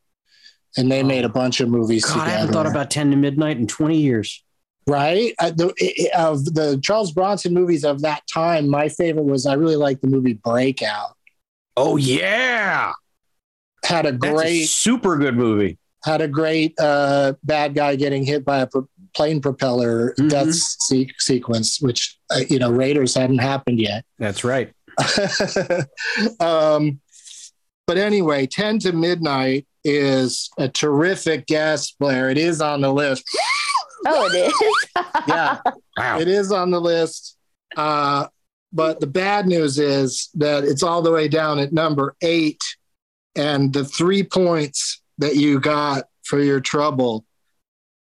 And 0.78 0.92
they 0.92 1.04
made 1.04 1.24
a 1.26 1.30
bunch 1.30 1.60
of 1.62 1.70
movies 1.70 2.06
God, 2.06 2.14
together. 2.14 2.28
I 2.30 2.34
haven't 2.34 2.54
thought 2.54 2.66
about 2.68 2.90
Ten 2.92 3.12
to 3.12 3.18
Midnight 3.18 3.58
in 3.58 3.68
twenty 3.68 3.98
years. 4.00 4.44
right? 4.88 5.34
Uh, 5.40 5.52
the, 5.52 5.74
i- 5.82 6.18
of 6.20 6.46
the 6.46 6.80
Charles 6.84 7.12
Bronson 7.12 7.54
movies 7.54 7.84
of 7.84 8.02
that 8.02 8.24
time, 8.32 8.68
my 8.70 8.90
favorite 8.90 9.26
was 9.26 9.46
I 9.46 9.54
really 9.54 9.76
liked 9.76 10.02
the 10.02 10.08
movie 10.08 10.34
Breakout. 10.34 11.16
Oh 11.78 11.98
yeah, 11.98 12.94
Had 13.86 14.06
a 14.06 14.12
that's 14.12 14.26
a 14.26 14.34
great 14.36 14.66
super 14.66 15.18
good 15.18 15.36
movie. 15.38 15.78
had 16.06 16.22
a 16.22 16.28
great 16.28 16.74
uh, 16.80 17.34
bad 17.44 17.74
guy 17.76 17.96
getting 17.96 18.24
hit 18.26 18.44
by 18.46 18.60
a 18.62 18.68
pro- 18.68 18.88
plane 19.16 19.42
propeller 19.42 20.14
Mhm. 20.20 20.30
death 20.30 20.54
se- 20.54 21.12
sequence, 21.18 21.80
which 21.82 22.18
uh, 22.32 22.42
you 22.50 22.60
know 22.60 22.70
Raiders 22.72 23.16
hadn't 23.16 23.40
happened 23.40 23.80
yet. 23.80 24.06
That's 24.20 24.44
right. 24.44 24.72
um, 26.40 27.00
but 27.88 27.98
anyway, 27.98 28.46
10 28.46 28.80
to 28.80 28.92
midnight 28.92 29.66
is 29.84 30.50
a 30.58 30.68
terrific 30.70 31.48
guest, 31.48 31.96
Blair. 32.00 32.30
It 32.30 32.38
is 32.38 32.62
on 32.62 32.82
the 32.82 32.92
list. 32.94 33.24
Oh, 34.08 34.30
it 34.34 34.48
is. 34.48 34.54
Yeah, 35.28 35.60
Wow. 35.98 36.20
it 36.22 36.30
is 36.30 36.54
on 36.54 36.72
the 36.72 36.80
list. 36.80 37.36
Uh, 37.76 38.28
but 38.72 39.02
the 39.02 39.08
bad 39.08 39.46
news 39.46 39.78
is 39.78 40.30
that 40.36 40.64
it's 40.64 40.84
all 40.84 41.02
the 41.02 41.12
way 41.12 41.28
down 41.28 41.60
at 41.60 41.74
number 41.74 42.16
eight. 42.22 42.64
And 43.36 43.74
the 43.74 43.84
three 43.84 44.24
points 44.24 45.02
that 45.18 45.36
you 45.36 45.60
got 45.60 46.06
for 46.24 46.40
your 46.40 46.62
trouble 46.62 47.26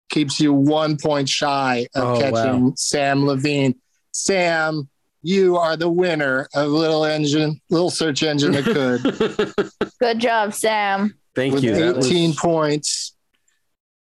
keeps 0.09 0.41
you 0.41 0.51
one 0.51 0.97
point 0.97 1.29
shy 1.29 1.87
of 1.95 2.03
Oh, 2.17 2.19
catching 2.19 2.65
wow. 2.65 2.73
Sam 2.75 3.25
Levine. 3.25 3.75
Sam, 4.11 4.89
you 5.23 5.57
are 5.57 5.75
the 5.75 5.89
winner 5.89 6.47
of 6.55 6.69
Little 6.69 7.05
Engine, 7.05 7.59
Little 7.69 7.89
Search 7.89 8.23
Engine 8.23 8.51
that 8.53 8.63
could. 8.63 9.89
Good 9.99 10.19
job, 10.19 10.53
Sam. 10.53 11.17
Thank 11.35 11.53
with 11.53 11.63
you. 11.63 11.75
That 11.75 11.97
18 12.05 12.29
was- 12.29 12.35
points. 12.39 13.13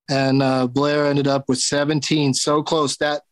And 0.08 0.42
uh, 0.42 0.66
Blair 0.66 1.06
ended 1.06 1.28
up 1.28 1.44
with 1.48 1.58
17. 1.58 2.34
So 2.34 2.62
close 2.62 2.96
that, 2.96 3.22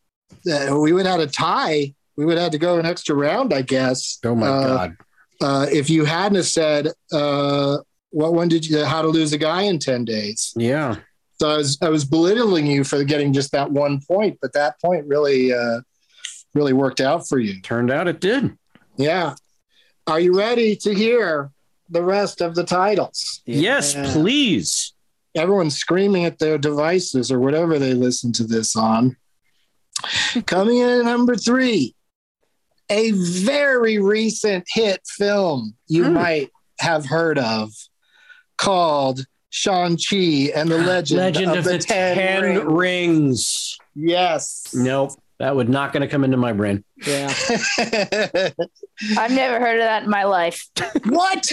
that 0.45 0.73
we 0.77 0.93
would 0.93 1.05
have 1.05 1.19
had 1.19 1.27
a 1.27 1.31
tie. 1.31 1.93
We 2.15 2.25
would 2.25 2.37
have 2.37 2.43
had 2.43 2.51
to 2.53 2.57
go 2.57 2.79
an 2.79 2.85
extra 2.85 3.15
round, 3.15 3.53
I 3.53 3.63
guess. 3.63 4.17
oh 4.23 4.33
my 4.35 4.47
Uh, 4.47 4.67
god. 4.67 4.97
Uh, 5.41 5.65
if 5.71 5.89
you 5.89 6.05
hadn't 6.05 6.35
have 6.37 6.45
said, 6.45 6.87
uh, 7.11 7.77
what 8.11 8.33
one 8.33 8.47
did 8.47 8.65
you, 8.65 8.83
how 8.85 9.01
to 9.01 9.07
lose 9.09 9.33
a 9.33 9.37
guy 9.37 9.63
in 9.63 9.77
10 9.79 10.05
days? 10.05 10.53
Yeah. 10.55 10.95
So 11.41 11.49
I 11.49 11.57
was, 11.57 11.77
I 11.81 11.89
was 11.89 12.03
belittling 12.05 12.65
you 12.67 12.83
for 12.83 13.03
getting 13.05 13.31
just 13.33 13.51
that 13.53 13.71
one 13.71 13.99
point, 14.05 14.37
but 14.41 14.51
that 14.53 14.79
point 14.81 15.05
really, 15.05 15.53
uh, 15.53 15.79
really 16.59 16.73
worked 16.73 16.99
out 16.99 17.25
for 17.27 17.39
you. 17.39 17.61
Turned 17.61 17.89
out 17.89 18.07
it 18.09 18.19
did. 18.19 18.57
Yeah. 18.97 19.35
Are 20.07 20.19
you 20.19 20.37
ready 20.37 20.75
to 20.77 20.93
hear 20.93 21.51
the 21.89 22.03
rest 22.03 22.41
of 22.41 22.53
the 22.53 22.65
titles? 22.65 23.41
Yes, 23.45 23.95
Yeah. 23.95 24.11
please. 24.11 24.93
everyone's 25.35 25.77
screaming 25.77 26.25
at 26.25 26.39
their 26.39 26.57
devices 26.57 27.31
or 27.31 27.39
whatever 27.39 27.77
they 27.77 27.93
listen 27.93 28.33
to 28.33 28.43
this 28.43 28.75
on. 28.75 29.15
Coming 30.47 30.79
in 30.79 30.89
at 30.89 31.05
number 31.05 31.35
three, 31.35 31.93
a 32.89 33.11
very 33.11 33.99
recent 33.99 34.65
hit 34.73 34.99
film 35.05 35.75
you 35.87 36.05
Hmm. 36.05 36.13
might 36.13 36.49
have 36.79 37.05
heard 37.05 37.37
of 37.37 37.69
called 38.57 39.23
Shang-Chi 39.51 40.51
and 40.55 40.69
the 40.71 40.79
Legend, 40.79 41.19
Legend 41.19 41.55
of, 41.57 41.63
the, 41.63 41.77
Ten, 41.77 42.55
Rings. 42.55 42.65
Rings. 42.65 43.77
Yes. 43.95 44.63
Nope. 44.73 45.11
That 45.39 45.55
would 45.55 45.69
not 45.69 45.93
going 45.93 46.01
to 46.01 46.07
come 46.07 46.25
into 46.25 46.35
my 46.35 46.51
brain. 46.51 46.83
Yeah. 47.05 47.33
I've 49.17 49.31
never 49.31 49.57
heard 49.59 49.79
of 49.79 49.85
that 49.85 50.03
in 50.03 50.09
my 50.09 50.25
life. 50.25 50.67
what? 51.05 51.51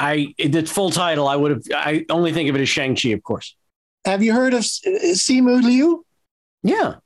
I 0.00 0.34
the 0.38 0.62
full 0.66 0.90
title. 0.90 1.28
I 1.28 1.36
would 1.36 1.52
have. 1.52 1.62
I 1.72 2.04
only 2.10 2.32
think 2.32 2.48
of 2.48 2.56
it 2.56 2.60
as 2.60 2.68
Shang 2.68 2.96
Chi, 2.96 3.10
of 3.10 3.22
course. 3.22 3.54
Have 4.04 4.22
you 4.22 4.32
heard 4.32 4.52
of 4.52 4.60
S- 4.60 4.80
Simu 4.84 5.62
Liu? 5.62 6.04
Yeah. 6.64 6.96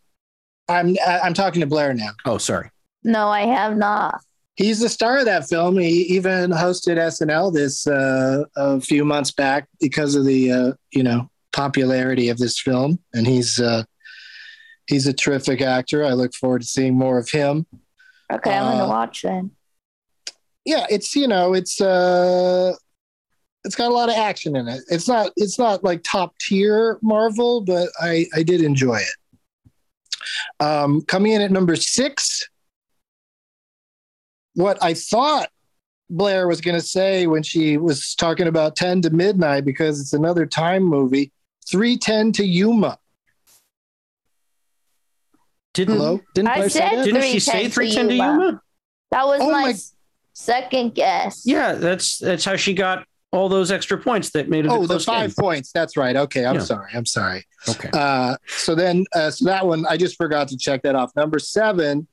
I'm 0.69 0.97
I'm 1.07 1.35
talking 1.35 1.61
to 1.61 1.67
Blair 1.67 1.93
now. 1.93 2.11
Oh, 2.25 2.39
sorry. 2.39 2.71
No, 3.05 3.29
I 3.29 3.43
have 3.43 3.77
not. 3.77 4.23
He's 4.55 4.81
the 4.81 4.89
star 4.89 5.19
of 5.19 5.25
that 5.27 5.49
film. 5.49 5.79
He 5.79 6.03
even 6.15 6.51
hosted 6.51 6.97
SNL 6.97 7.53
this 7.53 7.87
uh, 7.87 8.45
a 8.57 8.81
few 8.81 9.05
months 9.05 9.31
back 9.31 9.69
because 9.79 10.15
of 10.15 10.25
the 10.25 10.53
uh, 10.53 10.73
you 10.91 11.03
know 11.03 11.31
popularity 11.53 12.31
of 12.31 12.39
this 12.39 12.59
film, 12.61 12.99
and 13.13 13.27
he's 13.27 13.61
uh, 13.61 13.85
he's 14.91 15.07
a 15.07 15.13
terrific 15.13 15.63
actor. 15.63 16.05
I 16.05 16.13
look 16.13 16.35
forward 16.35 16.61
to 16.63 16.67
seeing 16.67 16.99
more 16.99 17.19
of 17.19 17.31
him. 17.31 17.67
Okay, 18.33 18.53
I'm 18.53 18.65
Uh, 18.67 18.71
gonna 18.73 18.89
watch 18.89 19.23
then. 19.23 19.53
yeah, 20.65 20.87
it's 20.91 21.15
you 21.17 21.27
know, 21.27 21.55
it's 21.55 21.81
uh, 21.81 22.73
it's 23.65 23.75
got 23.77 23.91
a 23.91 23.95
lot 23.95 24.09
of 24.09 24.17
action 24.17 24.57
in 24.57 24.69
it. 24.69 24.83
It's 24.89 25.09
not 25.09 25.31
it's 25.37 25.59
not 25.59 25.83
like 25.85 26.03
top 26.03 26.35
tier 26.39 26.99
Marvel, 27.03 27.63
but 27.63 27.89
I 28.01 28.27
I 28.35 28.43
did 28.43 28.61
enjoy 28.61 28.97
it. 28.97 30.65
Um, 30.65 31.01
coming 31.03 31.33
in 31.33 31.41
at 31.41 31.51
number 31.51 31.77
six, 31.77 32.47
what 34.55 34.79
I 34.83 34.95
thought 34.95 35.49
Blair 36.11 36.47
was 36.49 36.61
going 36.61 36.79
to 36.79 36.85
say 36.87 37.27
when 37.27 37.43
she 37.43 37.77
was 37.79 38.15
talking 38.15 38.47
about 38.49 38.77
10 38.77 39.03
to 39.03 39.11
midnight 39.11 39.65
because 39.65 40.01
it's 40.01 40.13
another 40.13 40.45
time 40.45 40.83
movie 40.83 41.33
310 41.71 42.33
to 42.33 42.45
Yuma. 42.45 42.99
Didn't 45.75 45.97
Hello? 45.97 46.21
Didn't 46.35 46.49
I 46.49 46.57
Blair 46.57 46.69
say 46.71 46.79
said 46.81 47.05
didn't 47.05 47.23
she 47.23 47.41
say 47.41 47.65
to 47.65 47.71
310 47.71 48.09
to 48.09 48.15
Yuma. 48.15 48.45
Yuma? 48.45 48.63
That 49.13 49.27
was 49.27 49.41
Oh 49.41 49.51
my, 49.51 49.67
my- 49.73 49.75
second 50.33 50.95
guess. 50.95 51.43
Yeah, 51.45 51.73
that's 51.75 52.19
that's 52.19 52.45
how 52.45 52.57
she 52.57 52.75
got 52.75 53.05
all 53.33 53.49
those 53.49 53.71
extra 53.71 53.97
points 53.97 54.31
that 54.31 54.49
made 54.49 54.65
it. 54.65 54.69
a 54.71 54.75
Oh, 54.75 54.87
the 54.87 54.99
five 54.99 55.31
game. 55.31 55.35
points. 55.45 55.71
That's 55.73 55.97
right. 55.97 56.17
Okay, 56.17 56.45
I'm 56.45 56.57
Yeah. 56.57 56.61
sorry. 56.63 56.91
I'm 56.95 57.07
sorry. 57.07 57.45
Okay. 57.69 57.89
Uh, 57.93 58.37
so 58.49 58.75
then, 58.75 59.05
uh, 59.15 59.31
so 59.31 59.45
that 59.45 59.65
one, 59.67 59.87
I 59.89 59.97
just 59.97 60.17
forgot 60.17 60.49
to 60.49 60.57
check 60.57 60.83
that 60.83 60.95
off. 60.97 61.13
Number 61.15 61.39
seven 61.39 62.09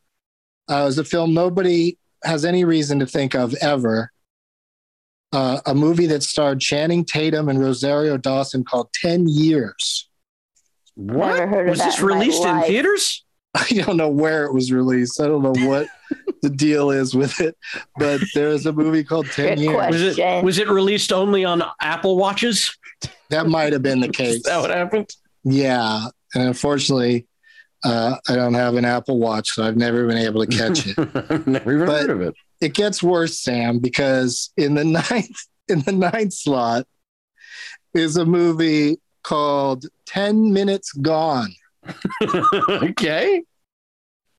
uh, 0.70 0.86
is 0.88 0.98
a 1.00 1.04
film 1.04 1.34
nobody 1.34 1.98
has 2.24 2.46
any 2.46 2.66
reason 2.66 3.00
to 3.00 3.08
think 3.08 3.34
of 3.34 3.56
ever. 3.56 4.12
Uh, 5.34 5.60
a 5.66 5.74
movie 5.76 6.06
that 6.08 6.24
starred 6.24 6.60
Channing 6.60 7.04
Tatum 7.04 7.50
and 7.50 7.60
Rosario 7.60 8.18
Dawson 8.18 8.64
called 8.64 8.90
10 8.94 9.28
Years. 9.28 10.10
What 10.96 11.36
Never 11.36 11.48
heard 11.48 11.68
of 11.68 11.70
was 11.72 11.80
that 11.80 11.86
this 11.92 12.02
released 12.02 12.44
in 12.44 12.50
life. 12.58 12.68
theaters? 12.68 13.26
I 13.72 13.74
don't 13.84 13.98
know 13.98 14.10
where 14.10 14.46
it 14.46 14.54
was 14.54 14.72
released. 14.72 15.20
I 15.22 15.28
don't 15.28 15.42
know 15.42 15.68
what 15.68 15.88
the 16.42 16.50
deal 16.50 16.92
is 16.92 17.16
with 17.16 17.40
it, 17.40 17.58
but 17.98 18.22
there's 18.34 18.66
a 18.66 18.74
movie 18.74 19.04
called 19.04 19.28
10 19.28 19.56
Good 19.56 19.60
Years. 19.60 19.92
Was 19.92 20.18
it 20.18 20.44
was 20.44 20.58
it 20.60 20.70
released 20.70 21.12
only 21.12 21.44
on 21.46 21.64
Apple 21.82 22.18
watches? 22.18 22.78
That 23.30 23.48
might 23.48 23.74
have 23.74 23.82
been 23.84 24.00
the 24.00 24.08
Is 24.12 24.16
case. 24.16 24.44
that 24.44 24.62
what 24.62 24.70
happened? 24.70 25.10
Yeah. 25.44 26.08
And 26.36 26.44
unfortunately, 26.48 27.26
uh, 27.84 28.18
I 28.28 28.36
don't 28.36 28.54
have 28.56 28.76
an 28.76 28.86
Apple 28.86 29.18
Watch, 29.20 29.50
so 29.52 29.64
I've 29.64 29.78
never 29.78 30.06
been 30.08 30.18
able 30.18 30.46
to 30.46 30.48
catch 30.58 30.86
it. 30.88 30.98
I've 30.98 31.48
never 31.48 31.74
even 31.74 31.86
But- 31.88 32.02
heard 32.02 32.10
of 32.10 32.22
it. 32.22 32.36
it 32.60 32.74
gets 32.74 33.02
worse, 33.04 33.40
Sam, 33.40 33.80
because 33.80 34.52
in 34.58 34.74
the 34.76 34.84
ninth 34.84 35.38
in 35.70 35.82
the 35.82 35.92
ninth 35.92 36.34
slot 36.34 36.86
is 37.94 38.18
a 38.18 38.26
movie 38.26 39.00
called 39.24 39.86
10 40.08 40.54
Minutes 40.54 40.92
Gone, 40.94 41.54
okay. 42.70 43.44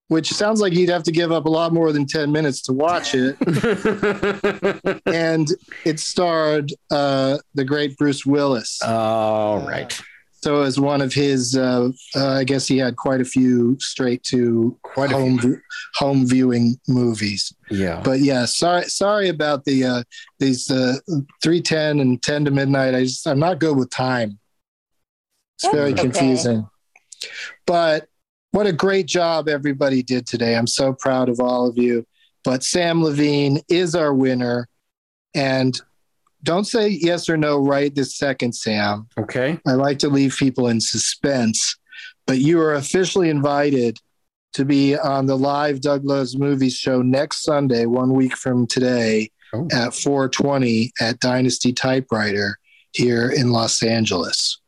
Which 0.09 0.31
sounds 0.33 0.61
like 0.61 0.73
you'd 0.73 0.89
have 0.89 1.03
to 1.05 1.13
give 1.13 1.31
up 1.31 1.45
a 1.47 1.51
lot 1.51 1.73
more 1.73 1.93
than 1.93 2.07
10 2.07 2.33
minutes 2.33 2.63
to 2.63 2.73
watch 2.73 3.15
it. 3.15 3.37
and 5.07 5.49
it 5.85 6.01
starred 6.01 6.73
uh, 6.91 7.39
the 7.55 7.65
great 7.65 7.97
Bruce 7.97 8.27
Willis. 8.27 8.81
All 8.83 9.67
right. 9.67 9.99
So 10.41 10.63
as 10.63 10.79
one 10.79 11.01
of 11.01 11.13
his, 11.13 11.57
uh, 11.57 11.91
uh, 12.15 12.29
I 12.29 12.45
guess 12.45 12.67
he 12.67 12.79
had 12.79 12.97
quite 12.97 13.21
a 13.21 13.25
few 13.25 13.77
straight 13.81 14.23
to 14.25 14.79
Quite 14.83 15.11
home 15.11 15.39
vi- 15.39 15.61
home 15.95 16.27
viewing 16.27 16.79
movies. 16.87 17.53
Yeah. 17.71 18.01
But 18.05 18.21
yeah, 18.21 18.45
sorry 18.45 18.85
sorry 18.85 19.29
about 19.31 19.65
the 19.65 19.85
uh, 19.85 20.03
these 20.39 20.71
uh, 20.71 20.95
three 21.43 21.61
ten 21.61 21.99
and 21.99 22.23
ten 22.23 22.45
to 22.45 22.53
midnight. 22.53 22.95
I 22.95 23.03
just 23.03 23.27
I'm 23.27 23.41
not 23.41 23.59
good 23.59 23.77
with 23.77 23.91
time. 23.91 24.39
It's 25.57 25.75
very 25.75 25.91
That's 25.91 26.05
okay. 26.05 26.11
confusing. 26.11 26.69
But 27.67 28.09
what 28.53 28.67
a 28.67 28.73
great 28.73 29.07
job 29.07 29.49
everybody 29.49 30.03
did 30.03 30.27
today. 30.27 30.57
I'm 30.57 30.67
so 30.67 30.93
proud 30.93 31.29
of 31.29 31.41
all 31.41 31.69
of 31.69 31.77
you. 31.79 32.07
But 32.45 32.63
Sam 32.65 33.03
Levine 33.03 33.61
is 33.69 33.95
our 33.95 34.15
winner, 34.15 34.69
and 35.35 35.79
don't 36.45 36.65
say 36.65 36.89
yes 36.89 37.29
or 37.29 37.37
no 37.37 37.59
right 37.59 37.95
this 37.95 38.17
second, 38.17 38.55
Sam. 38.55 39.09
okay. 39.19 39.59
I 39.67 39.73
like 39.73 39.99
to 40.01 40.09
leave 40.09 40.37
people 40.39 40.69
in 40.69 40.81
suspense, 40.81 41.77
but 42.27 42.39
you 42.39 42.61
are 42.61 42.75
officially 42.75 43.29
invited 43.29 43.99
to 44.55 44.65
be 44.65 44.97
on 44.97 45.27
the 45.27 45.37
live 45.37 45.81
Doug 45.81 46.05
Loves 46.05 46.39
Movies 46.39 46.75
show 46.75 47.03
next 47.03 47.43
Sunday, 47.43 47.87
one 47.87 48.13
week 48.15 48.37
from 48.37 48.67
today 48.67 49.31
Oh. 49.53 49.67
at 49.73 49.95
420 49.95 50.93
at 51.01 51.21
Dynasty 51.21 51.73
Typewriter 51.73 52.59
here 52.93 53.31
in 53.31 53.51
Los 53.51 53.83
Angeles. 53.83 54.59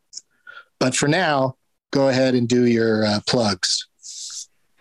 But 0.79 0.95
for 0.95 1.07
now, 1.07 1.55
go 1.91 2.09
ahead 2.09 2.35
and 2.35 2.47
do 2.47 2.65
your 2.65 3.05
uh, 3.05 3.19
plugs. 3.27 3.87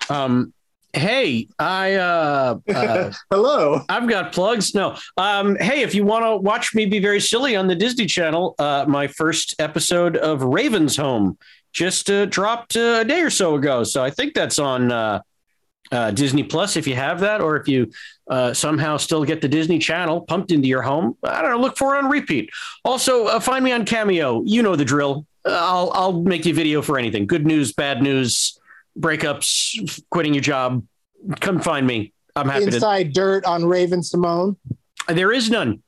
Um. 0.09 0.53
Hey, 0.93 1.47
I 1.57 1.95
uh, 1.95 2.59
uh 2.75 3.13
Hello. 3.31 3.83
I've 3.89 4.09
got 4.09 4.33
plugs. 4.33 4.75
No. 4.75 4.97
Um, 5.17 5.55
hey, 5.61 5.83
if 5.83 5.95
you 5.95 6.05
want 6.05 6.25
to 6.25 6.37
watch 6.37 6.75
me 6.75 6.85
be 6.87 6.99
very 6.99 7.21
silly 7.21 7.55
on 7.55 7.69
the 7.69 7.77
Disney 7.77 8.07
Channel, 8.07 8.57
uh, 8.59 8.87
my 8.89 9.07
first 9.07 9.55
episode 9.61 10.17
of 10.17 10.43
Raven's 10.43 10.97
Home 10.97 11.39
just 11.73 12.11
uh, 12.11 12.27
dropped 12.27 12.77
uh, 12.77 12.99
a 13.01 13.05
day 13.05 13.21
or 13.21 13.31
so 13.31 13.55
ago. 13.55 13.85
So 13.85 14.03
I 14.03 14.11
think 14.11 14.35
that's 14.35 14.59
on 14.59 14.91
uh, 14.91 15.21
uh, 15.93 16.11
Disney 16.11 16.43
Plus 16.43 16.77
if 16.77 16.87
you 16.87 16.95
have 16.95 17.21
that, 17.21 17.41
or 17.41 17.57
if 17.57 17.69
you 17.69 17.91
uh, 18.29 18.55
somehow 18.55 18.97
still 18.97 19.25
get 19.25 19.41
the 19.41 19.49
Disney 19.49 19.79
Channel 19.79 20.23
pumped 20.23 20.53
into 20.53 20.69
your 20.69 20.83
home. 20.83 21.17
I 21.23 21.43
don't 21.43 21.51
know. 21.51 21.61
Look 21.61 21.77
for 21.77 21.95
it 21.95 22.05
on 22.05 22.11
repeat. 22.11 22.51
Also, 22.85 23.27
uh, 23.27 23.41
find 23.41 23.65
me 23.65 23.73
on 23.73 23.85
Cameo. 23.85 24.43
You 24.45 24.63
know 24.63 24.77
the 24.77 24.85
drill. 24.85 25.27
I'll 25.45 25.91
I'll 25.95 26.23
make 26.23 26.45
you 26.47 26.55
video 26.55 26.83
for 26.83 26.99
anything. 26.99 27.27
Good 27.27 27.47
news, 27.47 27.73
bad 27.73 28.03
news, 28.03 28.59
breakups, 28.99 30.01
quitting 30.11 30.35
your 30.35 30.43
job. 30.43 30.85
Come 31.41 31.61
find 31.61 31.87
me. 31.87 32.13
I'm 32.37 32.49
happy 32.49 32.67
to 32.67 32.75
Inside 32.75 33.13
Dirt 33.13 33.45
on 33.45 33.65
Raven-Symoné. 33.65 34.57
there 35.09 35.33
is 35.33 35.51
none. 35.51 35.83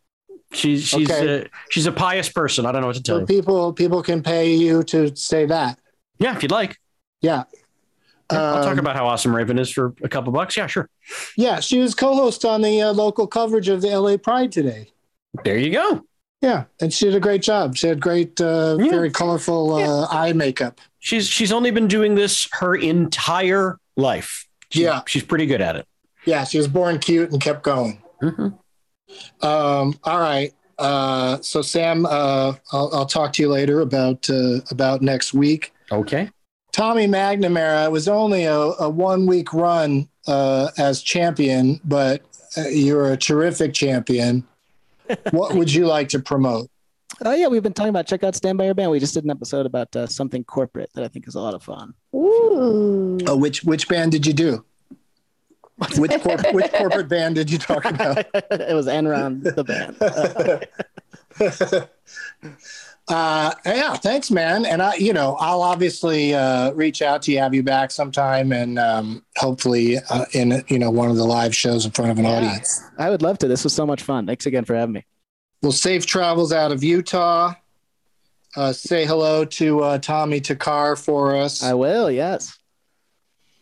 She's 0.52 0.84
she's 0.86 1.10
Okay. 1.10 1.42
uh, 1.42 1.44
she's 1.70 1.86
a 1.86 1.92
pious 1.92 2.28
person. 2.28 2.66
I 2.66 2.72
don't 2.72 2.80
know 2.82 2.88
what 2.88 2.96
to 2.96 3.02
tell 3.02 3.16
So 3.16 3.20
you. 3.20 3.26
people 3.26 3.72
people 3.72 4.02
can 4.02 4.22
pay 4.22 4.52
you 4.54 4.82
to 4.84 5.14
say 5.16 5.46
that. 5.46 5.78
Yeah, 6.18 6.36
if 6.36 6.42
you'd 6.42 6.52
like, 6.52 6.78
Yeah. 7.20 7.44
Yeah, 8.30 8.38
I'll 8.40 8.62
talk 8.62 8.72
Um, 8.72 8.78
about 8.78 8.96
how 8.96 9.06
awesome 9.06 9.34
Raven 9.36 9.58
is 9.58 9.70
for 9.70 9.94
a 10.02 10.08
couple 10.08 10.32
bucks. 10.32 10.56
Yeah, 10.56 10.66
sure. 10.66 10.88
Yeah, 11.36 11.60
she 11.60 11.78
was 11.80 11.94
co-host 11.94 12.44
on 12.46 12.62
the 12.62 12.80
uh, 12.80 12.92
local 12.92 13.26
coverage 13.26 13.68
of 13.68 13.82
the 13.82 13.88
LA 13.94 14.16
Pride 14.16 14.50
today. 14.52 14.88
There 15.44 15.58
you 15.58 15.70
go. 15.70 16.02
Yeah, 16.42 16.64
and 16.80 16.92
she 16.92 17.04
did 17.06 17.14
a 17.14 17.20
great 17.20 17.40
job. 17.40 17.76
She 17.76 17.86
had 17.86 18.00
great, 18.00 18.40
uh, 18.40 18.76
Yeah. 18.80 18.90
very 18.90 19.10
colorful 19.10 19.74
uh, 19.74 20.06
eye 20.10 20.32
makeup. 20.32 20.80
She's 20.98 21.28
she's 21.28 21.52
only 21.52 21.70
been 21.70 21.86
doing 21.88 22.16
this 22.16 22.48
her 22.54 22.74
entire 22.74 23.78
life. 23.96 24.46
She- 24.70 24.82
Yeah. 24.82 25.02
she's 25.06 25.22
pretty 25.22 25.46
good 25.46 25.60
at 25.60 25.76
it. 25.76 25.86
Yeah, 26.24 26.44
she 26.44 26.58
was 26.58 26.66
born 26.68 26.98
cute 26.98 27.30
and 27.30 27.40
kept 27.40 27.62
going. 27.62 28.02
Mhm. 28.22 28.54
Um, 29.40 29.98
all 30.04 30.18
right. 30.20 30.52
Uh, 30.78 31.38
so 31.42 31.62
Sam, 31.62 32.06
uh, 32.06 32.54
I'll, 32.72 32.90
I'll 32.92 33.06
talk 33.06 33.32
to 33.34 33.42
you 33.42 33.48
later 33.48 33.80
about 33.80 34.28
uh, 34.28 34.60
about 34.70 35.00
next 35.02 35.32
week. 35.34 35.72
Okay. 35.92 36.28
Tommy 36.72 37.06
McNamara 37.06 37.90
was 37.90 38.08
only 38.08 38.44
a, 38.44 38.56
a 38.56 38.88
one 38.88 39.26
week 39.26 39.52
run 39.52 40.08
uh, 40.26 40.70
as 40.78 41.02
champion, 41.02 41.78
but 41.84 42.22
you're 42.70 43.12
a 43.12 43.16
terrific 43.16 43.74
champion. 43.74 44.44
What 45.30 45.54
would 45.54 45.72
you 45.72 45.86
like 45.86 46.08
to 46.10 46.18
promote? 46.18 46.70
Oh 47.24 47.34
yeah, 47.34 47.48
we've 47.48 47.62
been 47.62 47.72
talking 47.72 47.90
about 47.90 48.06
check 48.06 48.24
out 48.24 48.34
Stand 48.34 48.58
by 48.58 48.64
Your 48.64 48.74
Band. 48.74 48.90
We 48.90 48.98
just 48.98 49.14
did 49.14 49.24
an 49.24 49.30
episode 49.30 49.66
about 49.66 49.94
uh, 49.94 50.06
something 50.06 50.44
corporate 50.44 50.90
that 50.94 51.04
I 51.04 51.08
think 51.08 51.28
is 51.28 51.34
a 51.34 51.40
lot 51.40 51.54
of 51.54 51.62
fun. 51.62 51.94
Ooh. 52.14 53.18
Oh, 53.26 53.36
which 53.36 53.64
which 53.64 53.88
band 53.88 54.12
did 54.12 54.26
you 54.26 54.32
do? 54.32 54.64
Which 55.96 56.10
corp- 56.22 56.52
which 56.52 56.72
corporate 56.72 57.08
band 57.08 57.34
did 57.34 57.50
you 57.50 57.58
talk 57.58 57.84
about? 57.84 58.18
it 58.34 58.74
was 58.74 58.86
Enron 58.86 59.42
the 59.42 59.64
band. 59.64 59.96
uh, 63.08 63.52
yeah, 63.66 63.94
thanks, 63.96 64.30
man. 64.30 64.64
And 64.64 64.80
I, 64.80 64.94
you 64.94 65.12
know, 65.12 65.36
I'll 65.40 65.62
obviously 65.62 66.34
uh, 66.34 66.70
reach 66.72 67.02
out 67.02 67.22
to 67.22 67.32
you, 67.32 67.38
have 67.38 67.52
you 67.54 67.62
back 67.62 67.90
sometime, 67.90 68.52
and 68.52 68.78
um, 68.78 69.24
hopefully 69.36 69.98
uh, 70.10 70.24
in 70.32 70.62
you 70.68 70.78
know 70.78 70.90
one 70.90 71.10
of 71.10 71.16
the 71.16 71.24
live 71.24 71.54
shows 71.54 71.84
in 71.84 71.90
front 71.90 72.10
of 72.12 72.18
an 72.18 72.24
Yeah. 72.24 72.30
audience. 72.36 72.80
I 72.98 73.10
would 73.10 73.20
love 73.22 73.38
to. 73.38 73.48
This 73.48 73.64
was 73.64 73.72
so 73.74 73.84
much 73.86 74.02
fun. 74.02 74.26
Thanks 74.26 74.46
again 74.46 74.64
for 74.64 74.74
having 74.74 74.92
me. 74.94 75.04
Well, 75.62 75.72
safe 75.72 76.06
travels 76.06 76.52
out 76.52 76.72
of 76.72 76.82
Utah. 76.84 77.54
Uh, 78.56 78.72
say 78.72 79.04
hello 79.06 79.44
to 79.46 79.80
uh, 79.80 79.98
Tommy 79.98 80.40
Takar 80.40 81.02
for 81.02 81.34
us. 81.36 81.62
I 81.62 81.74
will. 81.74 82.10
Yes. 82.10 82.56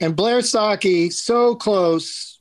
and 0.01 0.17
Blair 0.17 0.39
Socci, 0.41 1.13
so 1.13 1.55
close, 1.55 2.39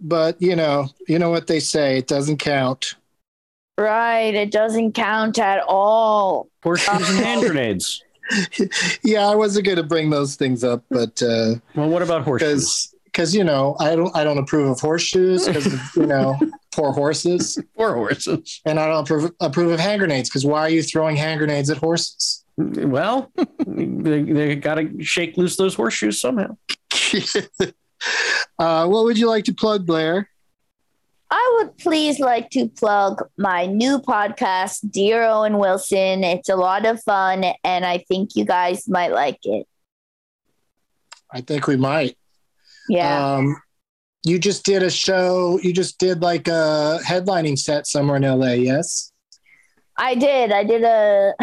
but 0.00 0.40
you 0.42 0.56
know, 0.56 0.88
you 1.08 1.18
know 1.18 1.30
what 1.30 1.46
they 1.46 1.60
say, 1.60 1.98
it 1.98 2.06
doesn't 2.08 2.38
count. 2.38 2.96
Right. 3.78 4.34
It 4.34 4.50
doesn't 4.50 4.92
count 4.92 5.38
at 5.38 5.62
all. 5.66 6.48
Horseshoes 6.62 7.08
and 7.10 7.18
hand 7.24 7.40
grenades. 7.42 8.02
yeah, 9.02 9.26
I 9.28 9.34
wasn't 9.34 9.66
going 9.66 9.76
to 9.76 9.82
bring 9.82 10.10
those 10.10 10.36
things 10.36 10.62
up, 10.64 10.84
but 10.90 11.22
uh, 11.22 11.54
Well, 11.74 11.88
what 11.88 12.02
about 12.02 12.22
horseshoes? 12.22 12.52
because 12.64 12.88
because 13.04 13.34
you 13.34 13.44
know, 13.44 13.76
I 13.78 13.94
don't 13.94 14.14
I 14.16 14.24
don't 14.24 14.38
approve 14.38 14.70
of 14.70 14.80
horseshoes 14.80 15.46
because 15.46 15.66
you 15.96 16.06
know 16.06 16.38
poor 16.74 16.92
horses, 16.92 17.58
Four 17.76 17.94
horses. 17.94 18.60
and 18.64 18.78
I 18.80 18.86
don't 18.86 19.00
approve, 19.04 19.30
approve 19.40 19.70
of 19.72 19.80
hand 19.80 19.98
grenades 19.98 20.30
because 20.30 20.46
why 20.46 20.60
are 20.60 20.68
you 20.70 20.82
throwing 20.82 21.16
hand 21.16 21.38
grenades 21.38 21.68
at 21.68 21.76
horses? 21.78 22.44
Well, 22.56 23.30
they, 23.66 24.22
they 24.22 24.56
got 24.56 24.76
to 24.76 25.02
shake 25.02 25.36
loose 25.36 25.56
those 25.56 25.74
horseshoes 25.74 26.20
somehow. 26.20 26.56
uh, 28.58 28.86
what 28.86 29.04
would 29.04 29.18
you 29.18 29.26
like 29.28 29.44
to 29.44 29.54
plug, 29.54 29.86
Blair? 29.86 30.28
I 31.34 31.54
would 31.56 31.78
please 31.78 32.20
like 32.20 32.50
to 32.50 32.68
plug 32.68 33.26
my 33.38 33.64
new 33.64 33.98
podcast, 33.98 34.90
Dear 34.90 35.22
Owen 35.22 35.56
Wilson. 35.56 36.24
It's 36.24 36.50
a 36.50 36.56
lot 36.56 36.84
of 36.84 37.02
fun, 37.02 37.46
and 37.64 37.86
I 37.86 38.04
think 38.06 38.36
you 38.36 38.44
guys 38.44 38.86
might 38.86 39.12
like 39.12 39.38
it. 39.44 39.66
I 41.32 41.40
think 41.40 41.66
we 41.66 41.78
might. 41.78 42.18
Yeah. 42.86 43.36
Um, 43.36 43.56
you 44.26 44.38
just 44.38 44.66
did 44.66 44.82
a 44.82 44.90
show. 44.90 45.58
You 45.62 45.72
just 45.72 45.98
did 45.98 46.20
like 46.20 46.48
a 46.48 46.98
headlining 47.02 47.58
set 47.58 47.86
somewhere 47.86 48.18
in 48.18 48.24
LA. 48.24 48.52
Yes. 48.52 49.10
I 49.96 50.14
did. 50.14 50.52
I 50.52 50.64
did 50.64 50.84
a. 50.84 51.32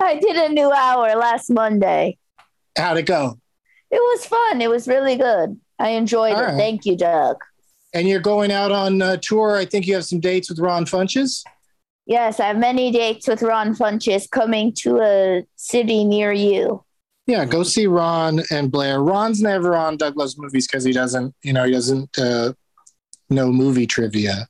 I 0.00 0.16
did 0.20 0.36
a 0.36 0.52
new 0.52 0.70
hour 0.70 1.16
last 1.16 1.48
Monday. 1.48 2.18
How'd 2.76 2.98
it 2.98 3.06
go? 3.06 3.38
It 3.90 4.00
was 4.00 4.26
fun. 4.26 4.60
It 4.60 4.68
was 4.68 4.86
really 4.86 5.16
good. 5.16 5.58
I 5.78 5.90
enjoyed 5.90 6.34
All 6.34 6.42
it. 6.42 6.46
right. 6.48 6.56
Thank 6.58 6.84
you, 6.84 6.94
Doug. 6.94 7.42
And 7.96 8.06
you're 8.06 8.20
going 8.20 8.52
out 8.52 8.72
on 8.72 9.00
uh, 9.00 9.16
tour. 9.22 9.56
I 9.56 9.64
think 9.64 9.86
you 9.86 9.94
have 9.94 10.04
some 10.04 10.20
dates 10.20 10.50
with 10.50 10.58
Ron 10.58 10.84
Funches. 10.84 11.42
Yes, 12.04 12.38
I 12.40 12.48
have 12.48 12.58
many 12.58 12.90
dates 12.90 13.26
with 13.26 13.40
Ron 13.40 13.74
Funches 13.74 14.30
coming 14.30 14.74
to 14.80 15.00
a 15.00 15.46
city 15.56 16.04
near 16.04 16.30
you. 16.30 16.84
Yeah, 17.26 17.46
go 17.46 17.62
see 17.62 17.86
Ron 17.86 18.42
and 18.50 18.70
Blair. 18.70 19.00
Ron's 19.00 19.40
never 19.40 19.74
on 19.74 19.96
Doug 19.96 20.14
Loves 20.18 20.36
Movies 20.36 20.68
because 20.68 20.84
he 20.84 20.92
doesn't, 20.92 21.34
you 21.42 21.54
know, 21.54 21.64
he 21.64 21.72
doesn't 21.72 22.18
uh, 22.18 22.52
know 23.30 23.50
movie 23.50 23.86
trivia. 23.86 24.46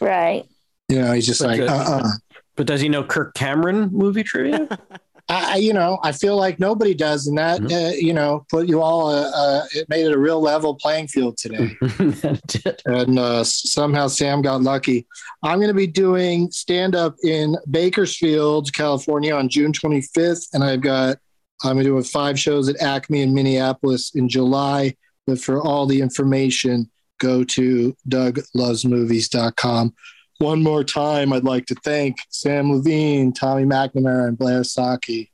Right. 0.00 0.44
You 0.88 1.00
know, 1.02 1.10
he's 1.10 1.26
just 1.26 1.40
But 1.40 1.48
like, 1.48 1.60
the- 1.62 1.72
uh, 1.72 2.00
uh 2.04 2.08
But 2.54 2.68
does 2.68 2.80
he 2.80 2.88
know 2.88 3.02
Kirk 3.02 3.34
Cameron 3.34 3.90
movie 3.92 4.22
trivia? 4.22 4.68
I, 5.28 5.56
you 5.56 5.72
know, 5.72 5.98
I 6.04 6.12
feel 6.12 6.36
like 6.36 6.60
nobody 6.60 6.94
does, 6.94 7.26
and 7.26 7.36
that, 7.36 7.60
uh, 7.60 7.96
you 7.96 8.12
know, 8.12 8.46
put 8.48 8.68
you 8.68 8.80
all. 8.80 9.08
Uh, 9.08 9.30
uh, 9.34 9.64
it 9.74 9.88
made 9.88 10.06
it 10.06 10.12
a 10.12 10.18
real 10.18 10.40
level 10.40 10.74
playing 10.76 11.08
field 11.08 11.36
today. 11.36 11.76
and 12.86 13.18
uh, 13.18 13.42
somehow 13.42 14.06
Sam 14.06 14.40
got 14.40 14.62
lucky. 14.62 15.06
I'm 15.42 15.58
going 15.58 15.68
to 15.68 15.74
be 15.74 15.88
doing 15.88 16.50
stand 16.52 16.94
up 16.94 17.16
in 17.24 17.56
Bakersfield, 17.68 18.72
California 18.72 19.34
on 19.34 19.48
June 19.48 19.72
25th, 19.72 20.46
and 20.52 20.62
I've 20.62 20.80
got 20.80 21.18
I'm 21.64 21.82
doing 21.82 22.04
five 22.04 22.38
shows 22.38 22.68
at 22.68 22.80
Acme 22.80 23.22
in 23.22 23.34
Minneapolis 23.34 24.14
in 24.14 24.28
July. 24.28 24.94
But 25.26 25.40
for 25.40 25.60
all 25.60 25.86
the 25.86 26.00
information, 26.00 26.90
go 27.18 27.42
to 27.44 27.96
douglovesmovies.com. 28.08 29.94
One 30.38 30.62
more 30.62 30.84
time, 30.84 31.32
I'd 31.32 31.44
like 31.44 31.66
to 31.66 31.74
thank 31.76 32.18
Sam 32.28 32.72
Levine, 32.72 33.32
Tommy 33.32 33.64
McNamara, 33.64 34.28
and 34.28 34.38
Blair 34.38 34.60
Socci. 34.60 35.30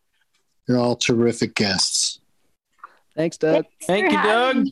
You're 0.69 0.79
all 0.79 0.95
terrific 0.95 1.55
guests. 1.55 2.21
Thanks, 3.17 3.37
Doug. 3.37 3.65
Thank 3.83 4.13
you, 4.13 4.23
Doug. 4.23 4.67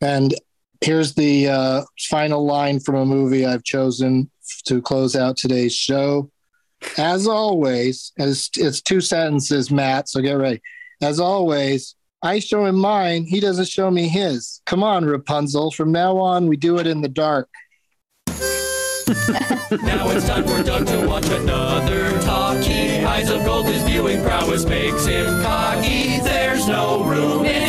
And 0.00 0.34
here's 0.82 1.14
the 1.14 1.48
uh, 1.48 1.82
final 2.10 2.44
line 2.44 2.78
from 2.78 2.96
a 2.96 3.06
movie 3.06 3.46
I've 3.46 3.64
chosen 3.64 4.30
to 4.66 4.82
close 4.82 5.16
out 5.16 5.36
today's 5.36 5.74
show. 5.74 6.30
As 6.96 7.26
always, 7.26 8.12
and 8.18 8.30
it's, 8.30 8.50
it's 8.56 8.80
two 8.80 9.00
sentences, 9.00 9.70
Matt, 9.70 10.08
so 10.08 10.20
get 10.20 10.34
ready. 10.34 10.60
As 11.02 11.18
always, 11.18 11.96
I 12.22 12.38
show 12.38 12.66
him 12.66 12.76
mine, 12.76 13.24
he 13.24 13.40
doesn't 13.40 13.68
show 13.68 13.90
me 13.90 14.08
his. 14.08 14.60
Come 14.66 14.82
on, 14.82 15.04
Rapunzel. 15.04 15.70
From 15.70 15.90
now 15.90 16.18
on, 16.18 16.46
we 16.46 16.56
do 16.56 16.78
it 16.78 16.86
in 16.86 17.00
the 17.00 17.08
dark. 17.08 17.48
Now 19.08 20.10
it's 20.10 20.28
time 20.28 20.44
for 20.44 20.62
Doug 20.62 20.86
to 20.86 21.06
watch 21.06 21.26
another 21.30 22.20
talkie. 22.20 23.02
Eyes 23.06 23.30
of 23.30 23.42
gold, 23.42 23.64
his 23.64 23.82
viewing 23.84 24.22
prowess 24.22 24.66
makes 24.66 25.06
him 25.06 25.42
cocky. 25.42 26.20
There's 26.20 26.68
no 26.68 27.02
room 27.04 27.46
in 27.46 27.67